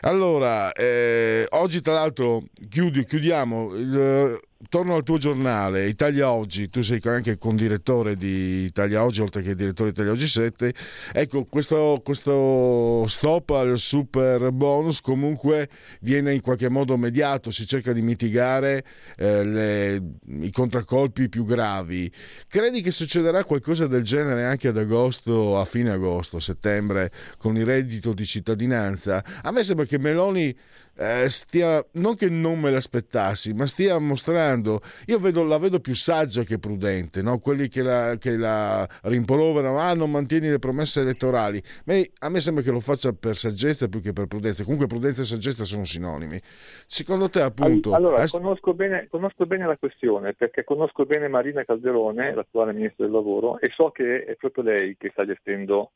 Allora, 0.02 0.72
eh, 0.72 1.46
oggi 1.50 1.80
tra 1.82 1.94
l'altro 1.94 2.46
chiudi, 2.68 3.06
chiudiamo. 3.06 3.76
Il, 3.76 4.40
torno 4.70 4.96
al 4.96 5.04
tuo 5.04 5.18
giornale, 5.18 5.88
Italia 5.88 6.32
Oggi, 6.32 6.70
tu 6.70 6.82
sei 6.82 7.00
anche 7.04 7.38
condirettore 7.38 8.16
di 8.16 8.64
Italia 8.66 9.04
Oggi, 9.04 9.22
oltre 9.22 9.42
che 9.42 9.56
direttore 9.56 9.90
di 9.90 9.96
Italia 9.96 10.12
Oggi 10.12 10.28
7. 10.28 10.74
Ecco, 11.14 11.46
questo, 11.46 12.02
questo 12.04 13.06
stop 13.08 13.50
al 13.52 13.78
super 13.78 14.52
bonus 14.52 15.02
comunque 15.02 15.70
viene 16.02 16.34
in 16.34 16.42
qualche 16.42 16.70
modo 16.70 16.98
mediato, 16.98 17.52
si 17.52 17.66
cerca 17.66 17.94
di 17.94 18.02
mitigare 18.02 18.84
eh, 19.18 19.44
le, 19.44 20.04
i 20.42 20.52
contraccolpi 20.52 21.30
più 21.30 21.46
gravi. 21.46 22.12
Credi 22.48 22.82
che 22.82 22.92
succederà 22.92 23.44
qualcosa 23.44 23.88
del 23.88 24.04
genere 24.04 24.46
anche 24.46 24.68
ad 24.68 24.78
agosto, 24.78 25.60
a 25.60 25.66
fine 25.66 25.92
agosto, 25.92 26.40
settembre, 26.40 27.12
con 27.38 27.58
il 27.58 27.66
reddito 27.66 28.14
di 28.14 28.26
cittadinanza? 28.26 29.24
A 29.42 29.52
me 29.52 29.64
sembra 29.64 29.86
che 29.86 29.98
Meloni 29.98 30.56
eh, 30.96 31.30
stia, 31.30 31.84
non 31.94 32.16
che 32.16 32.30
non 32.30 32.60
me 32.60 32.70
l'aspettassi, 32.70 33.54
ma 33.54 33.66
stia 33.66 33.98
mostrando, 34.00 34.82
io 35.08 35.20
vedo, 35.20 35.44
la 35.44 35.58
vedo 35.58 35.80
più 35.80 35.96
saggia 35.96 36.44
che 36.44 36.60
prudente, 36.60 37.22
no? 37.22 37.40
quelli 37.40 37.68
che 37.68 37.82
la, 37.82 38.16
che 38.20 38.38
la 38.38 38.88
rimpolverano, 39.04 39.80
ah 39.80 39.94
non 39.94 40.12
mantieni 40.12 40.50
le 40.50 40.60
promesse 40.60 41.02
elettorali, 41.02 41.62
ma 41.86 41.96
a 42.20 42.30
me 42.30 42.40
sembra 42.40 42.64
che 42.64 42.72
lo 42.72 42.80
faccia 42.80 43.14
per 43.14 43.36
saggezza 43.36 43.88
più 43.88 44.02
che 44.02 44.14
per 44.14 44.28
prudenza, 44.28 44.64
comunque 44.64 44.88
prudenza 44.88 45.22
e 45.22 45.26
saggezza 45.26 45.64
sono 45.64 45.86
sinonimi. 45.86 46.40
Secondo 46.88 47.30
te 47.30 47.42
appunto... 47.42 47.94
Allora, 47.94 48.26
conosco, 48.28 48.74
bene, 48.74 49.08
conosco 49.10 49.46
bene 49.46 49.66
la 49.66 49.78
questione, 49.78 50.34
perché 50.34 50.64
conosco 50.64 51.06
bene 51.06 51.28
Marina 51.28 51.64
Calderone, 51.64 52.34
l'attuale 52.34 52.74
Ministro 52.74 53.06
del 53.06 53.14
Lavoro, 53.14 53.60
e 53.60 53.70
so 53.70 53.92
che 53.92 54.26
è 54.26 54.36
proprio 54.36 54.64
lei 54.64 54.96
che 54.98 55.10
sta 55.12 55.26
gestendo 55.26 55.92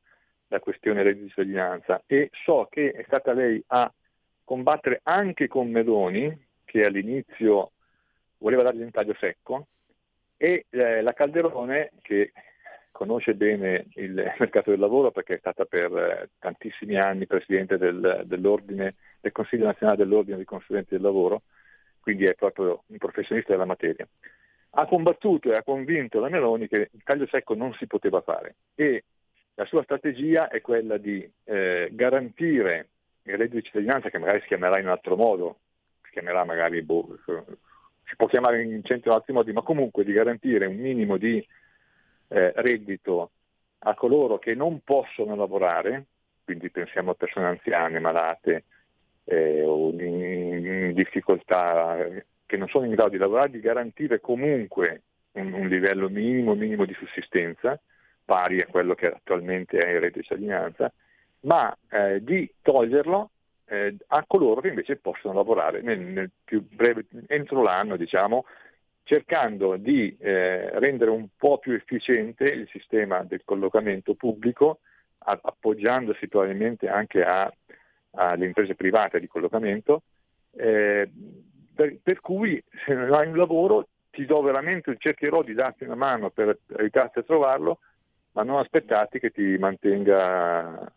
la 0.47 0.59
questione 0.59 1.03
reddito 1.03 1.23
di 1.23 1.29
cittadinanza 1.29 2.03
e 2.05 2.29
so 2.43 2.67
che 2.69 2.91
è 2.91 3.03
stata 3.07 3.33
lei 3.33 3.61
a 3.67 3.91
combattere 4.45 5.01
anche 5.03 5.47
con 5.47 5.69
Meloni, 5.69 6.47
che 6.63 6.85
all'inizio 6.85 7.71
voleva 8.37 8.63
dargli 8.63 8.81
un 8.81 8.91
taglio 8.91 9.15
secco, 9.19 9.67
e 10.37 10.65
eh, 10.69 11.01
la 11.01 11.13
Calderone, 11.13 11.91
che 12.01 12.31
conosce 12.91 13.35
bene 13.35 13.87
il 13.95 14.13
mercato 14.39 14.69
del 14.69 14.79
lavoro 14.79 15.11
perché 15.11 15.35
è 15.35 15.39
stata 15.39 15.65
per 15.65 15.91
eh, 15.97 16.29
tantissimi 16.39 16.95
anni 16.95 17.25
presidente 17.25 17.77
del, 17.77 18.23
dell'ordine, 18.25 18.95
del 19.19 19.33
Consiglio 19.33 19.65
nazionale 19.65 19.97
dell'ordine 19.97 20.37
dei 20.37 20.45
consulenti 20.45 20.91
del 20.91 21.01
lavoro, 21.01 21.41
quindi 21.99 22.25
è 22.25 22.35
proprio 22.35 22.83
un 22.87 22.97
professionista 22.97 23.51
della 23.51 23.65
materia. 23.65 24.07
Ha 24.77 24.85
combattuto 24.85 25.51
e 25.51 25.55
ha 25.55 25.63
convinto 25.63 26.19
la 26.19 26.29
Meloni 26.29 26.67
che 26.67 26.89
il 26.91 27.03
taglio 27.03 27.27
secco 27.27 27.55
non 27.55 27.73
si 27.73 27.87
poteva 27.87 28.21
fare 28.21 28.55
e 28.75 29.03
la 29.55 29.65
sua 29.65 29.83
strategia 29.83 30.49
è 30.49 30.59
quella 30.59 30.97
di 30.97 31.29
eh, 31.45 31.89
garantire 31.91 32.89
il 33.25 33.37
reddito 33.37 33.55
di 33.55 33.63
cittadinanza 33.63 34.09
che 34.09 34.17
magari 34.17 34.41
si 34.41 34.47
chiamerà 34.47 34.79
in 34.79 34.85
un 34.85 34.91
altro 34.91 35.15
modo, 35.15 35.59
si 36.03 36.11
chiamerà 36.11 36.43
magari, 36.43 36.81
boh, 36.81 37.17
si 38.05 38.15
può 38.15 38.27
chiamare 38.27 38.61
in 38.61 38.83
cento 38.83 39.13
altri 39.13 39.33
modi, 39.33 39.51
ma 39.51 39.61
comunque 39.61 40.03
di 40.03 40.13
garantire 40.13 40.65
un 40.67 40.75
minimo 40.75 41.17
di 41.17 41.45
eh, 42.27 42.53
reddito 42.55 43.31
a 43.79 43.93
coloro 43.95 44.37
che 44.37 44.53
non 44.53 44.81
possono 44.83 45.35
lavorare, 45.35 46.05
quindi 46.43 46.69
pensiamo 46.69 47.11
a 47.11 47.15
persone 47.15 47.47
anziane, 47.47 47.99
malate 47.99 48.65
eh, 49.25 49.63
o 49.63 49.89
in, 49.89 50.93
difficoltà, 50.93 51.97
che 52.45 52.57
non 52.57 52.67
sono 52.67 52.85
in 52.85 52.91
grado 52.93 53.09
di 53.09 53.17
lavorare, 53.17 53.49
di 53.49 53.59
garantire 53.59 54.19
comunque 54.19 55.01
un, 55.33 55.51
un 55.53 55.67
livello 55.67 56.09
minimo, 56.09 56.53
minimo 56.53 56.85
di 56.85 56.93
sussistenza, 56.93 57.79
pari 58.23 58.61
a 58.61 58.67
quello 58.67 58.93
che 58.93 59.07
attualmente 59.07 59.79
è 59.79 59.89
il 59.89 59.99
reddito 59.99 60.19
di 60.19 60.25
cittadinanza, 60.25 60.93
ma 61.45 61.75
eh, 61.89 62.23
di 62.23 62.51
toglierlo 62.61 63.29
eh, 63.65 63.95
a 64.07 64.23
coloro 64.27 64.61
che 64.61 64.67
invece 64.67 64.97
possono 64.97 65.33
lavorare 65.33 65.81
nel, 65.81 65.99
nel 65.99 66.31
più 66.43 66.65
breve, 66.67 67.05
entro 67.27 67.63
l'anno, 67.63 67.97
diciamo, 67.97 68.45
cercando 69.03 69.77
di 69.77 70.15
eh, 70.19 70.77
rendere 70.79 71.11
un 71.11 71.27
po' 71.35 71.59
più 71.59 71.73
efficiente 71.73 72.45
il 72.45 72.67
sistema 72.69 73.23
del 73.23 73.41
collocamento 73.43 74.15
pubblico, 74.15 74.79
a, 75.19 75.39
appoggiandosi 75.41 76.27
probabilmente 76.27 76.87
anche 76.87 77.23
alle 77.23 78.45
imprese 78.45 78.75
private 78.75 79.19
di 79.19 79.27
collocamento, 79.27 80.03
eh, 80.51 81.09
per, 81.73 81.97
per, 82.01 82.21
cui 82.21 82.63
se 82.85 82.93
non 82.93 83.13
hai 83.13 83.27
un 83.27 83.37
lavoro 83.37 83.87
ti 84.09 84.25
do 84.25 84.41
veramente, 84.41 84.95
cercherò 84.97 85.43
di 85.43 85.53
darti 85.53 85.83
una 85.83 85.95
mano 85.95 86.29
per 86.29 86.57
aiutarti 86.77 87.19
a 87.19 87.23
trovarlo, 87.23 87.79
ma 88.31 88.43
non 88.43 88.59
aspettarti 88.59 89.19
che 89.19 89.31
ti 89.31 89.57
mantenga 89.57 90.91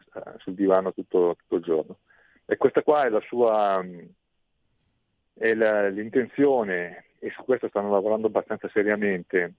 sul 0.48 0.54
divano 0.54 0.92
tutto, 0.92 1.36
tutto 1.38 1.56
il 1.56 1.62
giorno. 1.62 1.98
E 2.46 2.56
questa 2.56 2.82
qua 2.82 3.04
è 3.04 3.10
la 3.10 3.22
sua 3.26 3.84
è 5.34 5.54
la, 5.54 5.88
l'intenzione, 5.88 7.04
e 7.20 7.30
su 7.30 7.44
questo 7.44 7.68
stanno 7.68 7.90
lavorando 7.90 8.26
abbastanza 8.26 8.68
seriamente, 8.72 9.54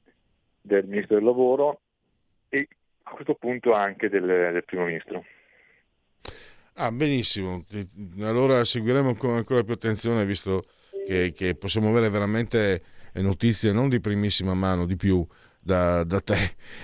del 0.62 0.86
Ministro 0.86 1.16
del 1.16 1.24
Lavoro 1.24 1.80
e 2.50 2.68
a 3.04 3.12
questo 3.12 3.36
punto 3.36 3.74
anche 3.74 4.10
del, 4.10 4.26
del 4.26 4.66
Primo 4.66 4.86
Ministro. 4.86 5.24
Ah, 6.74 6.92
benissimo. 6.92 7.64
Allora 8.22 8.64
seguiremo 8.64 9.16
con 9.16 9.36
ancora 9.36 9.64
più 9.64 9.74
attenzione, 9.74 10.26
visto 10.26 10.64
che, 11.08 11.32
che 11.34 11.56
possiamo 11.56 11.90
avere 11.90 12.10
veramente 12.10 12.82
notizie 13.14 13.72
non 13.72 13.90
di 13.90 14.00
primissima 14.00 14.54
mano, 14.54 14.86
di 14.86 14.96
più 14.96 15.26
da, 15.62 16.04
da, 16.04 16.20
te. 16.20 16.36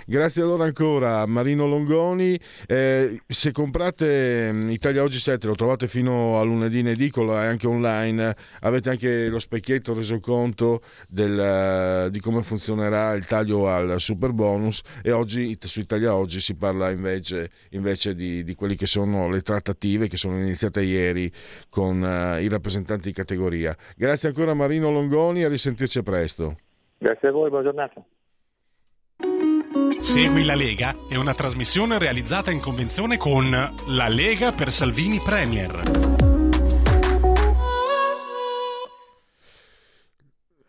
Grazie 0.06 0.42
allora 0.42 0.66
ancora 0.66 1.22
a 1.22 1.26
Marino 1.26 1.68
Longoni. 1.68 2.40
Eh, 2.68 3.20
se 3.28 3.52
comprate 3.52 4.52
mm, 4.52 4.70
Italia 4.70 5.04
Oggi 5.04 5.20
7 5.20 5.48
lo 5.48 5.56
trovate 5.56 5.88
fino 5.88 6.40
a 6.40 6.44
lunedì 6.44 6.80
in 6.80 6.88
edicola 6.88 7.44
e 7.44 7.48
anche 7.48 7.68
online. 7.68 8.36
Avete 8.62 8.90
anche 8.90 9.28
lo 9.28 9.40
specchietto 9.40 9.94
reso 9.94 10.20
conto 10.20 10.82
del, 11.08 11.40
eh, 11.40 12.12
di 12.12 12.20
come 12.20 12.42
funzionerà 12.44 13.14
il 13.14 13.26
taglio 13.26 13.70
al 13.70 14.00
super 14.00 14.32
bonus 14.32 14.82
e 15.02 15.12
oggi 15.12 15.58
su 15.62 15.80
Italia 15.80 16.16
Oggi 16.16 16.40
si 16.40 16.56
parla 16.56 16.92
invece, 16.92 17.50
invece 17.72 18.14
di, 18.14 18.44
di 18.44 18.56
quelle 18.56 18.76
che 18.76 18.86
sono 18.86 19.30
le 19.30 19.42
trattative 19.42 20.08
che 20.08 20.18
sono 20.18 20.38
iniziate 20.38 20.82
ieri 20.82 21.32
con 21.70 22.02
uh, 22.02 22.42
i 22.42 22.48
rappresentanti 22.48 23.10
di 23.10 23.14
categoria. 23.14 23.76
Grazie 23.96 24.30
ancora 24.30 24.54
Marino 24.54 24.92
Longoni 24.92 25.44
a 25.44 25.50
risentirci 25.50 26.04
presto. 26.04 26.58
Grazie 26.98 27.28
a 27.28 27.32
voi, 27.32 27.50
buona 27.50 27.66
giornata. 27.66 28.04
Segui 30.00 30.44
la 30.46 30.56
Lega 30.56 30.94
è 31.08 31.16
una 31.16 31.34
trasmissione 31.34 31.98
realizzata 31.98 32.52
in 32.52 32.60
convenzione 32.60 33.18
con 33.18 33.50
La 33.88 34.08
Lega 34.08 34.52
per 34.52 34.72
Salvini 34.72 35.20
Premier. 35.20 35.82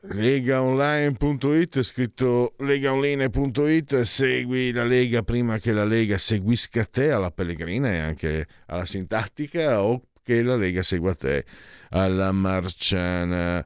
legaonline.it 0.08 1.82
scritto 1.82 2.54
legaonline.it 2.58 4.02
segui 4.02 4.70
la 4.70 4.84
Lega 4.84 5.22
prima 5.22 5.58
che 5.58 5.72
la 5.72 5.84
Lega 5.84 6.16
seguisca 6.16 6.84
te 6.84 7.10
alla 7.10 7.30
Pellegrina 7.30 7.92
e 7.92 7.98
anche 7.98 8.46
alla 8.66 8.84
sintattica 8.84 9.82
o 9.82 10.02
che 10.22 10.42
la 10.42 10.56
Lega 10.56 10.82
segua 10.82 11.14
te 11.14 11.44
alla 11.90 12.32
Marciana 12.32 13.64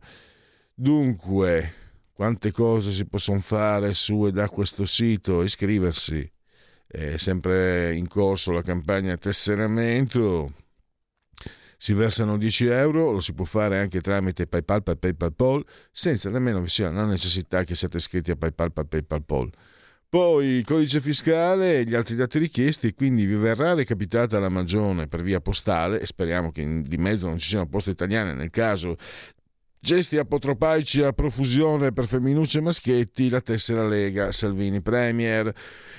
dunque 0.74 1.79
quante 2.20 2.52
cose 2.52 2.92
si 2.92 3.06
possono 3.06 3.38
fare 3.38 3.94
su 3.94 4.26
e 4.26 4.30
da 4.30 4.46
questo 4.50 4.84
sito, 4.84 5.42
iscriversi. 5.42 6.30
È 6.86 7.16
sempre 7.16 7.94
in 7.94 8.08
corso 8.08 8.52
la 8.52 8.60
campagna 8.60 9.16
tesseramento. 9.16 10.52
Si 11.78 11.94
versano 11.94 12.36
10 12.36 12.66
euro, 12.66 13.12
lo 13.12 13.20
si 13.20 13.32
può 13.32 13.46
fare 13.46 13.78
anche 13.78 14.02
tramite 14.02 14.46
PayPal 14.46 14.82
PayPal 14.82 15.64
senza 15.90 16.28
nemmeno 16.28 16.60
vi 16.60 16.68
sia 16.68 16.90
la 16.90 17.06
necessità 17.06 17.64
che 17.64 17.74
siate 17.74 17.96
iscritti 17.96 18.30
a 18.30 18.36
PayPal 18.36 18.70
PayPal 18.70 19.50
Poi 20.06 20.46
il 20.46 20.64
codice 20.66 21.00
fiscale 21.00 21.78
e 21.78 21.84
gli 21.84 21.94
altri 21.94 22.16
dati 22.16 22.38
richiesti, 22.38 22.92
quindi 22.92 23.24
vi 23.24 23.36
verrà 23.36 23.72
recapitata 23.72 24.38
la 24.38 24.50
magione 24.50 25.06
per 25.06 25.22
via 25.22 25.40
postale 25.40 25.98
e 25.98 26.04
speriamo 26.04 26.52
che 26.52 26.82
di 26.82 26.98
mezzo 26.98 27.28
non 27.28 27.38
ci 27.38 27.48
siano 27.48 27.66
poste 27.66 27.92
italiane 27.92 28.34
nel 28.34 28.50
caso 28.50 28.98
Gesti 29.82 30.18
apotropaici 30.18 31.00
a 31.00 31.14
profusione 31.14 31.90
per 31.90 32.06
femminucce 32.06 32.58
e 32.58 32.60
maschietti, 32.60 33.30
la 33.30 33.40
tessera 33.40 33.88
Lega, 33.88 34.30
Salvini 34.30 34.82
Premier. 34.82 35.50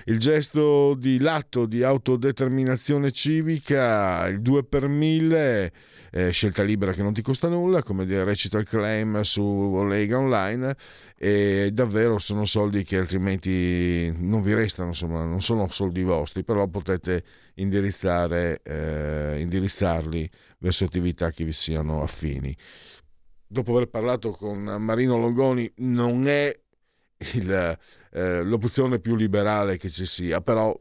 Il 0.06 0.20
gesto 0.20 0.94
di 0.94 1.18
l'atto 1.18 1.66
di 1.66 1.82
autodeterminazione 1.82 3.10
civica, 3.10 4.28
il 4.28 4.40
2 4.40 4.66
per 4.66 4.88
1000, 4.88 5.74
eh, 6.12 6.30
scelta 6.30 6.62
libera 6.62 6.94
che 6.94 7.02
non 7.02 7.14
ti 7.14 7.24
costa 7.24 7.48
nulla, 7.48 7.82
come 7.82 8.06
recita 8.24 8.60
il 8.60 8.68
claim 8.68 9.22
su 9.22 9.84
Lega 9.84 10.20
Online, 10.20 10.76
e 11.18 11.72
davvero 11.74 12.20
sono 12.20 12.46
soldi 12.46 12.84
che 12.84 12.98
altrimenti 12.98 14.14
non 14.16 14.44
vi 14.44 14.54
restano, 14.54 14.90
insomma, 14.90 15.24
non 15.24 15.42
sono 15.42 15.68
soldi 15.72 16.04
vostri, 16.04 16.44
però 16.44 16.68
potete 16.68 17.24
indirizzare, 17.56 18.62
eh, 18.62 19.40
indirizzarli 19.40 20.30
verso 20.60 20.86
attività 20.86 21.32
che 21.32 21.44
vi 21.44 21.52
siano 21.52 22.04
affini 22.04 22.56
dopo 23.52 23.76
aver 23.76 23.90
parlato 23.90 24.32
con 24.32 24.62
Marino 24.62 25.18
Longoni, 25.18 25.70
non 25.78 26.26
è 26.26 26.58
il, 27.34 27.78
eh, 28.12 28.44
l'opzione 28.44 29.00
più 29.00 29.16
liberale 29.16 29.78
che 29.78 29.90
ci 29.90 30.06
sia, 30.06 30.40
però 30.40 30.74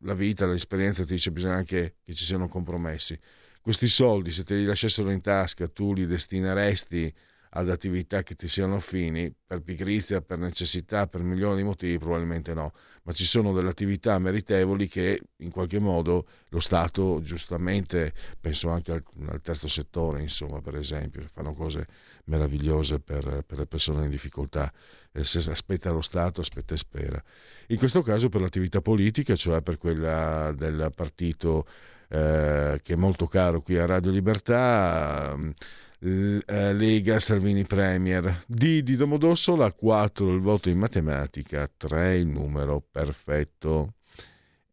la 0.00 0.14
vita, 0.14 0.46
l'esperienza 0.46 1.04
ti 1.04 1.12
dice 1.12 1.30
bisogna 1.30 1.56
anche 1.56 1.96
che 2.02 2.14
ci 2.14 2.24
siano 2.24 2.48
compromessi. 2.48 3.18
Questi 3.60 3.86
soldi, 3.86 4.30
se 4.30 4.44
te 4.44 4.54
li 4.54 4.64
lasciassero 4.64 5.10
in 5.10 5.20
tasca, 5.20 5.68
tu 5.68 5.92
li 5.92 6.06
destineresti 6.06 7.12
ad 7.50 7.70
attività 7.70 8.22
che 8.22 8.34
ti 8.34 8.48
siano 8.48 8.76
affini, 8.76 9.32
per 9.46 9.60
pigrizia, 9.60 10.20
per 10.20 10.38
necessità, 10.38 11.06
per 11.06 11.22
milioni 11.22 11.56
di 11.56 11.62
motivi, 11.62 11.98
probabilmente 11.98 12.52
no, 12.52 12.72
ma 13.04 13.12
ci 13.12 13.24
sono 13.24 13.52
delle 13.52 13.68
attività 13.68 14.18
meritevoli 14.18 14.88
che 14.88 15.20
in 15.36 15.50
qualche 15.50 15.78
modo 15.78 16.26
lo 16.48 16.60
Stato 16.60 17.20
giustamente, 17.22 18.12
penso 18.40 18.70
anche 18.70 18.92
al, 18.92 19.02
al 19.28 19.40
terzo 19.40 19.68
settore, 19.68 20.20
insomma, 20.20 20.60
per 20.60 20.76
esempio, 20.76 21.22
fanno 21.30 21.52
cose 21.52 21.86
meravigliose 22.24 22.98
per, 22.98 23.44
per 23.46 23.58
le 23.58 23.66
persone 23.66 24.04
in 24.04 24.10
difficoltà. 24.10 24.72
Eh, 25.12 25.24
se 25.24 25.38
aspetta 25.50 25.90
lo 25.90 26.02
Stato, 26.02 26.40
aspetta 26.40 26.74
e 26.74 26.78
spera. 26.78 27.22
In 27.68 27.78
questo 27.78 28.02
caso 28.02 28.28
per 28.28 28.40
l'attività 28.40 28.80
politica, 28.80 29.34
cioè 29.36 29.62
per 29.62 29.78
quella 29.78 30.52
del 30.52 30.92
partito 30.94 31.66
eh, 32.08 32.80
che 32.82 32.92
è 32.92 32.96
molto 32.96 33.26
caro 33.26 33.60
qui 33.60 33.78
a 33.78 33.86
Radio 33.86 34.10
Libertà, 34.10 35.34
eh, 35.34 35.54
Lega 35.98 37.18
Salvini 37.20 37.64
Premier, 37.64 38.44
D 38.46 38.80
di 38.82 38.96
Domodossola, 38.96 39.72
4 39.72 40.32
il 40.32 40.40
voto 40.40 40.68
in 40.68 40.78
matematica, 40.78 41.70
3 41.74 42.16
il 42.18 42.26
numero 42.26 42.84
perfetto. 42.90 43.94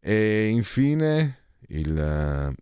E 0.00 0.48
infine 0.48 1.38
il, 1.68 2.54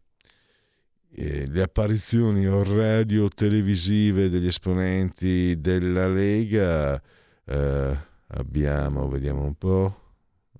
eh, 1.14 1.46
le 1.46 1.62
apparizioni 1.62 2.46
radio 2.46 3.28
televisive 3.28 4.28
degli 4.30 4.46
esponenti 4.46 5.60
della 5.60 6.06
Lega. 6.06 7.02
Eh, 7.44 7.96
abbiamo, 8.28 9.08
vediamo 9.08 9.42
un 9.42 9.54
po', 9.54 10.00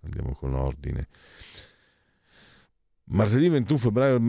andiamo 0.03 0.34
con 0.34 0.55
ordine. 0.55 1.07
Martedì 3.13 3.47
21 3.51 3.79
febbraio, 3.79 4.21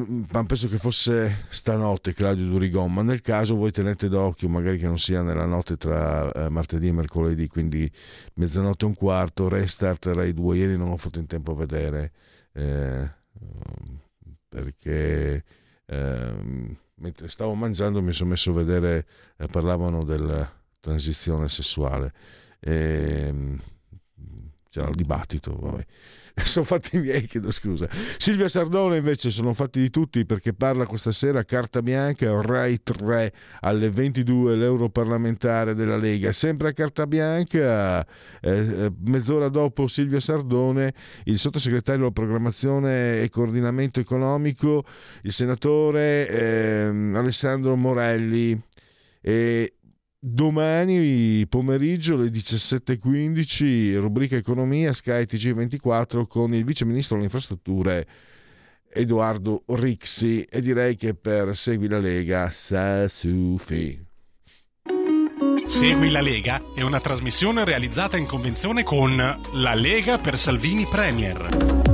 penso 0.46 0.68
che 0.68 0.78
fosse 0.78 1.46
stanotte 1.48 2.14
Claudio 2.14 2.48
Durigon, 2.48 2.94
ma 2.94 3.02
nel 3.02 3.22
caso 3.22 3.56
voi 3.56 3.72
tenete 3.72 4.10
d'occhio, 4.10 4.50
magari 4.50 4.78
che 4.78 4.88
non 4.88 5.00
sia 5.00 5.22
nella 5.22 5.46
notte 5.46 5.78
tra 5.78 6.30
eh, 6.34 6.50
martedì 6.50 6.90
e 6.90 6.92
mercoledì, 6.92 7.48
quindi 7.48 7.90
mezzanotte 8.34 8.84
e 8.84 8.90
un 8.90 8.94
quarto, 8.94 9.48
restart 9.48 10.08
Rai 10.08 10.34
2, 10.34 10.58
ieri 10.58 10.78
non 10.78 10.90
ho 10.90 10.98
fatto 10.98 11.20
in 11.20 11.28
tempo 11.28 11.54
a 11.54 11.56
vedere, 11.56 12.12
eh, 12.52 13.10
perché 14.50 15.46
eh, 15.86 16.34
mentre 16.96 17.30
stavo 17.30 17.54
mangiando 17.54 18.02
mi 18.02 18.12
sono 18.12 18.32
messo 18.32 18.52
a 18.52 18.56
vedere, 18.56 19.06
eh, 19.38 19.48
parlavano 19.48 20.04
della 20.04 20.52
transizione 20.82 21.48
sessuale, 21.48 22.12
e, 22.60 23.34
c'era 24.74 24.90
il 24.90 24.96
dibattito, 24.96 25.56
vabbè. 25.56 25.86
sono 26.46 26.66
fatti 26.66 26.98
miei, 26.98 27.28
chiedo 27.28 27.52
scusa. 27.52 27.88
Silvia 28.18 28.48
Sardone 28.48 28.98
invece 28.98 29.30
sono 29.30 29.54
fatti 29.54 29.80
di 29.80 29.92
tutti 29.92 30.26
perché 30.26 30.52
parla 30.52 30.88
questa 30.88 31.12
sera 31.12 31.44
carta 31.44 31.84
bianca 31.84 32.42
Rai 32.42 32.82
3 32.82 33.32
alle 33.60 33.92
22 33.92 34.56
l'europarlamentare 34.56 35.76
della 35.76 35.96
Lega. 35.96 36.32
Sempre 36.32 36.70
a 36.70 36.74
carta 36.74 37.06
bianca, 37.06 38.04
eh, 38.42 38.50
eh, 38.50 38.92
mezz'ora 39.06 39.48
dopo 39.50 39.86
Silvia 39.86 40.20
Sardone, 40.20 40.96
il 41.26 41.38
sottosegretario 41.38 42.02
alla 42.02 42.12
programmazione 42.12 43.22
e 43.22 43.30
coordinamento 43.30 44.00
economico, 44.00 44.86
il 45.22 45.32
senatore 45.32 46.28
eh, 46.28 46.86
Alessandro 47.14 47.76
Morelli. 47.76 48.60
E 49.22 49.76
Domani 50.26 51.46
pomeriggio 51.50 52.14
alle 52.14 52.30
17.15, 52.30 54.00
rubrica 54.00 54.38
Economia, 54.38 54.94
Sky 54.94 55.24
TG24 55.24 56.28
con 56.28 56.54
il 56.54 56.64
vice 56.64 56.86
ministro 56.86 57.16
delle 57.16 57.26
infrastrutture 57.26 58.08
Edoardo 58.90 59.64
Rixi 59.66 60.44
e 60.44 60.62
direi 60.62 60.96
che 60.96 61.14
per 61.14 61.58
Segui 61.58 61.90
la 61.90 62.00
Lega 62.00 62.50
sa 62.52 63.06
sufi. 63.10 64.02
Segui 65.66 66.10
la 66.10 66.22
Lega 66.22 66.62
è 66.74 66.84
una 66.84 67.02
trasmissione 67.02 67.66
realizzata 67.66 68.16
in 68.16 68.26
convenzione 68.26 68.84
con 68.84 69.18
La 69.18 69.74
Lega 69.74 70.20
per 70.20 70.40
Salvini 70.40 70.88
Premier. 70.90 71.93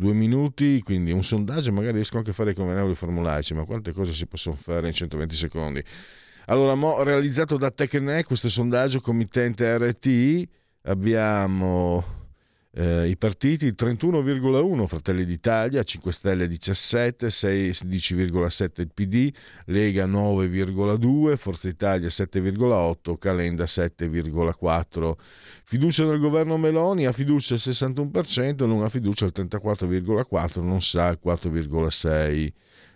Due 0.00 0.14
minuti, 0.14 0.80
quindi 0.82 1.12
un 1.12 1.22
sondaggio, 1.22 1.70
magari 1.72 1.96
riesco 1.96 2.16
anche 2.16 2.30
a 2.30 2.32
fare 2.32 2.54
convenevoli 2.54 2.94
formulaici, 2.94 3.52
ma 3.52 3.64
quante 3.64 3.92
cose 3.92 4.14
si 4.14 4.26
possono 4.26 4.56
fare 4.56 4.86
in 4.86 4.94
120 4.94 5.34
secondi. 5.34 5.84
Allora, 6.46 6.74
mo, 6.74 7.02
realizzato 7.02 7.58
da 7.58 7.70
Tecne, 7.70 8.24
questo 8.24 8.48
sondaggio 8.48 9.00
committente 9.00 9.76
RT, 9.76 10.48
abbiamo 10.84 12.19
eh, 12.72 13.08
I 13.08 13.16
partiti 13.16 13.72
31,1 13.72 14.86
Fratelli 14.86 15.24
d'Italia, 15.24 15.82
5 15.82 16.12
Stelle 16.12 16.46
17, 16.46 17.26
16,7 17.28 18.80
il 18.80 18.90
PD, 18.94 19.32
Lega 19.66 20.06
9,2, 20.06 21.36
Forza 21.36 21.68
Italia 21.68 22.08
7,8, 22.08 23.18
Calenda 23.18 23.64
7,4. 23.64 25.12
Fiducia 25.64 26.04
del 26.04 26.20
governo 26.20 26.56
Meloni, 26.56 27.06
ha 27.06 27.12
fiducia 27.12 27.54
il 27.54 27.60
61%, 27.62 28.66
non 28.66 28.84
ha 28.84 28.88
fiducia 28.88 29.24
il 29.24 29.32
34,4, 29.34 30.62
non 30.62 30.80
sa 30.80 31.08
il 31.08 31.18
4,6%. 31.24 32.52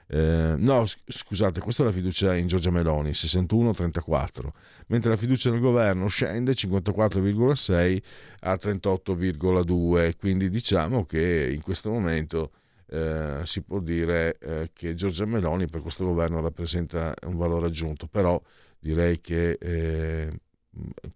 Eh, 0.07 0.55
no, 0.59 0.85
scusate, 1.07 1.61
questa 1.61 1.83
è 1.83 1.87
la 1.87 1.93
fiducia 1.93 2.35
in 2.35 2.47
Giorgia 2.47 2.71
Meloni, 2.71 3.11
61-34, 3.11 4.49
mentre 4.89 5.11
la 5.11 5.17
fiducia 5.17 5.51
nel 5.51 5.61
governo 5.61 6.07
scende 6.09 6.53
54,6 6.53 8.03
a 8.41 8.55
38,2, 8.55 10.13
quindi 10.19 10.51
diciamo 10.51 11.05
che 11.05 11.51
in 11.53 11.63
questo 11.63 11.91
momento 11.91 12.53
eh, 12.89 13.41
si 13.45 13.63
può 13.63 13.81
dire 13.81 14.37
eh, 14.39 14.71
che 14.75 14.95
Giorgia 14.95 15.25
Meloni 15.25 15.69
per 15.69 15.81
questo 15.81 16.05
governo 16.05 16.41
rappresenta 16.41 17.15
un 17.27 17.37
valore 17.37 17.67
aggiunto, 17.67 18.07
però 18.07 18.41
direi 18.79 19.21
che 19.21 19.53
eh, 19.53 20.41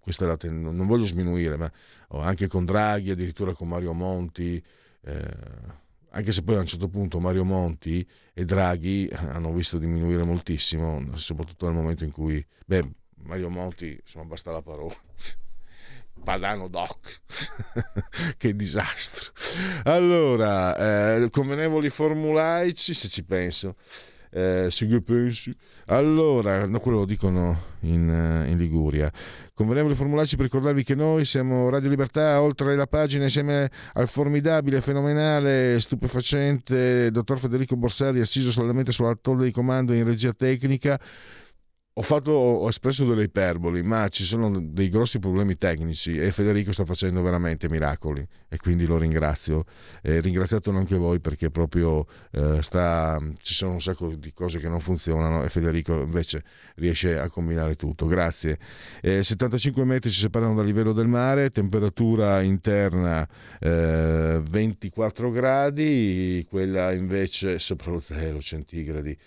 questa 0.01 0.25
è 0.25 0.29
la 0.29 0.37
ten- 0.37 0.63
non 0.63 0.87
voglio 0.87 1.05
sminuire, 1.05 1.57
ma 1.57 1.71
anche 2.09 2.47
con 2.47 2.65
Draghi, 2.65 3.11
addirittura 3.11 3.53
con 3.53 3.69
Mario 3.69 3.93
Monti 3.93 4.63
eh, 5.03 5.87
anche 6.11 6.33
se 6.33 6.43
poi 6.43 6.57
a 6.57 6.61
un 6.61 6.67
certo 6.67 6.89
punto 6.89 7.21
Mario 7.21 7.45
Monti 7.45 8.07
e 8.39 8.45
Draghi 8.45 9.11
hanno 9.13 9.53
visto 9.53 9.79
diminuire 9.79 10.23
moltissimo, 10.23 11.05
soprattutto 11.17 11.67
nel 11.67 11.75
momento 11.75 12.05
in 12.05 12.13
cui, 12.13 12.45
beh, 12.67 12.89
Mario 13.23 13.49
Monti, 13.49 13.99
insomma, 14.01 14.27
basta 14.27 14.53
la 14.53 14.63
parola. 14.63 14.95
Padano 16.23 16.69
Doc, 16.69 17.21
che 18.39 18.55
disastro. 18.55 19.33
Allora, 19.83 21.17
eh, 21.17 21.31
convenevoli 21.31 21.91
formulaici, 21.91 22.95
se 22.95 23.09
ci 23.09 23.25
penso, 23.25 23.75
eh, 24.31 24.69
se 24.71 24.87
che 24.87 25.01
pensi. 25.01 25.55
Allora, 25.87 26.67
no, 26.67 26.81
quello 26.81 26.99
lo 26.99 27.05
dicono 27.05 27.61
in, 27.81 28.09
eh, 28.09 28.51
in 28.51 28.59
Liguria. 28.59 29.11
Convenevoli 29.55 29.95
formularci 29.95 30.37
per 30.37 30.45
ricordarvi 30.45 30.85
che 30.85 30.95
noi 30.95 31.25
siamo 31.25 31.69
Radio 31.69 31.89
Libertà, 31.89 32.41
oltre 32.41 32.77
la 32.77 32.87
pagina 32.87 33.25
insieme 33.25 33.71
al 33.95 34.09
formidabile, 34.09 34.81
fenomenale, 34.81 35.81
stupefacente 35.81 37.11
dottor 37.11 37.39
Federico 37.39 37.77
Borsari, 37.77 38.21
assiso 38.21 38.51
solamente 38.51 38.93
sulla 38.93 39.17
tolla 39.21 39.45
di 39.45 39.51
comando 39.51 39.93
in 39.93 40.05
regia 40.05 40.33
tecnica 40.33 41.01
ho, 41.99 42.03
fatto, 42.03 42.31
ho 42.31 42.69
espresso 42.69 43.05
delle 43.05 43.25
iperboli, 43.25 43.83
ma 43.83 44.07
ci 44.07 44.23
sono 44.23 44.61
dei 44.61 44.89
grossi 44.89 45.19
problemi 45.19 45.59
tecnici 45.59 46.17
e 46.17 46.31
Federico 46.31 46.71
sta 46.71 46.85
facendo 46.85 47.23
veramente 47.23 47.69
miracoli 47.69 48.25
e 48.49 48.57
quindi 48.57 48.87
lo 48.87 48.99
ringrazio. 48.99 49.65
E 50.01 50.21
ringraziatelo 50.21 50.79
anche 50.79 50.97
voi 50.97 51.19
perché 51.19 51.51
proprio 51.51 52.07
eh, 52.31 52.63
sta, 52.63 53.21
ci 53.41 53.53
sono 53.53 53.73
un 53.73 53.81
sacco 53.81 54.15
di 54.15 54.33
cose 54.33 54.61
che 54.61 54.69
non 54.69 54.79
funzionano 54.79 55.43
e 55.43 55.49
Federico 55.49 56.01
invece 56.01 56.45
riesce 56.77 57.19
a 57.19 57.29
combinare 57.29 57.75
tutto. 57.75 58.07
Grazie. 58.07 58.61
Eh, 59.03 59.25
75 59.25 59.85
metri 59.85 60.11
ci 60.11 60.21
separano 60.21 60.55
dal 60.55 60.67
livello 60.67 60.93
del 60.93 61.09
mare, 61.09 61.51
temperatura 61.51 62.43
interna 62.43 63.29
eh, 63.59 64.41
24 64.49 65.33
gradi, 65.33 66.47
quella 66.49 66.93
invece 66.93 67.59
sopra 67.59 67.91
lo 67.91 67.99
zero 67.99 68.39
centigradi 68.41 69.19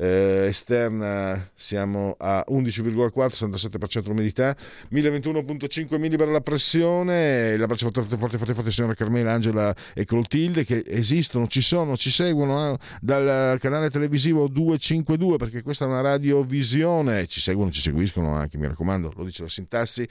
eh, 0.00 0.46
esterna 0.48 1.50
siamo 1.54 2.14
a 2.18 2.42
11,4, 2.48 3.10
67% 3.12 4.06
l'umidità, 4.06 4.56
1021,5 4.90 5.98
millibara 5.98 6.30
la 6.30 6.40
pressione, 6.40 7.54
l'abbraccio 7.58 7.90
forte 7.90 8.16
forte 8.16 8.38
forte 8.38 8.54
forte 8.54 8.70
signora 8.70 8.94
Carmela, 8.94 9.32
Angela 9.32 9.74
e 9.92 10.06
Clotilde 10.06 10.64
che 10.64 10.82
esistono, 10.86 11.46
ci 11.46 11.60
sono, 11.60 11.96
ci 11.96 12.10
seguono 12.10 12.72
eh, 12.72 12.78
dal 13.02 13.58
canale 13.60 13.90
televisivo 13.90 14.48
252 14.48 15.36
perché 15.36 15.60
questa 15.62 15.84
è 15.84 15.88
una 15.88 16.00
radiovisione, 16.00 17.26
ci 17.26 17.40
seguono, 17.40 17.70
ci 17.70 17.82
seguiscono 17.82 18.34
anche, 18.34 18.56
mi 18.56 18.66
raccomando, 18.66 19.12
lo 19.14 19.24
dice 19.24 19.42
la 19.42 19.48
sintassi 19.50 20.08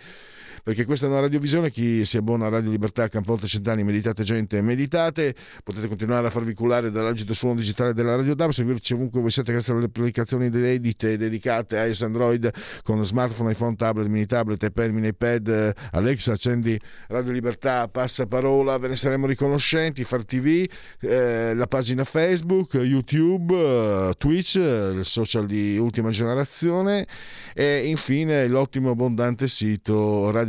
perché 0.64 0.86
questa 0.86 1.05
è 1.05 1.10
una 1.10 1.20
radiovisione, 1.20 1.72
chi 1.72 2.05
si 2.05 2.18
abbona 2.18 2.47
a 2.47 2.49
Radio 2.49 2.70
Libertà, 2.70 3.07
Campolte 3.07 3.47
Cent'anni, 3.47 3.84
meditate 3.84 4.24
gente, 4.24 4.62
meditate, 4.62 5.36
potete 5.64 5.88
continuare 5.88 6.28
a 6.28 6.30
farvi 6.30 6.53
cullare 6.53 6.91
dall'agito 6.91 7.34
suono 7.34 7.55
digitale 7.55 7.93
della 7.93 8.16
Radio 8.16 8.36
DAB, 8.36 8.51
seguirci 8.51 8.93
ovunque 8.93 9.22
voi 9.22 9.32
siete 9.32 9.51
grazie 9.51 9.74
alle 9.74 9.86
applicazioni 9.86 10.45
edite 10.45 11.18
dedicate 11.18 11.78
a 11.78 11.86
iOS 11.86 12.01
Android 12.03 12.51
con 12.84 13.03
smartphone, 13.03 13.51
iPhone, 13.51 13.76
tablet, 13.76 14.07
mini 14.07 14.26
tablet, 14.26 14.62
iPad, 14.64 14.91
mini 14.91 15.07
iPad, 15.07 15.74
Alexa, 15.91 16.34
accendi 16.34 16.80
Radio 17.07 17.32
Libertà, 17.32 17.88
passa 17.88 18.26
parola, 18.26 18.78
ve 18.78 18.89
ne 18.89 18.95
saremo 18.95 19.26
riconoscenti, 19.26 20.03
Far 20.03 20.26
TV, 20.26 20.68
eh, 20.99 21.53
la 21.55 21.68
pagina 21.68 22.03
Facebook, 22.03 22.74
YouTube, 22.76 23.53
eh, 23.55 24.14
Twitch, 24.18 24.55
il 24.55 25.01
social 25.03 25.45
di 25.45 25.78
ultima 25.78 26.10
generazione 26.10 27.07
e 27.53 27.88
infine 27.88 28.47
l'ottimo 28.47 28.91
abbondante 28.91 29.47
sito 29.47 30.32
Radio 30.32 30.48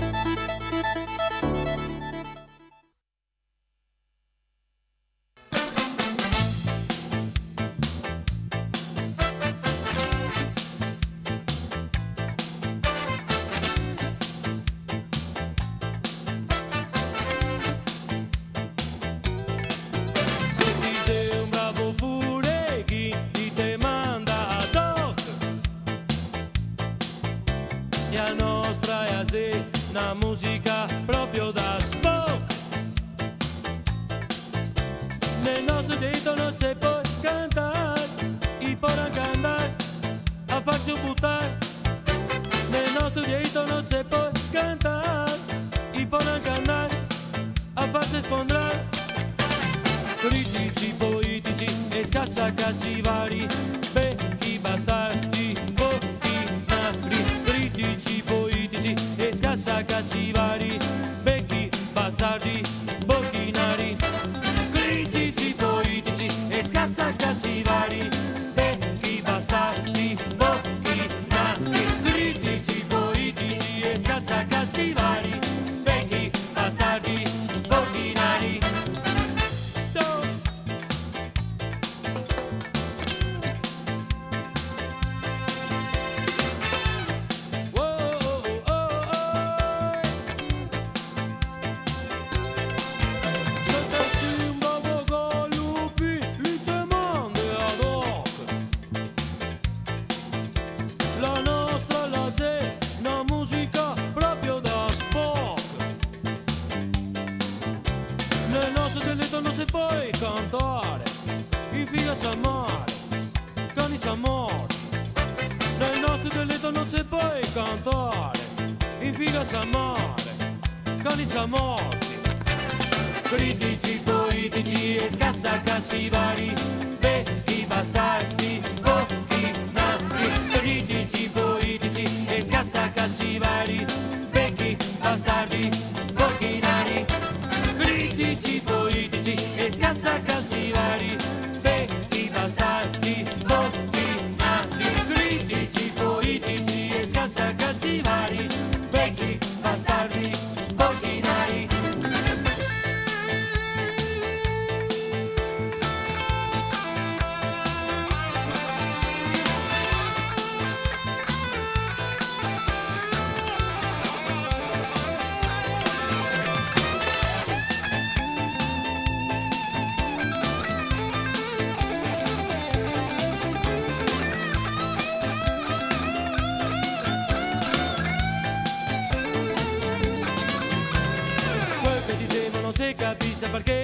Se 183.41 183.47
capisce 183.47 183.80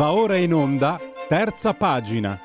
Va 0.00 0.14
ora 0.14 0.36
in 0.36 0.54
onda, 0.54 0.98
terza 1.28 1.74
pagina. 1.74 2.40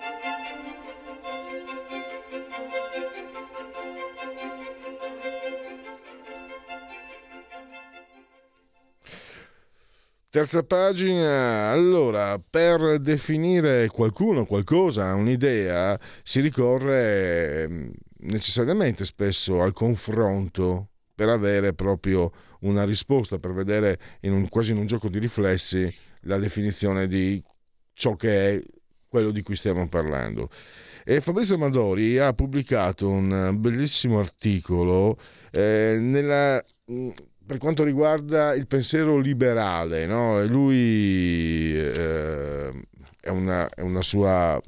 Terza 10.29 10.63
pagina, 10.63 11.69
allora, 11.69 12.37
per 12.39 12.99
definire 12.99 13.87
qualcuno, 13.87 14.45
qualcosa, 14.45 15.13
un'idea, 15.13 15.97
si 16.23 16.41
ricorre 16.41 17.69
mm, 17.69 17.89
necessariamente 18.23 19.05
spesso 19.05 19.61
al 19.61 19.71
confronto 19.71 20.89
per 21.15 21.29
avere 21.29 21.73
proprio 21.73 22.29
una 22.63 22.83
risposta, 22.83 23.39
per 23.39 23.53
vedere 23.53 23.97
in 24.23 24.33
un- 24.33 24.49
quasi 24.49 24.71
in 24.73 24.77
un 24.77 24.87
gioco 24.87 25.07
di 25.07 25.19
riflessi 25.19 25.89
la 26.25 26.37
definizione 26.37 27.07
di 27.07 27.41
ciò 27.93 28.15
che 28.15 28.55
è 28.55 28.61
quello 29.07 29.31
di 29.31 29.41
cui 29.41 29.55
stiamo 29.55 29.87
parlando. 29.87 30.49
E 31.03 31.21
Fabrizio 31.21 31.55
Amadori 31.55 32.17
ha 32.17 32.33
pubblicato 32.33 33.09
un 33.09 33.55
bellissimo 33.59 34.19
articolo 34.19 35.17
eh, 35.51 35.97
nella- 35.99 36.63
mh, 36.85 37.09
per 37.45 37.57
quanto 37.59 37.83
riguarda 37.83 38.53
il 38.55 38.67
pensiero 38.67 39.17
liberale. 39.19 40.05
no? 40.07 40.43
Lui 40.45 41.73
eh, 41.75 42.71
è, 43.19 43.29
una, 43.29 43.69
è 43.69 43.81
una 43.81 44.01
sua, 44.01 44.59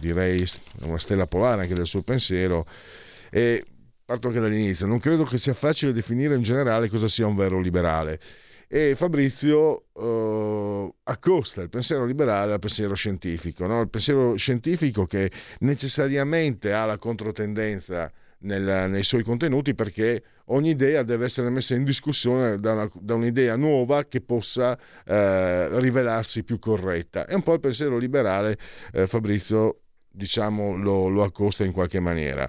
direi, 0.00 0.44
una 0.80 0.98
stella 0.98 1.26
polare 1.26 1.62
anche 1.62 1.74
del 1.74 1.86
suo 1.86 2.02
pensiero. 2.02 2.66
E 3.30 3.64
parto 4.04 4.28
anche 4.28 4.40
dall'inizio. 4.40 4.86
Non 4.86 4.98
credo 4.98 5.24
che 5.24 5.38
sia 5.38 5.54
facile 5.54 5.92
definire 5.92 6.34
in 6.34 6.42
generale 6.42 6.88
cosa 6.88 7.08
sia 7.08 7.26
un 7.26 7.36
vero 7.36 7.60
liberale. 7.60 8.18
E 8.74 8.94
Fabrizio 8.94 9.88
eh, 9.94 10.94
accosta 11.02 11.60
il 11.60 11.68
pensiero 11.68 12.06
liberale 12.06 12.54
al 12.54 12.58
pensiero 12.58 12.94
scientifico, 12.94 13.66
no? 13.66 13.82
il 13.82 13.90
pensiero 13.90 14.34
scientifico 14.36 15.04
che 15.04 15.30
necessariamente 15.58 16.72
ha 16.72 16.86
la 16.86 16.96
controtendenza 16.96 18.10
nel- 18.38 18.88
nei 18.88 19.04
suoi 19.04 19.24
contenuti 19.24 19.74
perché 19.74 20.22
ogni 20.46 20.70
idea 20.70 21.02
deve 21.02 21.26
essere 21.26 21.50
messa 21.50 21.74
in 21.74 21.84
discussione 21.84 22.58
da, 22.60 22.72
una- 22.72 22.90
da 22.98 23.14
un'idea 23.14 23.56
nuova 23.56 24.04
che 24.04 24.22
possa 24.22 24.78
eh, 25.04 25.78
rivelarsi 25.78 26.42
più 26.42 26.58
corretta. 26.58 27.26
È 27.26 27.34
un 27.34 27.42
po' 27.42 27.52
il 27.52 27.60
pensiero 27.60 27.98
liberale, 27.98 28.56
eh, 28.94 29.06
Fabrizio, 29.06 29.80
diciamo, 30.10 30.74
lo, 30.76 31.08
lo 31.08 31.24
accosta 31.24 31.62
in 31.62 31.72
qualche 31.72 32.00
maniera. 32.00 32.48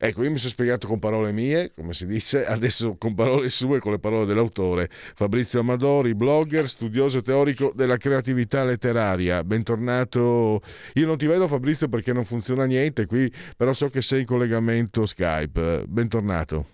Ecco, 0.00 0.22
io 0.22 0.30
mi 0.30 0.38
sono 0.38 0.50
spiegato 0.50 0.86
con 0.86 1.00
parole 1.00 1.32
mie, 1.32 1.72
come 1.74 1.92
si 1.92 2.06
dice, 2.06 2.46
adesso 2.46 2.94
con 2.96 3.14
parole 3.14 3.50
sue, 3.50 3.80
con 3.80 3.90
le 3.92 3.98
parole 3.98 4.26
dell'autore. 4.26 4.88
Fabrizio 4.90 5.58
Amadori, 5.58 6.14
blogger, 6.14 6.68
studioso 6.68 7.20
teorico 7.20 7.72
della 7.74 7.96
creatività 7.96 8.62
letteraria. 8.64 9.42
Bentornato. 9.42 10.60
Io 10.94 11.06
non 11.06 11.18
ti 11.18 11.26
vedo 11.26 11.48
Fabrizio 11.48 11.88
perché 11.88 12.12
non 12.12 12.24
funziona 12.24 12.64
niente 12.64 13.06
qui, 13.06 13.30
però 13.56 13.72
so 13.72 13.88
che 13.88 14.00
sei 14.00 14.20
in 14.20 14.26
collegamento 14.26 15.04
Skype. 15.04 15.84
Bentornato. 15.88 16.66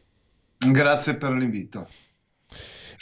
Grazie 0.58 1.16
per 1.16 1.32
l'invito. 1.32 1.88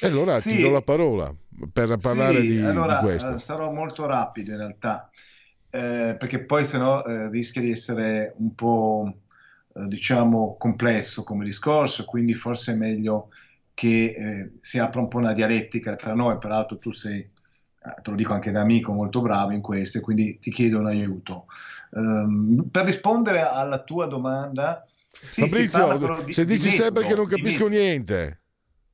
E 0.00 0.06
allora 0.06 0.38
Sì. 0.38 0.54
ti 0.56 0.62
do 0.62 0.70
la 0.70 0.82
parola 0.82 1.34
per 1.72 1.96
parlare 1.96 2.40
Sì, 2.40 2.46
di, 2.48 2.56
di 2.58 2.62
allora, 2.62 2.98
questo. 2.98 3.34
eh, 3.34 3.38
sarò 3.38 3.70
molto 3.72 4.06
rapido 4.06 4.52
in 4.52 4.56
realtà, 4.58 5.10
eh, 5.70 6.14
perché 6.18 6.44
poi 6.44 6.64
sennò 6.64 7.02
eh, 7.04 7.28
rischia 7.28 7.60
di 7.60 7.70
essere 7.70 8.34
un 8.38 8.54
po', 8.54 9.12
eh, 9.74 9.86
diciamo, 9.86 10.56
complesso 10.58 11.24
come 11.24 11.44
discorso, 11.44 12.04
quindi 12.04 12.34
forse 12.34 12.72
è 12.72 12.76
meglio 12.76 13.30
che 13.74 14.14
eh, 14.16 14.50
si 14.60 14.78
apra 14.78 15.00
un 15.00 15.08
po' 15.08 15.18
una 15.18 15.32
dialettica 15.32 15.96
tra 15.96 16.14
noi, 16.14 16.38
peraltro 16.38 16.78
tu 16.78 16.90
sei, 16.90 17.20
eh, 17.20 18.02
te 18.02 18.10
lo 18.10 18.16
dico 18.16 18.34
anche 18.34 18.50
da 18.50 18.60
amico, 18.60 18.92
molto 18.92 19.20
bravo 19.20 19.52
in 19.52 19.60
questo, 19.60 19.98
e 19.98 20.00
quindi 20.00 20.38
ti 20.38 20.50
chiedo 20.50 20.78
un 20.78 20.86
aiuto. 20.86 21.46
Ehm, 21.94 22.68
per 22.70 22.84
rispondere 22.84 23.40
alla 23.40 23.82
tua 23.82 24.06
domanda, 24.06 24.86
sì, 25.10 25.42
Fabrizio, 25.42 26.22
di- 26.24 26.32
se 26.32 26.44
di 26.44 26.54
dici 26.54 26.70
sempre 26.70 27.02
metodo, 27.02 27.08
che 27.08 27.14
non 27.14 27.24
di 27.24 27.30
capisco 27.30 27.66
niente. 27.68 28.41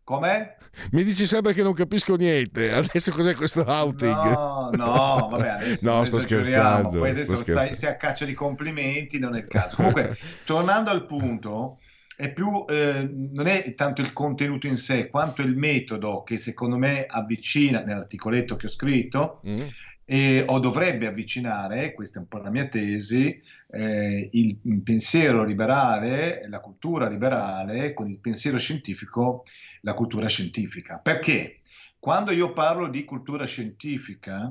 Com'è? 0.09 0.57
Mi 0.93 1.05
dici 1.05 1.27
sempre 1.27 1.53
che 1.53 1.63
non 1.63 1.75
capisco 1.75 2.17
niente. 2.17 2.73
Adesso 2.73 3.13
cos'è 3.13 3.35
questo 3.35 3.63
outing? 3.67 4.15
No, 4.15 4.71
no, 4.73 5.29
vabbè, 5.31 5.49
adesso 5.49 5.87
No, 5.93 6.03
sto 6.07 6.19
scherzando, 6.19 6.99
Poi 7.01 7.11
adesso 7.11 7.35
sto 7.35 7.43
scherzando. 7.45 7.75
stai 7.75 7.91
a 7.91 7.97
caccia 7.97 8.25
di 8.25 8.33
complimenti, 8.33 9.19
non 9.19 9.37
è 9.37 9.41
il 9.41 9.47
caso. 9.47 9.77
Comunque, 9.77 10.17
tornando 10.47 10.91
al 10.91 11.05
punto, 11.05 11.79
è 12.17 12.33
più, 12.33 12.65
eh, 12.71 13.07
non 13.07 13.47
è 13.49 13.75
tanto 13.75 14.01
il 14.01 14.15
contenuto 14.15 14.67
in 14.67 14.79
sé, 14.79 15.11
quanto 15.11 15.43
il 15.43 15.55
metodo 15.55 16.23
che 16.23 16.39
secondo 16.39 16.79
me 16.79 17.05
avvicina 17.07 17.83
nell'articoletto 17.83 18.57
che 18.57 18.65
ho 18.65 18.71
scritto 18.71 19.43
Mm? 19.47 19.57
E, 20.11 20.43
o 20.47 20.59
dovrebbe 20.59 21.07
avvicinare, 21.07 21.93
questa 21.93 22.19
è 22.19 22.23
un 22.23 22.29
po' 22.29 22.39
la 22.39 22.49
mia 22.49 22.67
tesi, 22.67 23.39
eh, 23.71 24.29
il 24.33 24.57
pensiero 24.83 25.45
liberale, 25.45 26.49
la 26.49 26.61
cultura 26.61 27.11
liberale 27.11 27.93
con 27.93 28.09
il 28.09 28.19
pensiero 28.19 28.57
scientifico, 28.57 29.43
la 29.83 29.93
cultura 29.93 30.27
scientifica. 30.27 30.97
Perché 30.97 31.61
quando 31.99 32.33
io 32.33 32.55
parlo 32.55 32.89
di 32.89 33.05
cultura 33.05 33.45
scientifica, 33.45 34.51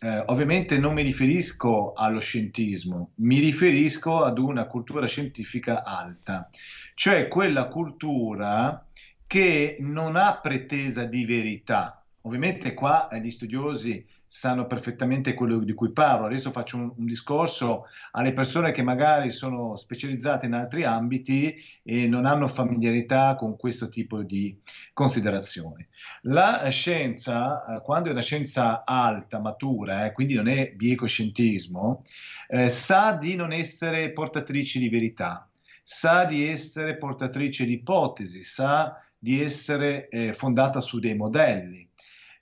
eh, 0.00 0.22
ovviamente 0.26 0.78
non 0.78 0.92
mi 0.92 1.02
riferisco 1.02 1.94
allo 1.94 2.20
scientismo, 2.20 3.12
mi 3.20 3.38
riferisco 3.38 4.22
ad 4.22 4.38
una 4.38 4.66
cultura 4.66 5.06
scientifica 5.06 5.82
alta, 5.82 6.50
cioè 6.92 7.26
quella 7.26 7.68
cultura 7.68 8.86
che 9.26 9.78
non 9.80 10.16
ha 10.16 10.38
pretesa 10.42 11.04
di 11.04 11.24
verità. 11.24 12.04
Ovviamente 12.22 12.74
qua 12.74 13.08
eh, 13.08 13.18
gli 13.22 13.30
studiosi 13.30 14.04
sanno 14.32 14.68
perfettamente 14.68 15.34
quello 15.34 15.58
di 15.58 15.74
cui 15.74 15.90
parlo. 15.90 16.26
Adesso 16.26 16.52
faccio 16.52 16.76
un, 16.76 16.92
un, 16.96 17.04
discorso 17.04 17.86
alle 18.12 18.32
persone 18.32 18.70
che 18.70 18.80
magari 18.80 19.28
sono 19.30 19.74
specializzate 19.74 20.46
in 20.46 20.52
altri 20.52 20.84
ambiti 20.84 21.52
e 21.82 22.06
non 22.06 22.26
hanno 22.26 22.46
familiarità 22.46 23.34
con 23.34 23.56
questo 23.56 23.88
tipo 23.88 24.22
di 24.22 24.56
considerazioni. 24.92 25.84
La 26.22 26.68
scienza, 26.70 27.64
eh, 27.64 27.80
quando 27.80 28.08
è 28.08 28.12
una 28.12 28.20
scienza 28.20 28.84
alta, 28.84 29.40
matura, 29.40 30.06
eh, 30.06 30.12
quindi 30.12 30.34
non 30.34 30.46
è 30.46 30.70
biecoscientismo, 30.76 32.00
eh, 32.50 32.70
sa 32.70 33.16
di 33.16 33.34
non 33.34 33.50
essere 33.52 34.12
portatrice 34.12 34.78
di 34.78 34.88
verità, 34.88 35.50
sa 35.82 36.24
di 36.24 36.46
essere 36.46 36.98
portatrice 36.98 37.64
di 37.64 37.72
ipotesi, 37.72 38.44
sa 38.44 38.94
di 39.18 39.42
essere 39.42 40.08
eh, 40.08 40.34
fondata 40.34 40.80
su 40.80 41.00
dei 41.00 41.16
modelli 41.16 41.89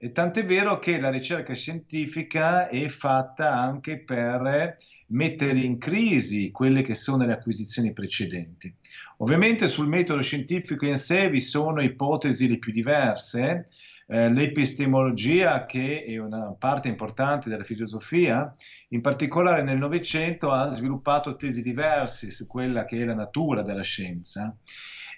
e 0.01 0.12
tant'è 0.12 0.44
vero 0.44 0.78
che 0.78 1.01
la 1.01 1.11
ricerca 1.11 1.55
scientifica 1.55 2.68
è 2.68 2.86
fatta 2.86 3.53
anche 3.53 3.99
per 3.99 4.76
mettere 5.09 5.59
in 5.59 5.76
crisi 5.78 6.53
quelle 6.53 6.82
che 6.82 6.94
sono 6.94 7.26
le 7.26 7.32
acquisizioni 7.32 7.92
precedenti. 7.92 8.72
Ovviamente 9.18 9.66
sul 9.66 9.88
metodo 9.88 10.22
scientifico 10.22 10.86
in 10.86 10.96
sé 10.96 11.28
vi 11.28 11.40
sono 11.40 11.82
ipotesi 11.82 12.46
le 12.46 12.59
più 12.59 12.70
diverse, 12.70 13.66
eh, 14.07 14.30
l'epistemologia, 14.30 15.66
che 15.66 16.05
è 16.05 16.16
una 16.18 16.55
parte 16.57 16.86
importante 16.86 17.49
della 17.49 17.64
filosofia, 17.64 18.55
in 18.90 19.01
particolare 19.01 19.62
nel 19.64 19.78
Novecento 19.78 20.53
ha 20.53 20.68
sviluppato 20.68 21.34
tesi 21.34 21.61
diverse 21.61 22.30
su 22.30 22.46
quella 22.46 22.84
che 22.84 23.01
è 23.01 23.05
la 23.05 23.14
natura 23.14 23.62
della 23.62 23.82
scienza 23.82 24.57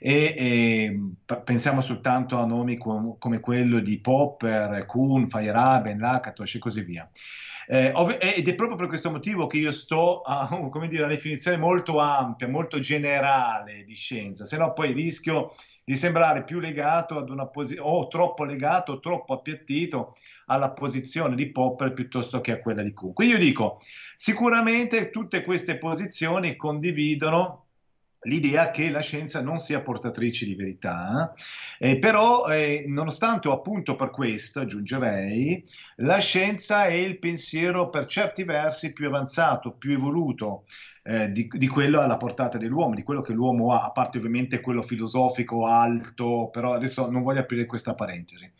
e, 0.00 0.34
e 0.36 1.00
pensiamo 1.44 1.82
soltanto 1.82 2.38
a 2.38 2.46
nomi 2.46 2.78
com- 2.78 3.18
come 3.18 3.38
quello 3.38 3.80
di 3.80 4.00
Popper, 4.00 4.86
Kuhn, 4.86 5.26
Feyerabend, 5.26 6.00
Lakatos 6.00 6.54
e 6.54 6.58
così 6.58 6.82
via. 6.82 7.08
Eh, 7.66 7.92
ov- 7.94 8.18
ed 8.18 8.48
è 8.48 8.54
proprio 8.54 8.76
per 8.76 8.88
questo 8.88 9.10
motivo 9.10 9.46
che 9.46 9.58
io 9.58 9.70
sto 9.70 10.22
a 10.22 10.48
dire, 10.88 11.04
una 11.04 11.12
definizione 11.12 11.58
molto 11.58 11.98
ampia, 11.98 12.48
molto 12.48 12.80
generale 12.80 13.84
di 13.84 13.94
scienza, 13.94 14.44
se 14.44 14.56
no 14.56 14.72
poi 14.72 14.92
rischio 14.92 15.54
di 15.84 15.94
sembrare 15.94 16.44
più 16.44 16.60
legato 16.60 17.18
ad 17.18 17.30
una 17.30 17.46
posizione, 17.46 17.88
o 17.88 18.08
troppo 18.08 18.44
legato, 18.44 18.92
o 18.92 19.00
troppo 19.00 19.34
appiattito 19.34 20.14
alla 20.46 20.72
posizione 20.72 21.36
di 21.36 21.50
Popper 21.52 21.92
piuttosto 21.92 22.40
che 22.40 22.52
a 22.52 22.58
quella 22.60 22.82
di 22.82 22.92
Kuhn. 22.92 23.12
Quindi 23.12 23.34
io 23.34 23.40
dico, 23.40 23.78
sicuramente 24.16 25.10
tutte 25.10 25.44
queste 25.44 25.78
posizioni 25.78 26.56
condividono 26.56 27.66
l'idea 28.22 28.70
che 28.70 28.90
la 28.90 29.00
scienza 29.00 29.40
non 29.40 29.58
sia 29.58 29.80
portatrice 29.80 30.44
di 30.44 30.54
verità, 30.54 31.32
eh, 31.78 31.98
però 31.98 32.46
eh, 32.48 32.84
nonostante 32.86 33.48
o 33.48 33.52
appunto 33.52 33.94
per 33.94 34.10
questo, 34.10 34.60
aggiungerei, 34.60 35.62
la 35.96 36.18
scienza 36.18 36.84
è 36.84 36.92
il 36.92 37.18
pensiero 37.18 37.88
per 37.88 38.06
certi 38.06 38.44
versi 38.44 38.92
più 38.92 39.06
avanzato, 39.06 39.72
più 39.72 39.92
evoluto 39.92 40.64
eh, 41.02 41.30
di, 41.32 41.48
di, 41.50 41.66
quello 41.66 42.00
alla 42.00 42.18
portata 42.18 42.58
dell'uomo, 42.58 42.94
di 42.94 43.02
quello 43.02 43.22
che 43.22 43.32
l'uomo 43.32 43.72
ha, 43.72 43.84
a 43.84 43.92
parte 43.92 44.18
ovviamente 44.18 44.60
quello 44.60 44.82
filosofico 44.82 45.66
alto, 45.66 46.50
però 46.50 46.74
adesso 46.74 47.10
non 47.10 47.22
voglio 47.22 47.40
aprire 47.40 47.66
questa 47.66 47.94
parentesi. 47.94 48.50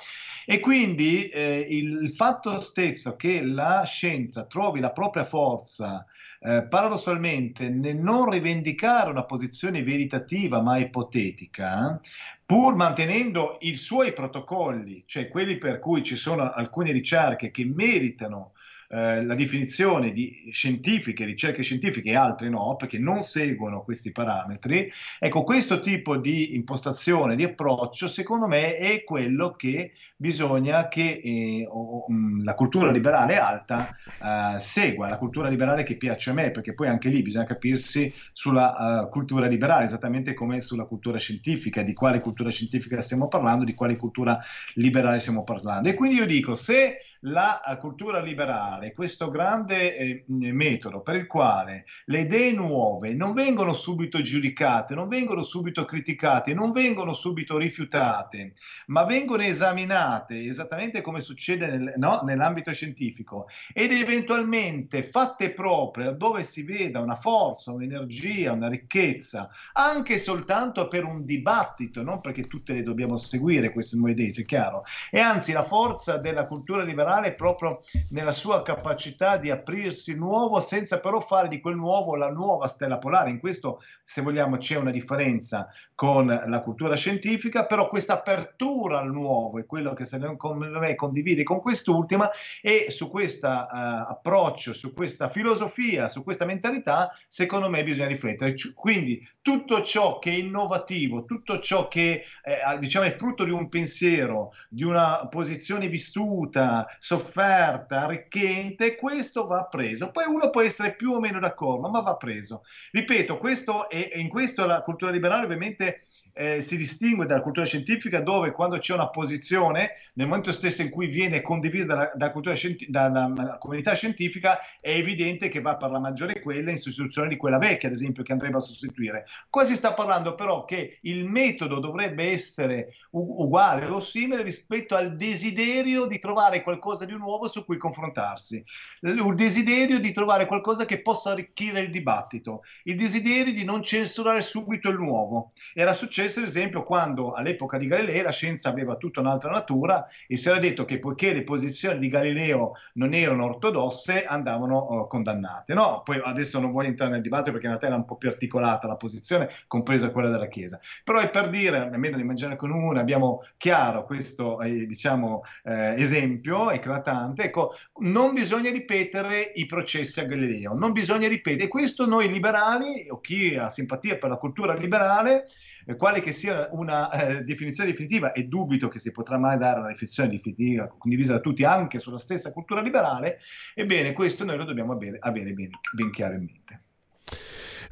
E 0.47 0.61
quindi 0.61 1.29
eh, 1.29 1.67
il, 1.69 2.11
fatto 2.11 2.61
stesso 2.61 3.17
che 3.17 3.43
la 3.43 3.85
scienza 3.85 4.45
trovi 4.47 4.81
la 4.81 4.93
propria 4.93 5.25
forza 5.25 6.05
eh, 6.41 6.67
paradossalmente 6.67 7.69
nel 7.69 7.97
non 7.97 8.31
rivendicare 8.31 9.11
una 9.11 9.25
posizione 9.25 9.83
veritativa 9.83 10.63
ma 10.63 10.79
ipotetica, 10.79 12.01
pur 12.45 12.75
mantenendo 12.75 13.59
i 13.61 13.77
suoi 13.77 14.13
protocolli, 14.13 15.03
cioè 15.07 15.29
quelli 15.29 15.59
per 15.59 15.79
cui 15.79 16.03
ci 16.03 16.17
sono 16.17 16.51
alcune 16.51 16.93
ricerche 16.93 17.51
che 17.51 17.65
meritano 17.65 18.53
eh, 18.93 19.25
la 19.25 19.37
definizione 19.37 20.11
di 20.11 20.49
scientifiche, 20.51 21.25
ricerche 21.25 21.63
scientifiche 21.63 22.11
e 22.11 22.17
altre 22.17 22.49
no, 22.49 22.75
perché 22.75 22.99
non 22.99 23.21
seguono 23.21 23.85
questi 23.85 24.11
parametri, 24.11 24.91
ecco, 25.21 25.45
questo 25.45 25.79
tipo 25.81 26.17
di 26.17 26.57
impostazione, 26.57 27.37
di 27.37 27.45
approccio, 27.45 28.09
secondo 28.09 28.49
me 28.49 28.75
è 28.75 29.05
quello 29.05 29.55
che 29.55 29.93
bisogna 30.17 30.89
che 30.89 31.21
eh, 31.23 31.67
o, 31.71 32.05
mh, 32.09 32.43
la 32.43 32.55
cultura 32.57 32.91
liberale 32.91 33.39
alta 33.39 33.95
eh, 34.21 34.59
segua, 34.59 35.09
la 35.09 35.19
cultura 35.19 35.49
liberale 35.49 35.85
che 35.85 35.97
piace 35.97 36.31
a 36.31 36.33
me, 36.33 36.51
perché 36.51 36.75
poi 36.75 36.89
anche 36.89 37.11
lì 37.11 37.23
bisogna 37.23 37.45
capirsi 37.45 38.13
sulla 38.33 39.05
uh, 39.05 39.09
cultura 39.09 39.47
liberale, 39.47 39.85
esattamente 39.85 40.35
come 40.35 40.61
sulla 40.61 40.85
cultura 40.85 41.17
scientifica, 41.19 41.83
di 41.83 41.93
quale 41.93 42.19
cultura 42.19 42.51
scientifica 42.51 43.01
stiamo 43.01 43.29
parlando, 43.29 43.65
di 43.65 43.75
quale 43.75 43.95
cultura 43.97 44.37
liberale 44.75 45.21
stiamo 45.21 45.45
parlando. 45.45 45.89
E 45.89 45.95
quindi 45.95 46.17
io 46.17 46.27
dico, 46.27 46.57
se 46.57 46.99
la 47.25 47.63
eh, 47.63 47.77
cultura 47.77 48.21
liberale, 48.21 48.93
questo 48.93 49.29
grande 49.29 49.97
eh, 49.97 50.25
metodo 50.27 51.01
per 51.01 51.17
il 51.17 51.27
quale 51.27 51.85
le 52.07 52.21
idee 52.21 52.53
nuove 52.53 53.15
non 53.15 53.35
vengono 53.35 53.73
subito 53.73 54.23
giudicate, 54.23 54.95
non 54.95 55.09
vengono 55.09 55.43
subito 55.43 55.85
criticate, 55.85 56.55
non 56.55 56.71
vengono 56.71 57.13
subito 57.13 57.59
rifiutate, 57.59 58.55
ma 58.87 59.05
vengono 59.05 59.43
esaminate 59.43 60.45
esattamente 60.45 61.03
come 61.03 61.21
succede 61.21 61.67
nel, 61.67 61.95
no, 61.97 62.21
nell'ambito 62.25 62.73
scientifico 62.73 63.49
ed 63.75 63.93
eventualmente 63.93 65.03
fatte 65.03 65.53
proprie 65.53 66.17
dove 66.17 66.43
si 66.45 66.63
veda 66.63 67.01
una 67.01 67.17
forza, 67.17 67.73
un'energia, 67.73 68.53
una 68.53 68.69
ricchezza, 68.69 69.51
anche 69.73 70.19
soltanto 70.19 70.89
per 70.89 71.05
un 71.05 71.25
dibattito, 71.25 72.03
non 72.03 72.21
perché 72.21 72.47
tutte 72.47 72.73
le 72.73 72.83
dobbiamo 72.83 73.17
seguire 73.17 73.73
queste 73.73 73.97
nuove 73.97 74.13
idee, 74.13 74.29
è 74.31 74.45
chiaro, 74.45 74.85
e 75.11 75.21
anzi 75.21 75.53
la 75.53 75.65
forza 75.65 76.17
della 76.17 76.47
cultura 76.47 76.83
liberale 76.83 77.09
generale 77.11 77.35
proprio 77.35 77.81
nella 78.11 78.31
sua 78.31 78.63
capacità 78.63 79.37
di 79.37 79.51
aprirsi 79.51 80.17
nuovo 80.17 80.61
senza 80.61 81.01
però 81.01 81.21
fare 81.21 81.49
di 81.49 81.61
quel 81.61 81.75
nuovo 81.75 82.15
la 82.15 82.31
nuova 82.31 82.69
stella 82.69 82.99
polare. 82.99 83.31
In 83.31 83.41
questo, 83.41 83.81
se 84.05 84.23
vogliamo, 84.23 84.57
c'è 84.57 84.77
una 84.77 84.91
differenza 84.91 85.67
con 85.95 86.27
la 86.27 86.63
cultura 86.63 86.95
scientifica, 86.95 87.67
però 87.67 87.89
questa 87.89 88.15
apertura 88.15 89.01
al 89.01 89.11
nuovo 89.11 89.59
è 89.59 89.67
quello 89.67 89.93
che 89.93 90.05
se 90.05 90.19
me 90.19 90.95
condivide 90.95 91.43
con 91.43 91.61
quest'ultima 91.61 92.31
e 92.63 92.87
su 92.91 93.11
questo 93.11 93.49
uh, 93.49 93.67
approccio, 94.09 94.73
su 94.73 94.95
questa 94.95 95.29
filosofia, 95.29 96.09
su 96.09 96.23
questa 96.23 96.45
mentalità, 96.45 97.11
secondo 97.29 97.69
me 97.69 97.83
bisogna 97.83 98.07
riflettere. 98.07 98.55
Quindi 98.75 99.27
tutto 99.43 99.83
ciò 99.83 100.19
che 100.19 100.31
è 100.31 100.35
innovativo, 100.35 101.25
tutto 101.25 101.59
ciò 101.59 101.89
che 101.89 102.23
eh, 102.45 102.79
diciamo 102.79 103.07
è 103.07 103.11
frutto 103.11 103.45
di 103.45 103.51
un 103.51 103.69
pensiero, 103.69 104.53
di 104.69 104.85
una 104.85 105.27
posizione 105.29 105.89
vissuta, 105.89 106.87
sofferta, 107.03 108.03
arricchente, 108.03 108.95
questo 108.95 109.47
va 109.47 109.65
preso. 109.65 110.11
Poi 110.11 110.27
uno 110.27 110.51
può 110.51 110.61
essere 110.61 110.95
più 110.95 111.13
o 111.13 111.19
meno 111.19 111.41
d'accordo, 111.41 111.89
ma 111.89 112.01
va 112.01 112.17
preso. 112.17 112.63
Ripeto, 112.93 113.39
questo 113.39 113.89
è, 113.89 114.11
in 114.17 114.29
questo 114.29 114.67
la 114.67 114.83
cultura 114.83 115.11
liberale 115.11 115.47
ovviamente 115.47 116.03
eh, 116.33 116.61
si 116.61 116.77
distingue 116.77 117.27
dalla 117.27 117.43
cultura 117.43 117.67
scientifica 117.67 118.21
dove 118.21 118.53
quando 118.53 118.79
c'è 118.79 118.95
una 118.95 119.09
posizione, 119.09 119.93
nel 120.15 120.27
momento 120.27 120.53
stesso 120.53 120.83
in 120.83 120.91
cui 120.91 121.07
viene 121.09 121.41
condivisa 121.43 121.87
dalla, 121.87 122.13
dalla, 122.15 122.55
scienti- 122.55 122.87
dalla 122.89 123.57
comunità 123.59 123.95
scientifica, 123.95 124.59
è 124.81 124.91
evidente 124.91 125.49
che 125.49 125.61
va 125.61 125.77
per 125.77 125.91
la 125.91 125.99
maggiore 125.99 126.41
quella 126.41 126.71
in 126.71 126.79
sostituzione 126.79 127.29
di 127.29 127.37
quella 127.37 127.59
vecchia, 127.59 127.89
ad 127.89 127.95
esempio, 127.95 128.23
che 128.23 128.33
andrebbe 128.33 128.57
a 128.57 128.61
sostituire. 128.61 129.25
Qua 129.49 129.65
si 129.65 129.75
sta 129.75 129.95
parlando 129.95 130.35
però 130.35 130.65
che 130.65 130.99
il 131.03 131.29
metodo 131.29 131.79
dovrebbe 131.81 132.31
essere 132.31 132.95
u- 133.11 133.43
uguale 133.43 133.87
o 133.87 134.01
simile 134.01 134.43
rispetto 134.43 134.95
al 134.95 135.17
desiderio 135.17 136.07
di 136.07 136.19
trovare 136.19 136.63
qualcosa 136.63 137.05
di 137.05 137.17
nuovo 137.17 137.49
su 137.49 137.65
cui 137.65 137.77
confrontarsi, 137.77 138.63
il 139.01 139.35
desiderio 139.35 139.99
di 140.01 140.13
trovare 140.13 140.47
qualcosa 140.47 140.85
che 140.85 141.03
possa 141.03 141.31
arricchire 141.31 141.81
il 141.81 141.91
dibattito, 141.91 142.63
il 142.85 142.97
desiderio 142.97 143.53
di 143.53 143.65
non 143.65 143.83
censurare 143.83 144.43
subito 144.43 144.89
il 144.89 144.99
nuovo. 144.99 145.53
Era 145.75 145.93
successo 145.93 146.30
successo, 146.31 146.41
ad 146.41 146.47
esempio, 146.47 146.83
quando 146.85 147.33
all'epoca 147.33 147.77
di 147.77 147.87
Galileo 147.87 148.23
la 148.23 148.31
scienza 148.31 148.69
aveva 148.69 148.97
tutta 148.97 149.21
un'altra 149.21 149.51
natura 149.51 150.07
e 150.27 150.37
si 150.37 150.49
era 150.49 150.59
detto 150.59 150.85
che 150.85 150.99
poiché 150.99 151.33
le 151.33 151.43
posizioni 151.43 151.99
di 151.99 152.09
Galileo 152.09 152.73
non 152.95 153.13
erano 153.13 153.45
ortodosse, 153.45 154.25
andavano 154.25 154.87
uh, 154.87 155.07
condannate. 155.09 155.75
No, 155.75 156.03
poi 156.05 156.21
adesso 156.23 156.61
non 156.61 156.71
voglio 156.71 156.89
entrare 156.89 157.13
nel 157.13 157.23
dibattito 157.23 157.51
perché 157.51 157.67
in 157.67 157.73
realtà 157.73 157.89
era 157.89 157.97
un 157.97 158.05
po' 158.05 158.17
più 158.17 158.29
articolata 158.29 158.87
la 158.87 158.97
posizione, 158.97 159.49
compresa 159.67 160.11
quella 160.11 160.31
della 160.31 160.49
Chiesa. 160.49 160.79
Però 161.03 161.19
è 161.19 161.31
per 161.31 161.51
dire, 161.51 161.79
almeno 161.79 162.17
nell'immagine 162.17 162.57
comune 162.57 163.01
abbiamo 163.01 163.43
chiaro 163.57 164.05
questo 164.05 164.61
eh, 164.61 164.87
diciamo, 164.87 165.43
eh, 165.65 166.01
esempio 166.01 166.71
eclatante, 166.71 167.45
ecco, 167.45 167.75
non 168.01 168.33
bisogna 168.33 168.71
ripetere 168.71 169.53
i 169.55 169.67
processi 169.67 170.21
a 170.21 170.25
Galileo, 170.25 170.75
non 170.75 170.93
bisogna 170.93 171.29
ripetere, 171.29 171.69
questo 171.69 172.07
noi 172.07 172.31
liberali, 172.31 173.09
o 173.11 173.21
chi 173.21 173.57
ha 173.57 173.69
simpatia 173.69 174.17
per 174.17 174.31
la 174.31 174.37
cultura 174.37 174.75
liberale, 174.75 175.47
eh, 175.87 175.97
quale 176.11 176.25
che 176.25 176.33
sia 176.33 176.69
una 176.73 177.11
eh, 177.11 177.45
definizione 177.45 177.91
definitiva, 177.91 178.33
e 178.33 178.49
dubito 178.49 178.89
che 178.89 178.99
si 178.99 179.13
potrà 179.13 179.39
mai 179.39 179.57
dare 179.59 179.79
una 179.79 179.89
definizione 179.89 180.31
definitiva 180.31 180.89
condivisa 180.99 181.35
da 181.35 181.41
tutti 181.41 181.65
anche 181.65 182.01
sulla 182.01 182.19
stessa 182.19 182.53
cultura 182.53 182.81
liberale, 182.81 183.39
ebbene 183.75 184.13
questo 184.13 184.45
noi 184.45 184.57
lo 184.57 184.65
dobbiamo 184.65 184.93
avere, 184.93 185.19
avere 185.21 185.53
ben, 185.53 185.71
ben 185.95 186.11
chiaro 186.11 186.35
in 186.35 186.45
mente. 186.45 186.81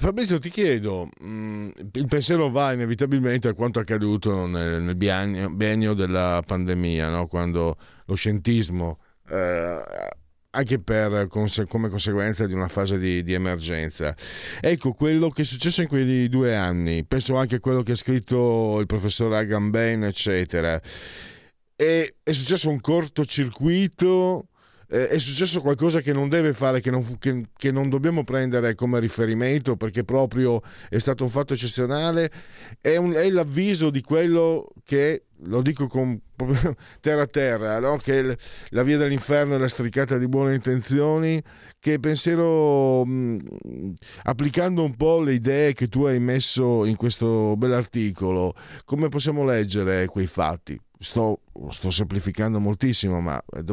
Fabrizio, 0.00 0.38
ti 0.38 0.50
chiedo, 0.50 1.08
mm, 1.22 1.70
il 1.92 2.06
pensiero 2.08 2.50
va 2.50 2.72
inevitabilmente 2.72 3.48
a 3.48 3.54
quanto 3.54 3.78
accaduto 3.78 4.46
nel, 4.46 4.82
nel 4.82 4.96
biennio, 4.96 5.94
della 5.94 6.42
pandemia, 6.44 7.08
no? 7.08 7.26
quando 7.26 7.76
lo 8.04 8.14
scientismo, 8.14 8.98
eh, 9.28 9.82
anche 10.58 10.80
per, 10.80 11.28
come 11.68 11.88
conseguenza 11.88 12.46
di 12.46 12.52
una 12.52 12.66
fase 12.66 12.98
di, 12.98 13.22
di, 13.22 13.32
emergenza. 13.32 14.14
Ecco 14.60 14.92
quello 14.92 15.30
che 15.30 15.42
è 15.42 15.44
successo 15.44 15.82
in 15.82 15.88
quei 15.88 16.28
due 16.28 16.56
anni, 16.56 17.04
penso 17.04 17.36
anche 17.36 17.56
a 17.56 17.60
quello 17.60 17.82
che 17.82 17.92
ha 17.92 17.96
scritto 17.96 18.78
il 18.80 18.86
professor 18.86 19.32
Agamben, 19.32 20.02
eccetera. 20.02 20.80
E, 21.76 22.16
è 22.22 22.32
successo 22.32 22.70
un 22.70 22.80
cortocircuito 22.80 24.48
eh, 24.90 25.08
è 25.08 25.18
successo 25.18 25.60
qualcosa 25.60 26.00
che 26.00 26.12
non 26.12 26.28
deve 26.28 26.52
fare, 26.52 26.80
che 26.80 26.90
non, 26.90 27.18
che, 27.18 27.48
che 27.56 27.70
non, 27.70 27.90
dobbiamo 27.90 28.24
prendere 28.24 28.74
come 28.74 28.98
riferimento 29.00 29.76
perché 29.76 30.02
proprio 30.02 30.62
è 30.88 30.98
stato 30.98 31.24
un 31.24 31.30
fatto 31.30 31.52
eccezionale, 31.52 32.30
è, 32.80 32.96
un, 32.96 33.12
è 33.12 33.28
l'avviso 33.28 33.90
di 33.90 34.00
quello 34.00 34.68
che, 34.84 35.24
lo 35.42 35.60
dico 35.60 35.86
con 35.88 36.18
terra 37.00 37.22
a 37.22 37.26
terra, 37.26 37.78
no? 37.80 37.96
che 37.98 38.36
la 38.70 38.82
via 38.82 38.96
dell'inferno 38.96 39.56
è 39.56 39.58
la 39.58 39.68
stricata 39.68 40.16
di 40.16 40.26
buone 40.26 40.54
intenzioni, 40.54 41.42
che 41.78 42.00
pensiero, 42.00 43.04
mh, 43.04 43.38
applicando 44.22 44.82
un 44.84 44.96
po' 44.96 45.20
le 45.20 45.34
idee 45.34 45.74
che 45.74 45.88
tu 45.88 46.04
hai 46.04 46.18
messo 46.18 46.86
in 46.86 46.96
questo 46.96 47.56
bell'articolo, 47.56 48.54
come 48.84 49.08
possiamo 49.08 49.44
leggere 49.44 50.06
quei 50.06 50.26
fatti? 50.26 50.80
Sto, 50.98 51.40
sto, 51.70 51.90
semplificando 51.90 52.58
moltissimo, 52.60 53.20
ma 53.20 53.42
eh, 53.52 53.64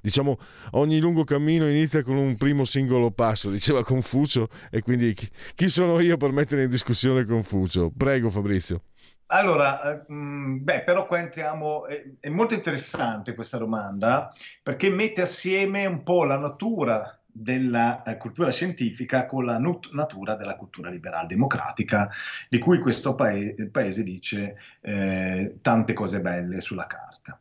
diciamo 0.00 0.38
ogni 0.72 0.98
lungo 0.98 1.24
cammino 1.24 1.68
inizia 1.68 2.02
con 2.02 2.16
un 2.16 2.36
primo 2.36 2.64
singolo 2.64 3.10
passo, 3.10 3.50
diceva 3.50 3.84
Confucio, 3.84 4.48
e 4.70 4.82
quindi 4.82 5.14
chi, 5.14 5.28
chi 5.54 5.68
sono 5.68 6.00
io 6.00 6.16
per 6.16 6.32
mettere 6.32 6.64
in 6.64 6.70
discussione 6.70 7.24
Confucio? 7.24 7.90
Prego 7.96 8.30
Fabrizio. 8.30 8.82
Allora, 9.28 9.90
eh, 9.90 10.04
beh, 10.08 10.82
però 10.84 11.06
qua 11.06 11.18
entriamo, 11.18 11.86
è, 11.86 12.04
è 12.20 12.28
molto 12.28 12.54
interessante 12.54 13.34
questa 13.34 13.58
domanda 13.58 14.32
perché 14.62 14.88
mette 14.88 15.22
assieme 15.22 15.84
un 15.86 16.04
po' 16.04 16.24
la 16.24 16.38
natura 16.38 17.15
della 17.38 18.02
eh, 18.02 18.16
cultura 18.16 18.50
scientifica 18.50 19.26
con 19.26 19.44
la 19.44 19.58
natura 19.58 20.34
della 20.34 20.56
cultura 20.56 20.88
liberal 20.88 21.26
democratica, 21.26 22.10
di 22.48 22.58
cui 22.58 22.78
questo 22.78 23.14
paese, 23.14 23.68
paese 23.68 24.02
dice 24.02 24.56
eh, 24.80 25.58
tante 25.60 25.92
cose 25.92 26.20
belle 26.20 26.60
sulla 26.60 26.86
carta. 26.86 27.38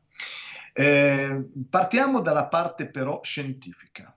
Eh, 0.74 1.46
partiamo 1.70 2.20
dalla 2.20 2.48
parte 2.48 2.88
però 2.88 3.22
scientifica. 3.24 4.14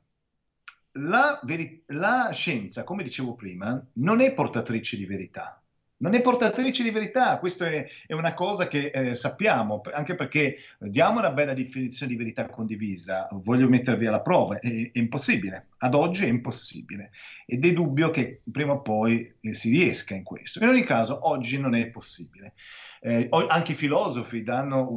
La, 0.93 1.39
veri- 1.45 1.85
la 1.87 2.31
scienza, 2.33 2.83
come 2.83 3.05
dicevo 3.05 3.35
prima, 3.35 3.81
non 3.95 4.20
è 4.20 4.35
portatrice 4.35 4.97
di 4.97 5.07
verità, 5.07 5.58
non 5.99 6.15
è 6.15 6.21
portatrice 6.21 6.83
di 6.83 6.91
verità, 6.91 7.39
questa 7.39 7.69
è, 7.69 7.87
è, 8.07 8.13
una 8.15 8.35
cosa 8.35 8.69
che 8.69 8.91
eh, 8.93 9.15
sappiamo, 9.15 9.81
anche 9.93 10.15
perché 10.15 10.57
diamo 10.79 11.19
una 11.19 11.33
bella 11.33 11.55
definizione 11.55 12.13
di 12.13 12.19
verità 12.19 12.47
condivisa, 12.49 13.29
voglio 13.33 13.69
mettervi 13.69 14.07
alla 14.07 14.23
prova, 14.23 14.59
è, 14.59 14.69
è 14.69 14.99
impossibile, 14.99 15.69
ad 15.79 15.95
oggi 15.95 16.25
è 16.25 16.29
impossibile 16.29 17.11
ed 17.47 17.65
è 17.65 17.73
dubbio 17.73 18.11
che 18.11 18.43
prima 18.51 18.75
o 18.75 18.83
poi 18.83 19.35
eh, 19.41 19.55
si 19.55 19.71
riesca 19.71 20.15
in 20.15 20.23
questo. 20.23 20.63
In 20.63 20.69
ogni 20.69 20.85
caso, 20.85 21.29
oggi 21.29 21.59
non 21.59 21.75
è 21.75 21.89
possibile. 21.89 22.55
Eh, 23.01 23.29
anche 23.31 23.73
i 23.73 23.77
filosofi 23.77 24.43
danno, 24.43 24.93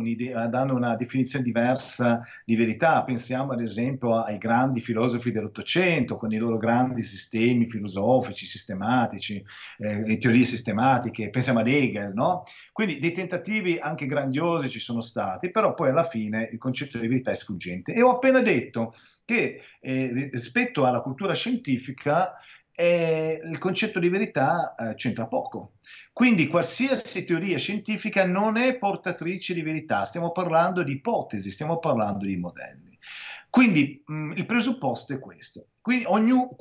danno, 0.49 0.75
una 0.75 0.95
definizione 0.95 1.45
diversa 1.45 2.25
di 2.43 2.55
verità, 2.55 3.03
pensiamo 3.03 3.51
ad 3.51 3.61
esempio 3.61 4.15
ai 4.17 4.39
grandi 4.39 4.81
filosofi 4.81 5.31
dell'Ottocento 5.31 6.17
con 6.17 6.31
i 6.31 6.37
loro 6.37 6.57
grandi 6.57 7.03
sistemi 7.03 7.67
filosofici, 7.67 8.45
sistematici, 8.47 9.43
eh, 9.77 10.17
teorie 10.17 10.45
sistematiche, 10.45 10.90
pensiamo 10.99 11.59
ad 11.59 11.67
Hegel, 11.67 12.13
no? 12.13 12.43
Quindi 12.71 12.99
dei 12.99 13.13
tentativi 13.13 13.77
anche 13.79 14.05
grandiosi 14.05 14.69
ci 14.69 14.79
sono 14.79 15.01
stati, 15.01 15.51
però 15.51 15.73
poi 15.73 15.89
alla 15.89 16.03
fine 16.03 16.49
il 16.51 16.57
concetto 16.57 16.97
di 16.97 17.07
verità 17.07 17.31
è 17.31 17.35
sfuggente. 17.35 17.93
E 17.93 18.01
ho 18.01 18.11
appena 18.11 18.41
detto 18.41 18.93
che 19.23 19.61
eh, 19.79 20.29
rispetto 20.31 20.85
alla 20.85 21.01
cultura 21.01 21.33
scientifica 21.33 22.35
eh, 22.73 23.39
il 23.43 23.57
concetto 23.57 23.99
di 23.99 24.09
verità 24.09 24.73
eh, 24.75 24.95
c'entra 24.95 25.27
poco. 25.27 25.73
Quindi 26.13 26.47
qualsiasi 26.47 27.23
teoria 27.23 27.57
scientifica 27.57 28.25
non 28.25 28.57
è 28.57 28.77
portatrice 28.77 29.53
di 29.53 29.61
verità, 29.61 30.05
stiamo 30.05 30.31
parlando 30.31 30.83
di 30.83 30.93
ipotesi, 30.93 31.51
stiamo 31.51 31.79
parlando 31.79 32.25
di 32.25 32.37
modelli. 32.37 32.90
Quindi 33.51 34.01
mh, 34.05 34.13
mm, 34.13 34.31
il 34.37 34.45
presupposto 34.45 35.13
è 35.13 35.19
questo. 35.19 35.67
Quindi 35.81 36.05
ognuno, 36.07 36.55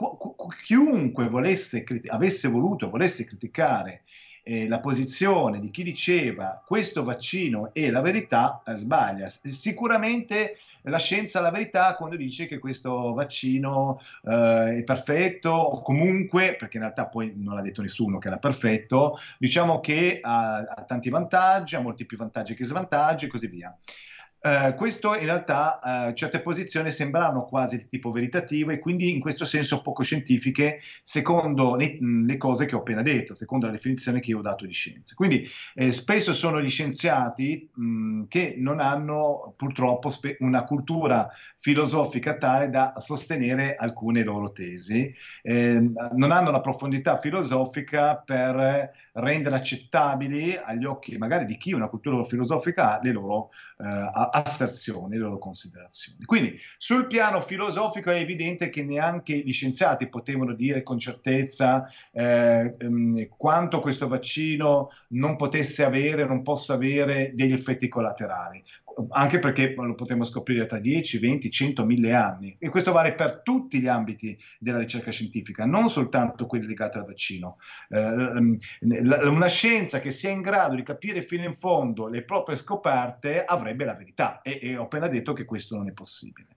chiunque 0.64 1.28
volesse, 1.28 1.84
avesse 2.08 2.48
voluto, 2.48 2.88
volesse 2.88 3.24
criticare 3.24 4.02
eh, 4.42 4.66
la 4.66 4.80
posizione 4.80 5.60
di 5.60 5.70
chi 5.70 5.84
diceva 5.84 6.60
questo 6.66 7.04
vaccino 7.04 7.72
è 7.72 7.90
la 7.90 8.00
verità, 8.00 8.62
eh, 8.66 8.74
sbaglia. 8.74 9.28
Sicuramente 9.28 10.56
la 10.82 10.98
scienza 10.98 11.38
ha 11.38 11.42
la 11.42 11.52
verità 11.52 11.94
quando 11.94 12.16
dice 12.16 12.46
che 12.46 12.58
questo 12.58 13.12
vaccino 13.12 14.00
eh, 14.24 14.78
è 14.78 14.82
perfetto 14.82 15.50
o 15.50 15.82
comunque, 15.82 16.56
perché 16.56 16.78
in 16.78 16.82
realtà 16.82 17.06
poi 17.06 17.34
non 17.36 17.54
l'ha 17.54 17.62
detto 17.62 17.82
nessuno 17.82 18.18
che 18.18 18.26
era 18.26 18.38
perfetto, 18.38 19.16
diciamo 19.38 19.78
che 19.78 20.18
ha, 20.20 20.56
ha 20.56 20.84
tanti 20.84 21.08
vantaggi, 21.08 21.76
ha 21.76 21.80
molti 21.80 22.04
più 22.04 22.16
vantaggi 22.16 22.54
che 22.54 22.64
svantaggi 22.64 23.26
e 23.26 23.28
così 23.28 23.46
via. 23.46 23.72
Uh, 24.42 24.72
questo 24.74 25.14
in 25.14 25.26
realtà 25.26 25.80
uh, 25.82 26.12
certe 26.14 26.40
posizioni 26.40 26.90
sembrano 26.90 27.44
quasi 27.44 27.76
di 27.76 27.88
tipo 27.90 28.10
veritativo 28.10 28.70
e 28.70 28.78
quindi 28.78 29.12
in 29.12 29.20
questo 29.20 29.44
senso 29.44 29.82
poco 29.82 30.02
scientifiche 30.02 30.80
secondo 31.02 31.76
le, 31.76 31.98
le, 32.00 32.36
cose 32.38 32.64
che 32.64 32.74
ho 32.74 32.78
appena 32.78 33.02
detto, 33.02 33.34
secondo 33.34 33.66
la 33.66 33.72
definizione 33.72 34.20
che 34.20 34.30
io 34.30 34.38
ho 34.38 34.42
dato 34.42 34.64
di 34.64 34.72
scienza. 34.72 35.14
Quindi 35.14 35.46
eh, 35.74 35.92
spesso 35.92 36.32
sono 36.32 36.62
gli 36.62 36.70
scienziati 36.70 37.68
mh, 37.70 38.22
che 38.28 38.54
non 38.56 38.80
hanno 38.80 39.52
purtroppo 39.58 40.08
spe- 40.08 40.38
una 40.40 40.64
cultura 40.64 41.28
filosofica 41.58 42.38
tale 42.38 42.70
da 42.70 42.94
sostenere 42.96 43.76
alcune 43.76 44.22
loro 44.22 44.52
tesi, 44.52 45.14
eh, 45.42 45.92
non 46.14 46.30
hanno 46.30 46.50
la 46.50 46.60
profondità 46.62 47.18
filosofica 47.18 48.16
per 48.16 48.90
rendere 49.12 49.56
accettabili 49.56 50.56
agli 50.56 50.86
occhi 50.86 51.18
magari 51.18 51.44
di 51.44 51.58
chi 51.58 51.72
una 51.72 51.88
cultura 51.88 52.24
filosofica 52.24 52.96
ha 52.96 53.00
le 53.02 53.12
loro 53.12 53.50
eh, 53.50 53.69
asserzioni, 53.82 55.16
le 55.16 55.18
loro 55.18 55.38
considerazioni. 55.38 56.24
Quindi 56.24 56.58
sul 56.78 57.06
piano 57.06 57.40
filosofico 57.40 58.10
è 58.10 58.16
evidente 58.16 58.70
che 58.70 58.84
neanche 58.84 59.36
gli 59.36 59.52
scienziati 59.52 60.08
potevano 60.08 60.54
dire 60.54 60.82
con 60.82 60.98
certezza 60.98 61.86
eh, 62.12 62.74
ehm, 62.78 63.28
quanto 63.36 63.80
questo 63.80 64.08
vaccino 64.08 64.90
non 65.08 65.36
potesse 65.36 65.84
avere, 65.84 66.26
non 66.26 66.42
possa 66.42 66.74
avere 66.74 67.32
degli 67.34 67.52
effetti 67.52 67.88
collaterali 67.88 68.62
anche 69.10 69.38
perché 69.38 69.74
lo 69.76 69.94
potremo 69.94 70.24
scoprire 70.24 70.66
tra 70.66 70.78
10, 70.78 71.18
20, 71.18 71.50
100, 71.50 71.84
1000 71.84 72.14
anni. 72.14 72.56
E 72.58 72.68
questo 72.68 72.92
vale 72.92 73.14
per 73.14 73.40
tutti 73.42 73.80
gli 73.80 73.86
ambiti 73.86 74.38
della 74.58 74.78
ricerca 74.78 75.10
scientifica, 75.10 75.64
non 75.64 75.88
soltanto 75.88 76.46
quelli 76.46 76.66
legati 76.66 76.98
al 76.98 77.06
vaccino. 77.06 77.56
Eh, 77.88 78.58
una 78.80 79.48
scienza 79.48 80.00
che 80.00 80.10
sia 80.10 80.30
in 80.30 80.42
grado 80.42 80.74
di 80.74 80.82
capire 80.82 81.22
fino 81.22 81.44
in 81.44 81.54
fondo 81.54 82.08
le 82.08 82.24
proprie 82.24 82.56
scoperte 82.56 83.44
avrebbe 83.44 83.84
la 83.84 83.94
verità 83.94 84.42
e, 84.42 84.58
e 84.62 84.76
ho 84.76 84.84
appena 84.84 85.08
detto 85.08 85.32
che 85.32 85.44
questo 85.44 85.76
non 85.76 85.88
è 85.88 85.92
possibile. 85.92 86.48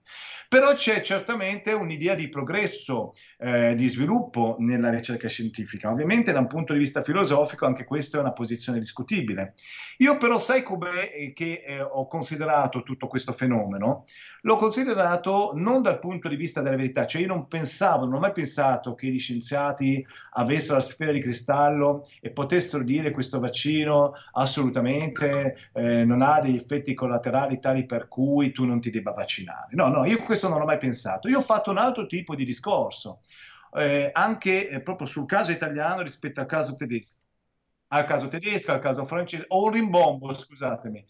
Però 0.48 0.72
c'è 0.74 1.00
certamente 1.00 1.72
un'idea 1.72 2.14
di 2.14 2.28
progresso, 2.28 3.12
eh, 3.38 3.74
di 3.74 3.88
sviluppo 3.88 4.56
nella 4.58 4.90
ricerca 4.90 5.28
scientifica. 5.28 5.90
Ovviamente 5.90 6.32
da 6.32 6.38
un 6.38 6.46
punto 6.46 6.72
di 6.72 6.78
vista 6.78 7.02
filosofico 7.02 7.66
anche 7.66 7.84
questa 7.84 8.18
è 8.18 8.20
una 8.20 8.32
posizione 8.32 8.78
discutibile. 8.78 9.54
Io 9.98 10.16
però 10.18 10.38
sai 10.38 10.62
come 10.62 11.12
eh, 11.12 11.32
che 11.32 11.62
eh, 11.66 11.80
ho 11.80 12.06
considerato 12.06 12.33
tutto 12.82 13.06
questo 13.06 13.32
fenomeno? 13.32 14.04
L'ho 14.42 14.56
considerato 14.56 15.52
non 15.54 15.82
dal 15.82 15.98
punto 15.98 16.28
di 16.28 16.36
vista 16.36 16.60
della 16.60 16.76
verità, 16.76 17.06
cioè 17.06 17.22
io 17.22 17.28
non 17.28 17.48
pensavo, 17.48 18.04
non 18.04 18.14
ho 18.14 18.18
mai 18.20 18.32
pensato 18.32 18.94
che 18.94 19.08
gli 19.08 19.18
scienziati 19.18 20.04
avessero 20.32 20.74
la 20.74 20.80
sfera 20.80 21.12
di 21.12 21.20
cristallo 21.20 22.06
e 22.20 22.30
potessero 22.30 22.82
dire 22.82 23.10
questo 23.10 23.40
vaccino 23.40 24.14
assolutamente 24.32 25.70
eh, 25.72 26.04
non 26.04 26.22
ha 26.22 26.40
degli 26.40 26.56
effetti 26.56 26.94
collaterali 26.94 27.58
tali 27.58 27.86
per 27.86 28.08
cui 28.08 28.52
tu 28.52 28.64
non 28.64 28.80
ti 28.80 28.90
debba 28.90 29.12
vaccinare. 29.12 29.68
No, 29.70 29.88
no, 29.88 30.04
io 30.04 30.22
questo 30.22 30.48
non 30.48 30.58
l'ho 30.58 30.64
mai 30.64 30.78
pensato. 30.78 31.28
Io 31.28 31.38
ho 31.38 31.42
fatto 31.42 31.70
un 31.70 31.78
altro 31.78 32.06
tipo 32.06 32.34
di 32.34 32.44
discorso, 32.44 33.20
eh, 33.74 34.10
anche 34.12 34.68
eh, 34.68 34.80
proprio 34.80 35.06
sul 35.06 35.26
caso 35.26 35.50
italiano 35.50 36.02
rispetto 36.02 36.40
al 36.40 36.46
caso 36.46 36.74
tedesco, 36.74 37.18
al 37.88 38.04
caso 38.04 38.28
tedesco, 38.28 38.72
al 38.72 38.80
caso 38.80 39.04
francese, 39.04 39.44
o 39.48 39.64
un 39.64 39.72
rimbombo, 39.72 40.32
scusatemi. 40.32 41.04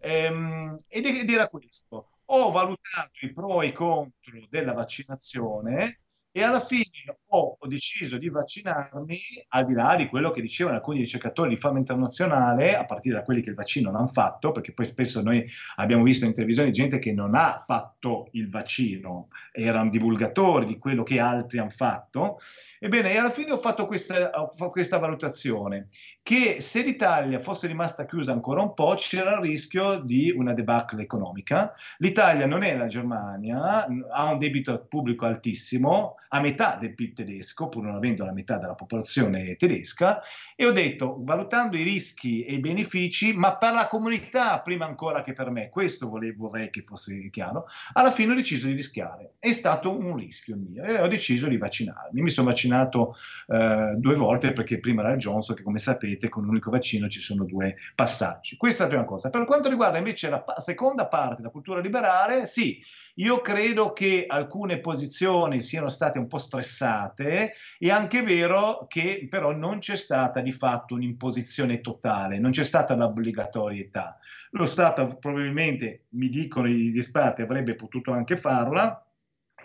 Ehm, 0.00 0.76
ed 0.88 1.30
era 1.30 1.48
questo. 1.48 2.10
ho 2.32 2.50
valutato 2.50 3.24
i 3.24 3.32
pro 3.32 3.60
e 3.62 3.68
i 3.68 3.72
contro 3.72 4.46
della 4.48 4.72
vaccinazione 4.72 6.00
e 6.30 6.42
alla 6.42 6.60
fine 6.60 7.18
ho, 7.30 7.56
deciso 7.66 8.18
di 8.18 8.28
vaccinarmi 8.28 9.20
al 9.48 9.64
di 9.64 9.74
là 9.74 9.94
di 9.96 10.08
quello 10.08 10.30
che 10.30 10.40
dicevano 10.40 10.76
alcuni 10.76 10.98
ricercatori 10.98 11.50
di 11.50 11.56
fama 11.56 11.78
internazionale, 11.78 12.76
a 12.76 12.84
partire 12.84 13.16
da 13.16 13.22
quelli 13.22 13.42
che 13.42 13.50
il 13.50 13.54
vaccino 13.54 13.90
non 13.90 14.00
hanno 14.00 14.08
fatto, 14.08 14.50
perché 14.52 14.72
poi 14.72 14.86
spesso 14.86 15.22
noi 15.22 15.44
abbiamo 15.76 16.02
visto 16.02 16.24
in 16.24 16.34
televisione 16.34 16.70
gente 16.70 16.98
che 16.98 17.12
non 17.12 17.34
ha 17.34 17.62
fatto 17.64 18.28
il 18.32 18.50
vaccino, 18.50 19.28
erano 19.52 19.90
divulgatori 19.90 20.66
di 20.66 20.78
quello 20.78 21.02
che 21.02 21.20
altri 21.20 21.58
hanno 21.58 21.70
fatto. 21.70 22.40
Ebbene, 22.78 23.16
alla 23.16 23.30
fine 23.30 23.52
ho 23.52 23.58
fatto 23.58 23.86
questa, 23.86 24.30
questa 24.70 24.98
valutazione, 24.98 25.88
che 26.22 26.60
se 26.60 26.82
l'Italia 26.82 27.38
fosse 27.38 27.66
rimasta 27.66 28.06
chiusa 28.06 28.32
ancora 28.32 28.62
un 28.62 28.74
po' 28.74 28.94
c'era 28.96 29.34
il 29.34 29.40
rischio 29.40 30.00
di 30.00 30.32
una 30.34 30.54
debacle 30.54 31.02
economica. 31.02 31.72
L'Italia 31.98 32.46
non 32.46 32.62
è 32.62 32.76
la 32.76 32.86
Germania, 32.86 33.86
ha 34.10 34.32
un 34.32 34.38
debito 34.38 34.86
pubblico 34.88 35.26
altissimo, 35.26 36.16
a 36.28 36.40
metà 36.40 36.76
del 36.80 36.94
PIL 36.94 37.12
tedesco, 37.24 37.68
pur 37.68 37.84
non 37.84 37.94
avendo 37.94 38.24
la 38.24 38.32
metà 38.32 38.58
della 38.58 38.74
popolazione 38.74 39.56
tedesca, 39.56 40.20
e 40.56 40.66
ho 40.66 40.72
detto, 40.72 41.16
valutando 41.20 41.76
i 41.76 41.82
rischi 41.82 42.44
e 42.44 42.54
i 42.54 42.60
benefici, 42.60 43.32
ma 43.32 43.56
per 43.56 43.72
la 43.72 43.86
comunità 43.86 44.60
prima 44.60 44.86
ancora 44.86 45.22
che 45.22 45.32
per 45.32 45.50
me, 45.50 45.68
questo 45.68 46.08
volevo, 46.08 46.48
vorrei 46.48 46.70
che 46.70 46.82
fosse 46.82 47.28
chiaro, 47.30 47.66
alla 47.92 48.10
fine 48.10 48.32
ho 48.32 48.36
deciso 48.36 48.66
di 48.66 48.74
rischiare. 48.74 49.34
È 49.38 49.52
stato 49.52 49.96
un 49.96 50.16
rischio 50.16 50.56
mio 50.56 50.82
e 50.82 51.00
ho 51.00 51.08
deciso 51.08 51.48
di 51.48 51.56
vaccinarmi. 51.56 52.20
Mi 52.20 52.30
sono 52.30 52.48
vaccinato 52.48 53.14
eh, 53.48 53.94
due 53.96 54.14
volte 54.14 54.52
perché 54.52 54.80
prima 54.80 55.02
era 55.02 55.12
il 55.12 55.18
Johnson, 55.18 55.54
che 55.54 55.62
come 55.62 55.78
sapete 55.78 56.28
con 56.28 56.44
un 56.44 56.50
unico 56.50 56.70
vaccino 56.70 57.08
ci 57.08 57.20
sono 57.20 57.44
due 57.44 57.76
passaggi. 57.94 58.56
Questa 58.56 58.82
è 58.82 58.86
la 58.86 58.92
prima 58.92 59.06
cosa. 59.06 59.30
Per 59.30 59.44
quanto 59.44 59.68
riguarda 59.68 59.98
invece 59.98 60.28
la 60.28 60.40
pa- 60.40 60.60
seconda 60.60 61.06
parte, 61.06 61.42
la 61.42 61.50
cultura 61.50 61.80
liberale, 61.80 62.46
sì, 62.46 62.82
io 63.16 63.40
credo 63.40 63.92
che 63.92 64.24
alcune 64.26 64.78
posizioni 64.80 65.60
siano 65.60 65.88
state 65.88 66.18
un 66.18 66.26
po' 66.26 66.38
stressate, 66.38 67.09
è 67.18 67.52
anche 67.90 68.22
vero 68.22 68.86
che 68.88 69.26
però 69.28 69.52
non 69.52 69.78
c'è 69.78 69.96
stata 69.96 70.40
di 70.40 70.52
fatto 70.52 70.94
un'imposizione 70.94 71.80
totale, 71.80 72.38
non 72.38 72.50
c'è 72.50 72.64
stata 72.64 72.94
l'obbligatorietà. 72.94 74.18
Lo 74.52 74.66
Stato 74.66 75.16
probabilmente, 75.18 76.06
mi 76.10 76.28
dicono 76.28 76.66
gli 76.66 76.96
esperti, 76.96 77.42
avrebbe 77.42 77.74
potuto 77.74 78.12
anche 78.12 78.36
farla, 78.36 79.04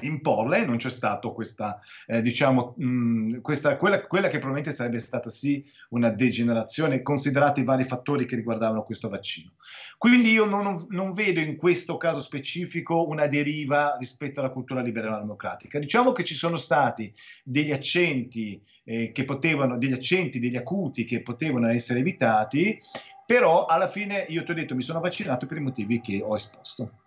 imporla 0.02 0.58
e 0.58 0.66
non 0.66 0.78
c'è 0.78 0.90
stata 0.90 1.28
questa, 1.30 1.80
eh, 2.08 2.22
diciamo, 2.22 2.76
mh, 2.78 3.42
questa, 3.42 3.78
quella, 3.78 4.02
quella, 4.02 4.28
che 4.28 4.40
probabilmente 4.40 4.76
sarebbe 4.76 5.00
stata 5.00 5.30
sì 5.30 5.64
una 5.90 6.10
degenerazione, 6.10 7.02
considerati 7.02 7.62
i 7.62 7.64
vari 7.64 7.84
fattori 7.84 8.26
che 8.26 8.36
riguardavano 8.36 8.84
questo 8.84 9.10
vaccino. 9.10 9.54
Quindi 9.98 10.32
io 10.32 10.46
non, 10.46 10.86
non, 10.90 11.14
vedo 11.14 11.40
in 11.40 11.56
questo 11.56 11.98
caso 11.98 12.22
specifico 12.22 13.08
una 13.08 13.28
deriva 13.28 13.96
rispetto 13.98 14.40
alla 14.40 14.52
cultura 14.52 14.82
liberale 14.82 15.20
democratica. 15.20 15.80
Diciamo 15.80 16.12
che 16.12 16.24
ci 16.24 16.36
sono 16.36 16.58
stati 16.58 17.14
degli 17.44 17.72
accenti 17.72 18.62
eh, 18.84 19.12
che 19.12 19.24
potevano, 19.24 19.78
degli 19.78 19.94
accenti, 19.94 20.40
degli 20.40 20.58
acuti 20.58 21.06
che 21.06 21.22
potevano 21.22 21.70
essere 21.70 22.00
evitati, 22.00 22.80
però 23.26 23.66
alla 23.66 23.88
fine 23.88 24.26
io 24.30 24.44
ti 24.44 24.52
ho 24.52 24.54
detto 24.54 24.76
mi 24.76 24.84
sono 24.84 25.00
vaccinato 25.00 25.46
per 25.46 25.58
i 25.58 25.62
motivi 25.62 26.00
che 26.00 26.22
ho 26.22 26.36
esposto 26.36 27.05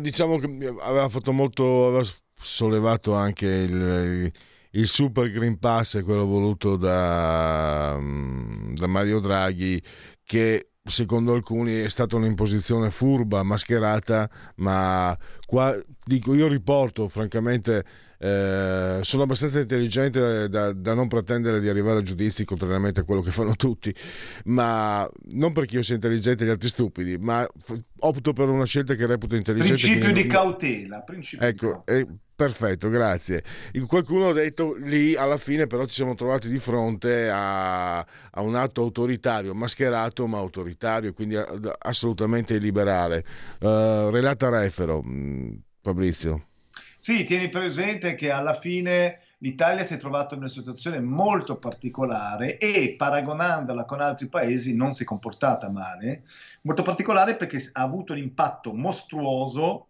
diciamo 0.00 0.38
che 0.38 0.46
aveva 0.80 1.08
fatto 1.08 1.32
molto, 1.32 1.88
aveva 1.88 2.04
sollevato 2.34 3.14
anche 3.14 3.46
il, 3.46 4.32
il 4.70 4.86
Super 4.88 5.30
Green 5.30 5.58
Pass, 5.58 6.02
quello 6.02 6.24
voluto 6.24 6.76
da, 6.76 7.92
da 7.92 8.86
Mario 8.86 9.20
Draghi, 9.20 9.82
che 10.24 10.72
secondo 10.84 11.32
alcuni 11.32 11.74
è 11.74 11.88
stata 11.88 12.16
un'imposizione 12.16 12.90
furba, 12.90 13.42
mascherata, 13.42 14.28
ma 14.56 15.16
qua 15.46 15.78
dico 16.04 16.34
io 16.34 16.48
riporto 16.48 17.08
francamente 17.08 17.84
eh, 18.24 19.00
sono 19.02 19.24
abbastanza 19.24 19.58
intelligente 19.58 20.48
da, 20.48 20.72
da, 20.72 20.94
non 20.94 21.08
pretendere 21.08 21.58
di 21.58 21.68
arrivare 21.68 21.98
a 21.98 22.02
giudizi 22.02 22.44
contrariamente 22.44 23.00
a 23.00 23.02
quello 23.02 23.20
che 23.20 23.32
fanno 23.32 23.56
tutti, 23.56 23.92
ma 24.44 25.10
non 25.30 25.50
perché 25.52 25.74
io 25.74 25.82
sia 25.82 25.96
intelligente 25.96 26.44
e 26.44 26.46
gli 26.46 26.50
altri 26.50 26.68
stupidi, 26.68 27.18
ma 27.18 27.44
opto 27.98 28.32
per 28.32 28.48
una 28.48 28.64
scelta 28.64 28.94
che 28.94 29.06
reputo 29.06 29.34
intelligente. 29.34 29.82
Principio 29.82 30.12
di 30.12 30.26
cautela. 30.28 31.00
Principio 31.00 31.44
ecco, 31.44 31.66
di 31.66 31.72
cautela. 31.72 31.98
Eh, 31.98 32.06
perfetto, 32.32 32.88
grazie. 32.90 33.42
Qualcuno 33.88 34.28
ha 34.28 34.32
detto 34.32 34.74
lì 34.74 35.16
alla 35.16 35.36
fine 35.36 35.66
però 35.66 35.84
ci 35.86 35.94
siamo 35.94 36.14
trovati 36.14 36.48
di 36.48 36.60
fronte 36.60 37.28
a, 37.28 37.98
a 37.98 38.40
un 38.40 38.54
atto 38.54 38.82
autoritario, 38.82 39.52
mascherato 39.52 40.28
ma 40.28 40.38
autoritario, 40.38 41.12
quindi 41.12 41.36
assolutamente 41.36 42.54
illiberale. 42.54 43.24
Uh, 43.58 44.10
relata 44.10 44.48
refero, 44.48 45.02
mm, 45.04 45.54
Fabrizio. 45.82 46.46
Sì, 47.04 47.24
tieni 47.24 47.48
presente 47.48 48.14
che 48.14 48.30
alla 48.30 48.54
fine 48.54 49.18
l'Italia 49.38 49.82
si 49.82 49.94
è 49.94 49.96
trovata 49.96 50.34
in 50.34 50.40
una 50.42 50.48
situazione 50.48 51.00
molto 51.00 51.56
particolare 51.56 52.58
e 52.58 52.94
paragonandola 52.96 53.84
con 53.84 54.00
altri 54.00 54.28
paesi 54.28 54.72
non 54.76 54.92
si 54.92 55.02
è 55.02 55.04
comportata 55.04 55.68
male, 55.68 56.22
molto 56.60 56.82
particolare 56.82 57.34
perché 57.34 57.58
ha 57.72 57.82
avuto 57.82 58.12
un 58.12 58.20
impatto 58.20 58.72
mostruoso 58.72 59.88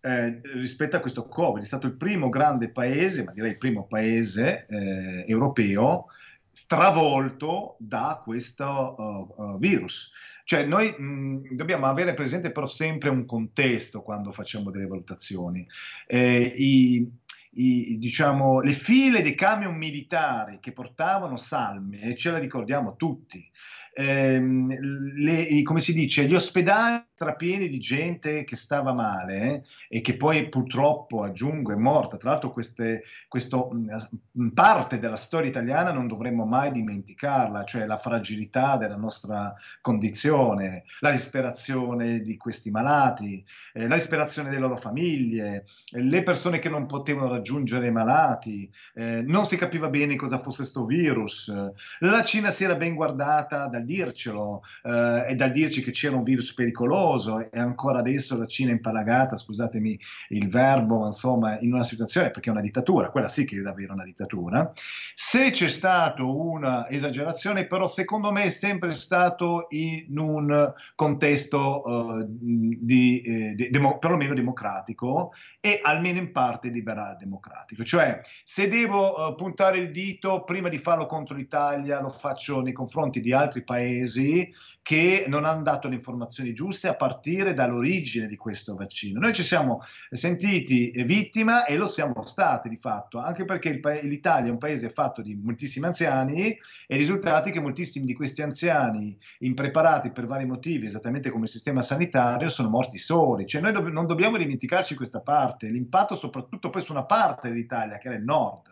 eh, 0.00 0.40
rispetto 0.54 0.96
a 0.96 1.00
questo 1.00 1.28
Covid. 1.28 1.62
È 1.62 1.66
stato 1.66 1.86
il 1.86 1.96
primo 1.96 2.30
grande 2.30 2.70
paese, 2.70 3.24
ma 3.24 3.32
direi 3.32 3.50
il 3.50 3.58
primo 3.58 3.84
paese 3.84 4.64
eh, 4.70 5.24
europeo 5.28 6.06
stravolto 6.52 7.76
da 7.78 8.20
questo 8.22 8.94
uh, 8.96 9.42
uh, 9.42 9.58
virus. 9.58 10.12
Cioè 10.44 10.64
noi 10.64 10.94
mh, 10.96 11.54
dobbiamo 11.54 11.86
avere 11.86 12.14
presente 12.14 12.52
però 12.52 12.66
sempre 12.66 13.08
un 13.08 13.24
contesto 13.24 14.02
quando 14.02 14.32
facciamo 14.32 14.70
delle 14.70 14.86
valutazioni. 14.86 15.66
Eh, 16.06 16.52
i, 16.56 17.10
i, 17.52 17.98
diciamo, 17.98 18.60
le 18.60 18.72
file 18.72 19.22
dei 19.22 19.34
camion 19.34 19.76
militari 19.76 20.58
che 20.60 20.72
portavano 20.72 21.36
salme, 21.36 22.00
e 22.00 22.14
ce 22.14 22.30
la 22.30 22.38
ricordiamo 22.38 22.96
tutti, 22.96 23.48
ehm, 23.94 24.74
le, 25.16 25.62
come 25.62 25.80
si 25.80 25.92
dice, 25.92 26.26
gli 26.26 26.34
ospedali 26.34 27.04
strapieni 27.22 27.68
di 27.68 27.78
gente 27.78 28.42
che 28.42 28.56
stava 28.56 28.92
male 28.92 29.40
eh, 29.42 29.62
e 29.88 30.00
che 30.00 30.16
poi 30.16 30.48
purtroppo, 30.48 31.22
aggiungo, 31.22 31.72
è 31.72 31.76
morta. 31.76 32.16
Tra 32.16 32.30
l'altro 32.30 32.52
queste, 32.52 33.04
questo, 33.28 33.70
mh, 33.70 34.48
parte 34.48 34.98
della 34.98 35.16
storia 35.16 35.48
italiana 35.48 35.92
non 35.92 36.08
dovremmo 36.08 36.44
mai 36.44 36.72
dimenticarla, 36.72 37.64
cioè 37.64 37.86
la 37.86 37.96
fragilità 37.96 38.76
della 38.76 38.96
nostra 38.96 39.54
condizione, 39.80 40.84
la 41.00 41.12
disperazione 41.12 42.20
di 42.20 42.36
questi 42.36 42.70
malati, 42.70 43.44
eh, 43.72 43.86
la 43.86 43.94
disperazione 43.94 44.48
delle 44.48 44.60
loro 44.60 44.76
famiglie, 44.76 45.64
eh, 45.92 46.02
le 46.02 46.22
persone 46.24 46.58
che 46.58 46.68
non 46.68 46.86
potevano 46.86 47.28
raggiungere 47.28 47.86
i 47.86 47.92
malati, 47.92 48.70
eh, 48.94 49.22
non 49.22 49.46
si 49.46 49.56
capiva 49.56 49.88
bene 49.88 50.16
cosa 50.16 50.38
fosse 50.38 50.62
questo 50.62 50.84
virus. 50.84 51.52
La 52.00 52.24
Cina 52.24 52.50
si 52.50 52.64
era 52.64 52.74
ben 52.74 52.94
guardata 52.94 53.66
dal 53.66 53.84
dircelo 53.84 54.62
eh, 54.82 55.26
e 55.28 55.34
dal 55.34 55.52
dirci 55.52 55.82
che 55.82 55.90
c'era 55.90 56.16
un 56.16 56.22
virus 56.22 56.52
pericoloso 56.54 57.11
pericoloso 57.12 57.50
e 57.50 57.58
ancora 57.58 57.98
adesso 57.98 58.38
la 58.38 58.46
Cina 58.46 58.70
è 58.70 58.74
impalagata, 58.74 59.36
scusatemi 59.36 59.98
il 60.28 60.48
verbo, 60.48 60.98
ma 60.98 61.06
insomma 61.06 61.58
in 61.60 61.72
una 61.72 61.84
situazione 61.84 62.30
perché 62.30 62.48
è 62.48 62.52
una 62.52 62.60
dittatura, 62.60 63.10
quella 63.10 63.28
sì 63.28 63.44
che 63.44 63.56
è 63.56 63.60
davvero 63.60 63.92
una 63.92 64.04
dittatura. 64.04 64.72
Se 65.14 65.50
c'è 65.50 65.68
stata 65.68 66.22
una 66.22 66.88
esagerazione, 66.88 67.66
però 67.66 67.88
secondo 67.88 68.32
me 68.32 68.44
è 68.44 68.50
sempre 68.50 68.94
stato 68.94 69.66
in 69.70 70.18
un 70.18 70.72
contesto 70.94 71.82
uh, 71.84 72.24
di, 72.28 73.20
eh, 73.20 73.54
di, 73.54 73.70
demo, 73.70 73.98
perlomeno 73.98 74.34
democratico 74.34 75.32
e 75.60 75.80
almeno 75.82 76.18
in 76.18 76.32
parte 76.32 76.68
liberale 76.68 77.16
democratico. 77.18 77.84
Cioè 77.84 78.20
se 78.44 78.68
devo 78.68 79.28
uh, 79.28 79.34
puntare 79.34 79.78
il 79.78 79.90
dito 79.90 80.44
prima 80.44 80.68
di 80.68 80.78
farlo 80.78 81.06
contro 81.06 81.36
l'Italia 81.36 82.00
lo 82.00 82.10
faccio 82.10 82.60
nei 82.60 82.72
confronti 82.72 83.20
di 83.20 83.32
altri 83.32 83.64
paesi 83.64 84.50
che 84.82 85.26
non 85.28 85.44
hanno 85.44 85.62
dato 85.62 85.88
le 85.88 85.94
informazioni 85.94 86.52
giuste 86.52 86.88
a 86.88 86.96
partire 86.96 87.54
dall'origine 87.54 88.26
di 88.26 88.36
questo 88.36 88.74
vaccino. 88.74 89.20
Noi 89.20 89.32
ci 89.32 89.44
siamo 89.44 89.80
sentiti 90.10 90.90
vittima 91.04 91.64
e 91.64 91.76
lo 91.76 91.86
siamo 91.86 92.26
stati 92.26 92.68
di 92.68 92.76
fatto, 92.76 93.18
anche 93.18 93.44
perché 93.44 93.78
pa- 93.78 94.00
l'Italia 94.00 94.48
è 94.48 94.52
un 94.52 94.58
paese 94.58 94.90
fatto 94.90 95.22
di 95.22 95.38
moltissimi 95.40 95.86
anziani 95.86 96.48
e 96.48 96.58
i 96.88 96.96
risultati 96.96 97.52
che 97.52 97.60
moltissimi 97.60 98.04
di 98.04 98.14
questi 98.14 98.42
anziani, 98.42 99.16
impreparati 99.38 100.10
per 100.10 100.26
vari 100.26 100.46
motivi, 100.46 100.86
esattamente 100.86 101.30
come 101.30 101.44
il 101.44 101.50
sistema 101.50 101.80
sanitario, 101.80 102.48
sono 102.48 102.68
morti 102.68 102.98
soli. 102.98 103.46
Cioè 103.46 103.62
noi 103.62 103.72
do- 103.72 103.88
non 103.88 104.06
dobbiamo 104.06 104.36
dimenticarci 104.36 104.96
questa 104.96 105.20
parte, 105.20 105.68
l'impatto 105.68 106.16
soprattutto 106.16 106.70
poi 106.70 106.82
su 106.82 106.90
una 106.90 107.04
parte 107.04 107.48
dell'Italia, 107.48 107.98
che 107.98 108.08
era 108.08 108.16
il 108.16 108.24
nord 108.24 108.70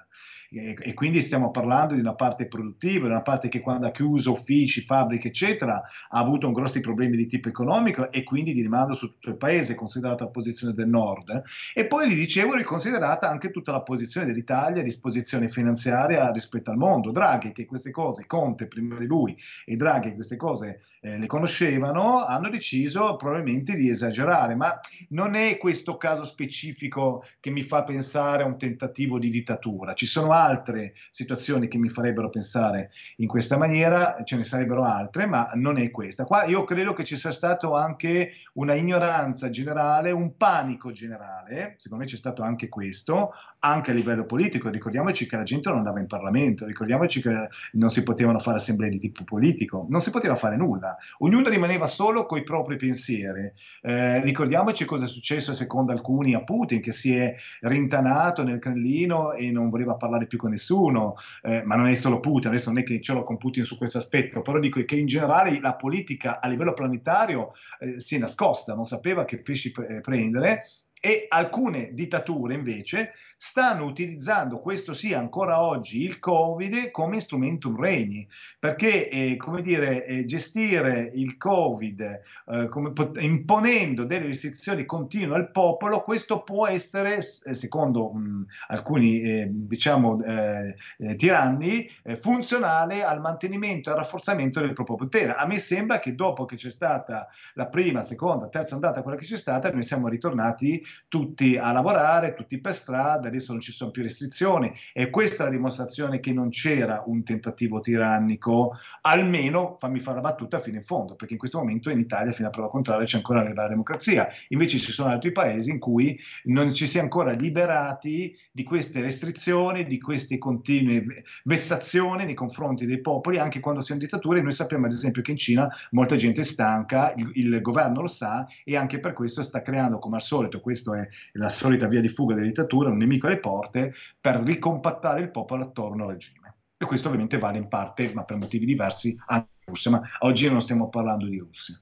E, 0.52 0.76
e, 0.80 0.94
quindi 0.94 1.22
stiamo 1.22 1.50
parlando 1.50 1.94
di 1.94 2.00
una 2.00 2.14
parte 2.14 2.48
produttiva, 2.48 3.06
di 3.06 3.12
una 3.12 3.22
parte 3.22 3.48
che 3.48 3.60
quando 3.60 3.86
ha 3.86 3.92
chiuso 3.92 4.32
uffici, 4.32 4.82
fabbriche, 4.82 5.28
eccetera, 5.28 5.74
ha 5.74 6.18
avuto 6.18 6.50
grossi 6.50 6.80
problemi 6.80 7.16
di 7.16 7.26
tipo 7.26 7.48
economico 7.48 8.10
e 8.10 8.24
quindi 8.24 8.52
di 8.52 8.62
rimando 8.62 8.94
su 8.94 9.12
tutto 9.12 9.30
il 9.30 9.36
paese, 9.36 9.76
considerata 9.76 10.24
la 10.24 10.30
posizione 10.30 10.74
del 10.74 10.88
nord. 10.88 11.42
E 11.72 11.86
poi 11.86 12.08
gli 12.08 12.14
dicevo, 12.14 12.54
riconsiderata 12.54 13.28
anche 13.28 13.50
tutta 13.50 13.70
la 13.70 13.82
posizione 13.82 14.26
dell'Italia 14.26 14.82
disposizione 14.82 15.48
finanziaria 15.48 16.30
rispetto 16.30 16.70
al 16.70 16.76
mondo. 16.76 17.12
Draghi, 17.12 17.52
che 17.52 17.66
queste 17.66 17.90
cose, 17.92 18.26
Conte 18.26 18.66
prima 18.66 18.98
di 18.98 19.06
lui 19.06 19.36
e 19.64 19.76
Draghi, 19.76 20.10
che 20.10 20.14
queste 20.16 20.36
cose 20.36 20.80
eh, 21.00 21.16
le 21.16 21.26
conoscevano, 21.26 22.24
hanno 22.24 22.48
deciso 22.48 23.16
probabilmente 23.16 23.76
di 23.76 23.88
esagerare, 23.88 24.56
ma 24.56 24.78
non 25.10 25.34
è 25.34 25.56
questo 25.58 25.96
caso 25.96 26.24
specifico 26.24 27.24
che 27.38 27.50
mi 27.50 27.62
fa 27.62 27.84
pensare 27.84 28.42
a 28.42 28.46
un 28.46 28.58
tentativo 28.58 29.18
di 29.18 29.30
dittatura. 29.30 29.94
Ci 29.94 30.06
sono 30.06 30.32
altre 30.42 30.94
situazioni 31.10 31.68
che 31.68 31.78
mi 31.78 31.88
farebbero 31.88 32.30
pensare 32.30 32.90
in 33.16 33.26
questa 33.26 33.56
maniera, 33.58 34.22
ce 34.24 34.36
ne 34.36 34.44
sarebbero 34.44 34.84
altre, 34.84 35.26
ma 35.26 35.50
non 35.54 35.78
è 35.78 35.90
questa. 35.90 36.24
Qua 36.24 36.44
io 36.44 36.64
credo 36.64 36.92
che 36.92 37.04
ci 37.04 37.16
sia 37.16 37.32
stato 37.32 37.74
anche 37.74 38.32
una 38.54 38.74
ignoranza 38.74 39.50
generale, 39.50 40.10
un 40.10 40.36
panico 40.36 40.92
generale, 40.92 41.74
secondo 41.76 42.04
me 42.04 42.10
c'è 42.10 42.16
stato 42.16 42.42
anche 42.42 42.68
questo, 42.68 43.32
anche 43.60 43.90
a 43.90 43.94
livello 43.94 44.26
politico. 44.26 44.68
Ricordiamoci 44.68 45.26
che 45.26 45.36
la 45.36 45.42
gente 45.42 45.68
non 45.68 45.78
andava 45.78 46.00
in 46.00 46.06
Parlamento, 46.06 46.66
ricordiamoci 46.66 47.20
che 47.20 47.48
non 47.72 47.90
si 47.90 48.02
potevano 48.02 48.38
fare 48.38 48.56
assemblee 48.56 48.90
di 48.90 48.98
tipo 48.98 49.24
politico, 49.24 49.86
non 49.88 50.00
si 50.00 50.10
poteva 50.10 50.36
fare 50.36 50.56
nulla, 50.56 50.96
ognuno 51.18 51.48
rimaneva 51.48 51.86
solo 51.86 52.26
con 52.26 52.38
i 52.38 52.42
propri 52.42 52.76
pensieri. 52.76 53.50
Eh, 53.82 54.20
ricordiamoci 54.22 54.84
cosa 54.84 55.04
è 55.04 55.08
successo 55.08 55.54
secondo 55.54 55.92
alcuni 55.92 56.34
a 56.34 56.42
Putin, 56.42 56.80
che 56.80 56.92
si 56.92 57.14
è 57.14 57.34
rintanato 57.60 58.42
nel 58.42 58.58
Cremlino 58.58 59.32
e 59.32 59.50
non 59.50 59.68
voleva 59.68 59.96
parlare 59.96 60.26
più 60.30 60.38
con 60.38 60.50
nessuno, 60.50 61.16
eh, 61.42 61.62
ma 61.64 61.76
non 61.76 61.88
è 61.88 61.94
solo 61.96 62.20
Putin, 62.20 62.50
adesso 62.50 62.70
non 62.70 62.78
è 62.78 62.84
che 62.84 63.00
ce 63.02 63.12
l'ho 63.12 63.24
con 63.24 63.36
Putin 63.36 63.64
su 63.64 63.76
questo 63.76 63.98
aspetto, 63.98 64.40
però 64.40 64.58
dico 64.58 64.82
che 64.84 64.96
in 64.96 65.06
generale 65.06 65.60
la 65.60 65.74
politica 65.74 66.40
a 66.40 66.48
livello 66.48 66.72
planetario 66.72 67.52
eh, 67.80 68.00
si 68.00 68.14
è 68.14 68.18
nascosta, 68.18 68.74
non 68.74 68.84
sapeva 68.84 69.24
che 69.24 69.42
pesci 69.42 69.72
pre- 69.72 70.00
prendere 70.00 70.62
e 71.00 71.24
alcune 71.28 71.94
dittature 71.94 72.52
invece 72.52 73.12
stanno 73.36 73.84
utilizzando, 73.84 74.60
questo 74.60 74.92
sì 74.92 75.14
ancora 75.14 75.62
oggi, 75.62 76.04
il 76.04 76.18
Covid 76.18 76.90
come 76.90 77.14
instrumentum 77.14 77.80
regni, 77.80 78.28
perché 78.58 79.08
eh, 79.08 79.36
come 79.36 79.62
dire, 79.62 80.04
eh, 80.04 80.24
gestire 80.24 81.10
il 81.14 81.38
Covid 81.38 82.20
eh, 82.46 82.68
come, 82.68 82.92
imponendo 83.20 84.04
delle 84.04 84.26
restrizioni 84.26 84.84
continue 84.84 85.36
al 85.36 85.50
popolo, 85.50 86.02
questo 86.02 86.42
può 86.42 86.66
essere, 86.66 87.16
eh, 87.16 87.54
secondo 87.54 88.12
mh, 88.12 88.46
alcuni 88.68 89.22
eh, 89.22 89.48
diciamo, 89.50 90.22
eh, 90.22 90.76
tiranni, 91.16 91.90
funzionale 92.16 93.02
al 93.02 93.20
mantenimento 93.20 93.88
e 93.88 93.92
al 93.92 93.98
rafforzamento 94.00 94.60
del 94.60 94.74
proprio 94.74 94.96
potere. 94.96 95.32
A 95.32 95.46
me 95.46 95.58
sembra 95.58 95.98
che 95.98 96.14
dopo 96.14 96.44
che 96.44 96.56
c'è 96.56 96.70
stata 96.70 97.28
la 97.54 97.68
prima, 97.68 98.02
seconda, 98.02 98.48
terza 98.48 98.74
andata, 98.74 99.02
quella 99.02 99.16
che 99.16 99.24
c'è 99.24 99.38
stata, 99.38 99.70
noi 99.70 99.82
siamo 99.82 100.08
ritornati 100.08 100.82
tutti 101.08 101.56
a 101.56 101.72
lavorare, 101.72 102.34
tutti 102.34 102.60
per 102.60 102.74
strada, 102.74 103.28
adesso 103.28 103.52
non 103.52 103.60
ci 103.60 103.72
sono 103.72 103.90
più 103.90 104.02
restrizioni. 104.02 104.72
E 104.92 105.10
questa 105.10 105.42
è 105.42 105.46
la 105.46 105.52
dimostrazione 105.52 106.20
che 106.20 106.32
non 106.32 106.50
c'era 106.50 107.02
un 107.06 107.22
tentativo 107.24 107.80
tirannico, 107.80 108.76
almeno 109.02 109.76
fammi 109.78 109.98
fare 109.98 110.16
la 110.16 110.22
battuta 110.22 110.58
fino 110.58 110.76
in 110.76 110.82
fondo, 110.82 111.16
perché 111.16 111.34
in 111.34 111.38
questo 111.38 111.58
momento 111.58 111.90
in 111.90 111.98
Italia 111.98 112.32
fino 112.32 112.48
a 112.48 112.50
prova 112.50 112.70
contraria 112.70 113.06
c'è 113.06 113.16
ancora 113.16 113.42
la 113.42 113.68
democrazia, 113.68 114.28
invece 114.48 114.78
ci 114.78 114.92
sono 114.92 115.10
altri 115.10 115.32
paesi 115.32 115.70
in 115.70 115.78
cui 115.78 116.18
non 116.44 116.72
ci 116.72 116.86
si 116.86 116.98
è 116.98 117.00
ancora 117.00 117.32
liberati 117.32 118.36
di 118.50 118.62
queste 118.62 119.00
restrizioni, 119.00 119.86
di 119.86 120.00
queste 120.00 120.38
continue 120.38 121.04
vessazioni 121.44 122.24
nei 122.24 122.34
confronti 122.34 122.86
dei 122.86 123.00
popoli, 123.00 123.38
anche 123.38 123.60
quando 123.60 123.80
si 123.80 123.92
è 123.92 123.94
in 123.94 124.00
dittatura 124.00 124.38
e 124.38 124.42
noi 124.42 124.52
sappiamo 124.52 124.86
ad 124.86 124.92
esempio 124.92 125.22
che 125.22 125.32
in 125.32 125.36
Cina 125.36 125.68
molta 125.90 126.16
gente 126.16 126.40
è 126.40 126.44
stanca, 126.44 127.12
il, 127.16 127.30
il 127.34 127.60
governo 127.60 128.00
lo 128.00 128.08
sa 128.08 128.46
e 128.64 128.76
anche 128.76 129.00
per 129.00 129.12
questo 129.12 129.42
sta 129.42 129.62
creando 129.62 129.98
come 129.98 130.16
al 130.16 130.22
solito, 130.22 130.60
questo 130.80 130.94
è 130.94 131.06
la 131.32 131.48
solita 131.48 131.86
via 131.86 132.00
di 132.00 132.08
fuga 132.08 132.34
della 132.34 132.46
dittatura, 132.46 132.90
un 132.90 132.96
nemico 132.96 133.26
alle 133.26 133.38
porte, 133.38 133.92
per 134.20 134.36
ricompattare 134.42 135.20
il 135.20 135.30
popolo 135.30 135.64
attorno 135.64 136.04
al 136.04 136.12
regime. 136.12 136.54
E 136.76 136.86
questo 136.86 137.08
ovviamente 137.08 137.38
vale 137.38 137.58
in 137.58 137.68
parte, 137.68 138.12
ma 138.14 138.24
per 138.24 138.38
motivi 138.38 138.64
diversi, 138.64 139.14
anche 139.26 139.48
in 139.58 139.64
Russia, 139.66 139.90
ma 139.90 140.02
oggi 140.20 140.48
non 140.48 140.60
stiamo 140.60 140.88
parlando 140.88 141.26
di 141.26 141.38
Russia. 141.38 141.78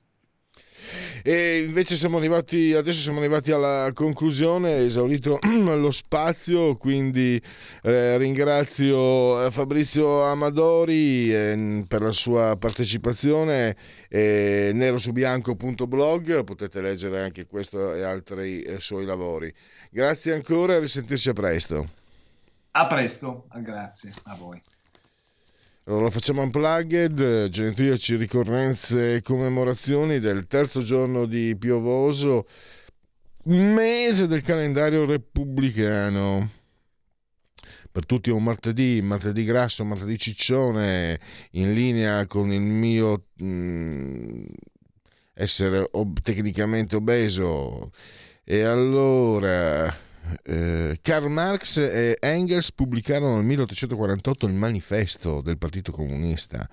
E 1.23 1.65
invece 1.65 1.97
siamo 1.97 2.19
arrivati, 2.19 2.73
adesso 2.73 3.01
siamo 3.01 3.19
arrivati 3.19 3.53
alla 3.53 3.91
conclusione, 3.95 4.85
esaurito 4.85 5.39
lo 5.47 5.91
spazio, 5.91 6.77
quindi 6.77 7.41
eh, 7.83 8.17
ringrazio 8.17 9.47
eh, 9.47 9.51
Fabrizio 9.51 10.25
Amadori 10.25 11.35
eh, 11.35 11.85
per 11.87 12.03
la 12.03 12.13
sua 12.13 12.57
partecipazione, 12.57 13.77
eh, 14.09 14.71
nerosubianco.blog, 14.75 16.45
potete 16.45 16.81
leggere 16.81 17.23
anche 17.23 17.47
questo 17.47 17.95
e 17.95 18.03
altri 18.03 18.63
eh, 18.63 18.81
suoi 18.81 19.05
lavori. 19.05 19.53
Grazie 19.91 20.35
ancora 20.35 20.75
e 20.75 20.81
risentirci 20.81 21.31
a 21.31 21.33
presto. 21.33 21.89
A 22.73 22.87
presto, 22.87 23.47
grazie 23.57 24.13
a 24.25 24.35
voi. 24.35 24.63
Allora 25.89 26.10
facciamo 26.10 26.43
unplugged, 26.43 27.48
genetriaci, 27.48 28.16
ricorrenze 28.16 29.15
e 29.15 29.23
commemorazioni 29.23 30.19
del 30.19 30.47
terzo 30.47 30.82
giorno 30.82 31.24
di 31.24 31.56
piovoso 31.56 32.47
mese 33.44 34.27
del 34.27 34.43
calendario 34.43 35.06
repubblicano. 35.06 36.51
Per 37.90 38.05
tutti 38.05 38.28
è 38.28 38.35
un 38.35 38.43
martedì, 38.43 39.01
martedì 39.01 39.44
grasso, 39.44 39.82
martedì 39.82 40.19
ciccione, 40.19 41.19
in 41.52 41.73
linea 41.73 42.27
con 42.27 42.52
il 42.52 42.60
mio 42.60 43.28
mh, 43.36 43.47
mm, 43.47 44.44
essere 45.32 45.89
ob- 45.93 46.20
tecnicamente 46.20 46.97
obeso. 46.97 47.93
E 48.44 48.60
allora 48.60 50.07
eh, 50.43 50.99
Karl 51.03 51.29
Marx 51.29 51.79
e 51.79 52.17
Engels 52.21 52.73
pubblicarono 52.73 53.37
nel 53.37 53.45
1848 53.45 54.47
il 54.47 54.53
manifesto 54.53 55.41
del 55.41 55.59
Partito 55.59 55.93
Comunista, 55.93 56.69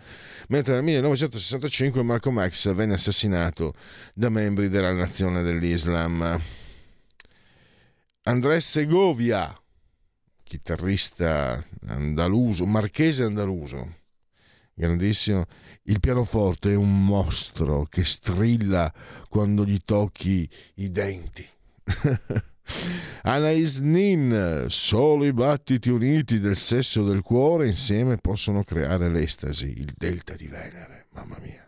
mentre 0.49 0.73
nel 0.73 0.84
1965 0.84 2.03
Malcolm 2.03 2.48
X 2.48 2.73
venne 2.73 2.94
assassinato 2.95 3.73
da 4.14 4.30
membri 4.30 4.69
della 4.69 4.94
nazione 4.94 5.44
dell'Islam. 5.44 6.41
Andrés 8.23 8.69
Segovia, 8.69 9.56
chitarrista 10.44 11.64
andaluso, 11.88 12.65
marchese 12.65 13.23
andaluso, 13.23 13.98
grandissimo. 14.73 15.45
Il 15.84 15.99
pianoforte 15.99 16.72
è 16.72 16.76
un 16.76 17.06
mostro 17.06 17.86
che 17.86 18.03
strilla 18.03 18.91
quando 19.30 19.64
gli 19.65 19.80
tocchi 19.86 20.49
i 20.76 20.91
denti. 20.91 21.48
Anais 23.23 23.79
Nin, 23.79 24.65
solo 24.69 25.25
i 25.25 25.33
battiti 25.33 25.89
uniti 25.89 26.39
del 26.39 26.55
sesso 26.55 27.03
del 27.03 27.21
cuore 27.21 27.67
insieme 27.67 28.17
possono 28.17 28.63
creare 28.63 29.09
l'estasi, 29.09 29.73
il 29.77 29.93
delta 29.95 30.33
di 30.33 30.47
Venere, 30.47 31.07
mamma 31.11 31.37
mia. 31.41 31.67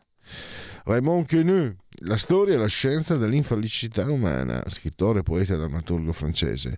Raymond 0.87 1.27
Queneau, 1.27 1.75
la 2.03 2.15
storia 2.15 2.53
e 2.53 2.57
la 2.57 2.67
scienza 2.67 3.17
dell'infelicità 3.17 4.09
umana, 4.09 4.63
scrittore, 4.67 5.21
poeta 5.21 5.53
e 5.53 5.57
drammaturgo 5.57 6.13
francese. 6.13 6.77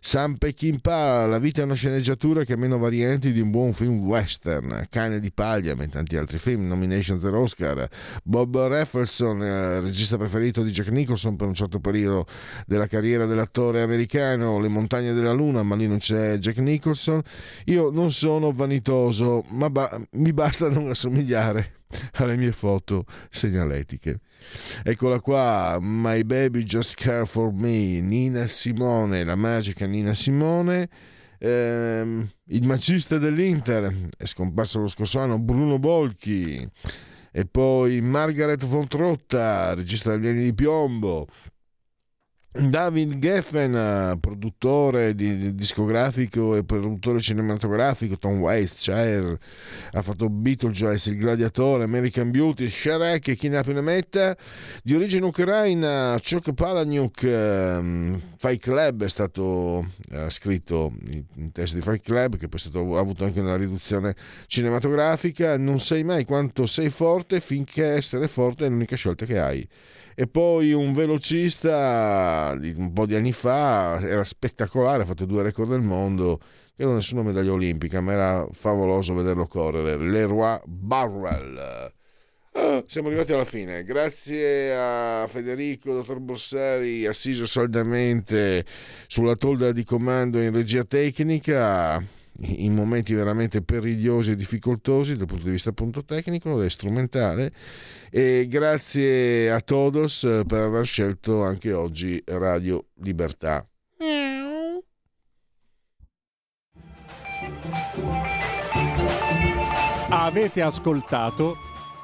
Sam 0.00 0.34
Peckinpah, 0.38 1.26
la 1.26 1.38
vita 1.38 1.60
è 1.60 1.64
una 1.64 1.74
sceneggiatura 1.74 2.42
che 2.42 2.54
ha 2.54 2.56
meno 2.56 2.78
varianti 2.78 3.30
di 3.30 3.38
un 3.38 3.52
buon 3.52 3.72
film 3.72 4.00
western. 4.00 4.86
Cane 4.90 5.20
di 5.20 5.30
paglia, 5.30 5.76
e 5.78 5.88
tanti 5.88 6.16
altri 6.16 6.38
film, 6.38 6.66
nomination 6.66 7.20
per 7.20 7.32
Oscar. 7.32 7.88
Bob 8.24 8.58
Rafferson, 8.58 9.40
eh, 9.40 9.78
regista 9.78 10.16
preferito 10.16 10.64
di 10.64 10.72
Jack 10.72 10.88
Nicholson 10.88 11.36
per 11.36 11.46
un 11.46 11.54
certo 11.54 11.78
periodo 11.78 12.26
della 12.66 12.88
carriera 12.88 13.24
dell'attore 13.24 13.82
americano. 13.82 14.58
Le 14.58 14.68
montagne 14.68 15.12
della 15.12 15.32
luna, 15.32 15.62
ma 15.62 15.76
lì 15.76 15.86
non 15.86 15.98
c'è 15.98 16.38
Jack 16.38 16.58
Nicholson. 16.58 17.22
Io 17.66 17.90
non 17.90 18.10
sono 18.10 18.50
vanitoso, 18.50 19.44
ma 19.50 19.70
ba- 19.70 20.04
mi 20.14 20.32
basta 20.32 20.68
non 20.68 20.88
assomigliare 20.88 21.82
alle 22.14 22.36
mie 22.36 22.52
foto 22.52 23.04
segnaletiche. 23.30 24.20
Eccola 24.82 25.20
qua, 25.20 25.78
My 25.80 26.22
Baby 26.24 26.62
Just 26.62 26.94
Care 26.94 27.26
for 27.26 27.52
Me, 27.52 28.00
Nina 28.00 28.46
Simone, 28.46 29.24
la 29.24 29.36
magica 29.36 29.86
Nina 29.86 30.14
Simone. 30.14 30.88
Ehm, 31.38 32.28
il 32.46 32.66
macista 32.66 33.18
dell'Inter 33.18 34.08
è 34.16 34.26
scomparso 34.26 34.80
lo 34.80 34.88
scorso 34.88 35.18
anno, 35.18 35.38
Bruno 35.38 35.78
Bolchi. 35.78 36.68
E 37.36 37.46
poi 37.46 38.00
Margaret 38.00 38.64
von 38.64 38.86
Trotta, 38.86 39.74
regista 39.74 40.16
degli 40.16 40.28
anni 40.28 40.44
di 40.44 40.54
piombo. 40.54 41.26
David 42.56 43.18
Geffen, 43.18 44.16
produttore 44.20 45.16
di, 45.16 45.36
di 45.36 45.54
discografico 45.56 46.54
e 46.54 46.62
produttore 46.62 47.20
cinematografico, 47.20 48.16
Tom 48.16 48.38
Waits, 48.38 48.84
Cher, 48.84 49.36
ha 49.90 50.02
fatto 50.02 50.30
Beetlejuice, 50.30 51.10
Il 51.10 51.16
Gladiatore, 51.16 51.82
American 51.82 52.30
Beauty, 52.30 52.68
Shrek 52.68 53.26
e 53.26 53.34
chi 53.34 53.48
ne 53.48 53.56
ha 53.56 53.62
più 53.64 53.72
ne 53.72 53.80
metta. 53.80 54.36
Di 54.84 54.94
origine 54.94 55.26
ucraina, 55.26 56.16
Chok 56.22 56.52
Palahniuk, 56.52 57.22
um, 57.24 58.20
Fight 58.36 58.60
Club 58.60 59.02
è 59.02 59.08
stato 59.08 59.90
ha 60.12 60.30
scritto 60.30 60.92
in 61.10 61.50
testo 61.50 61.74
di 61.74 61.82
Fight 61.82 62.02
Club, 62.02 62.36
che 62.36 62.46
poi 62.46 62.60
stato, 62.60 62.96
ha 62.96 63.00
avuto 63.00 63.24
anche 63.24 63.40
una 63.40 63.56
riduzione 63.56 64.14
cinematografica. 64.46 65.58
Non 65.58 65.80
sai 65.80 66.04
mai 66.04 66.24
quanto 66.24 66.66
sei 66.66 66.90
forte 66.90 67.40
finché 67.40 67.84
essere 67.84 68.28
forte 68.28 68.66
è 68.66 68.68
l'unica 68.68 68.94
scelta 68.94 69.26
che 69.26 69.40
hai 69.40 69.68
e 70.14 70.26
poi 70.26 70.72
un 70.72 70.92
velocista 70.92 72.56
di 72.56 72.74
un 72.76 72.92
po' 72.92 73.06
di 73.06 73.14
anni 73.14 73.32
fa 73.32 73.98
era 74.00 74.24
spettacolare, 74.24 75.02
ha 75.02 75.06
fatto 75.06 75.24
due 75.24 75.42
record 75.42 75.70
del 75.70 75.80
mondo, 75.80 76.40
che 76.76 76.84
non 76.84 76.94
nessuna 76.94 77.22
medaglia 77.22 77.52
olimpica, 77.52 78.00
ma 78.00 78.12
era 78.12 78.48
favoloso 78.52 79.14
vederlo 79.14 79.46
correre, 79.46 79.96
Leroy 79.96 80.60
Barrel. 80.66 81.92
Ah, 82.56 82.84
siamo 82.86 83.08
arrivati 83.08 83.32
alla 83.32 83.44
fine. 83.44 83.82
Grazie 83.82 84.76
a 84.76 85.26
Federico, 85.26 85.92
dottor 85.92 86.20
Bossari, 86.20 87.04
assiso 87.04 87.46
saldamente 87.46 88.64
sulla 89.08 89.34
tolda 89.34 89.72
di 89.72 89.82
comando 89.82 90.40
in 90.40 90.52
regia 90.52 90.84
tecnica 90.84 92.00
in 92.40 92.74
momenti 92.74 93.14
veramente 93.14 93.62
perigliosi 93.62 94.32
e 94.32 94.36
difficoltosi 94.36 95.16
dal 95.16 95.26
punto 95.26 95.44
di 95.44 95.52
vista 95.52 95.70
appunto 95.70 96.04
tecnico 96.04 96.62
e 96.62 96.70
strumentale 96.70 97.52
e 98.10 98.46
grazie 98.48 99.50
a 99.50 99.60
Todos 99.60 100.20
per 100.46 100.60
aver 100.60 100.84
scelto 100.84 101.42
anche 101.42 101.72
oggi 101.72 102.22
Radio 102.26 102.86
Libertà. 102.96 103.66
Avete 110.10 110.62
ascoltato 110.62 111.56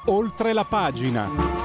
oltre 0.07 0.53
la 0.53 0.65
pagina. 0.65 1.60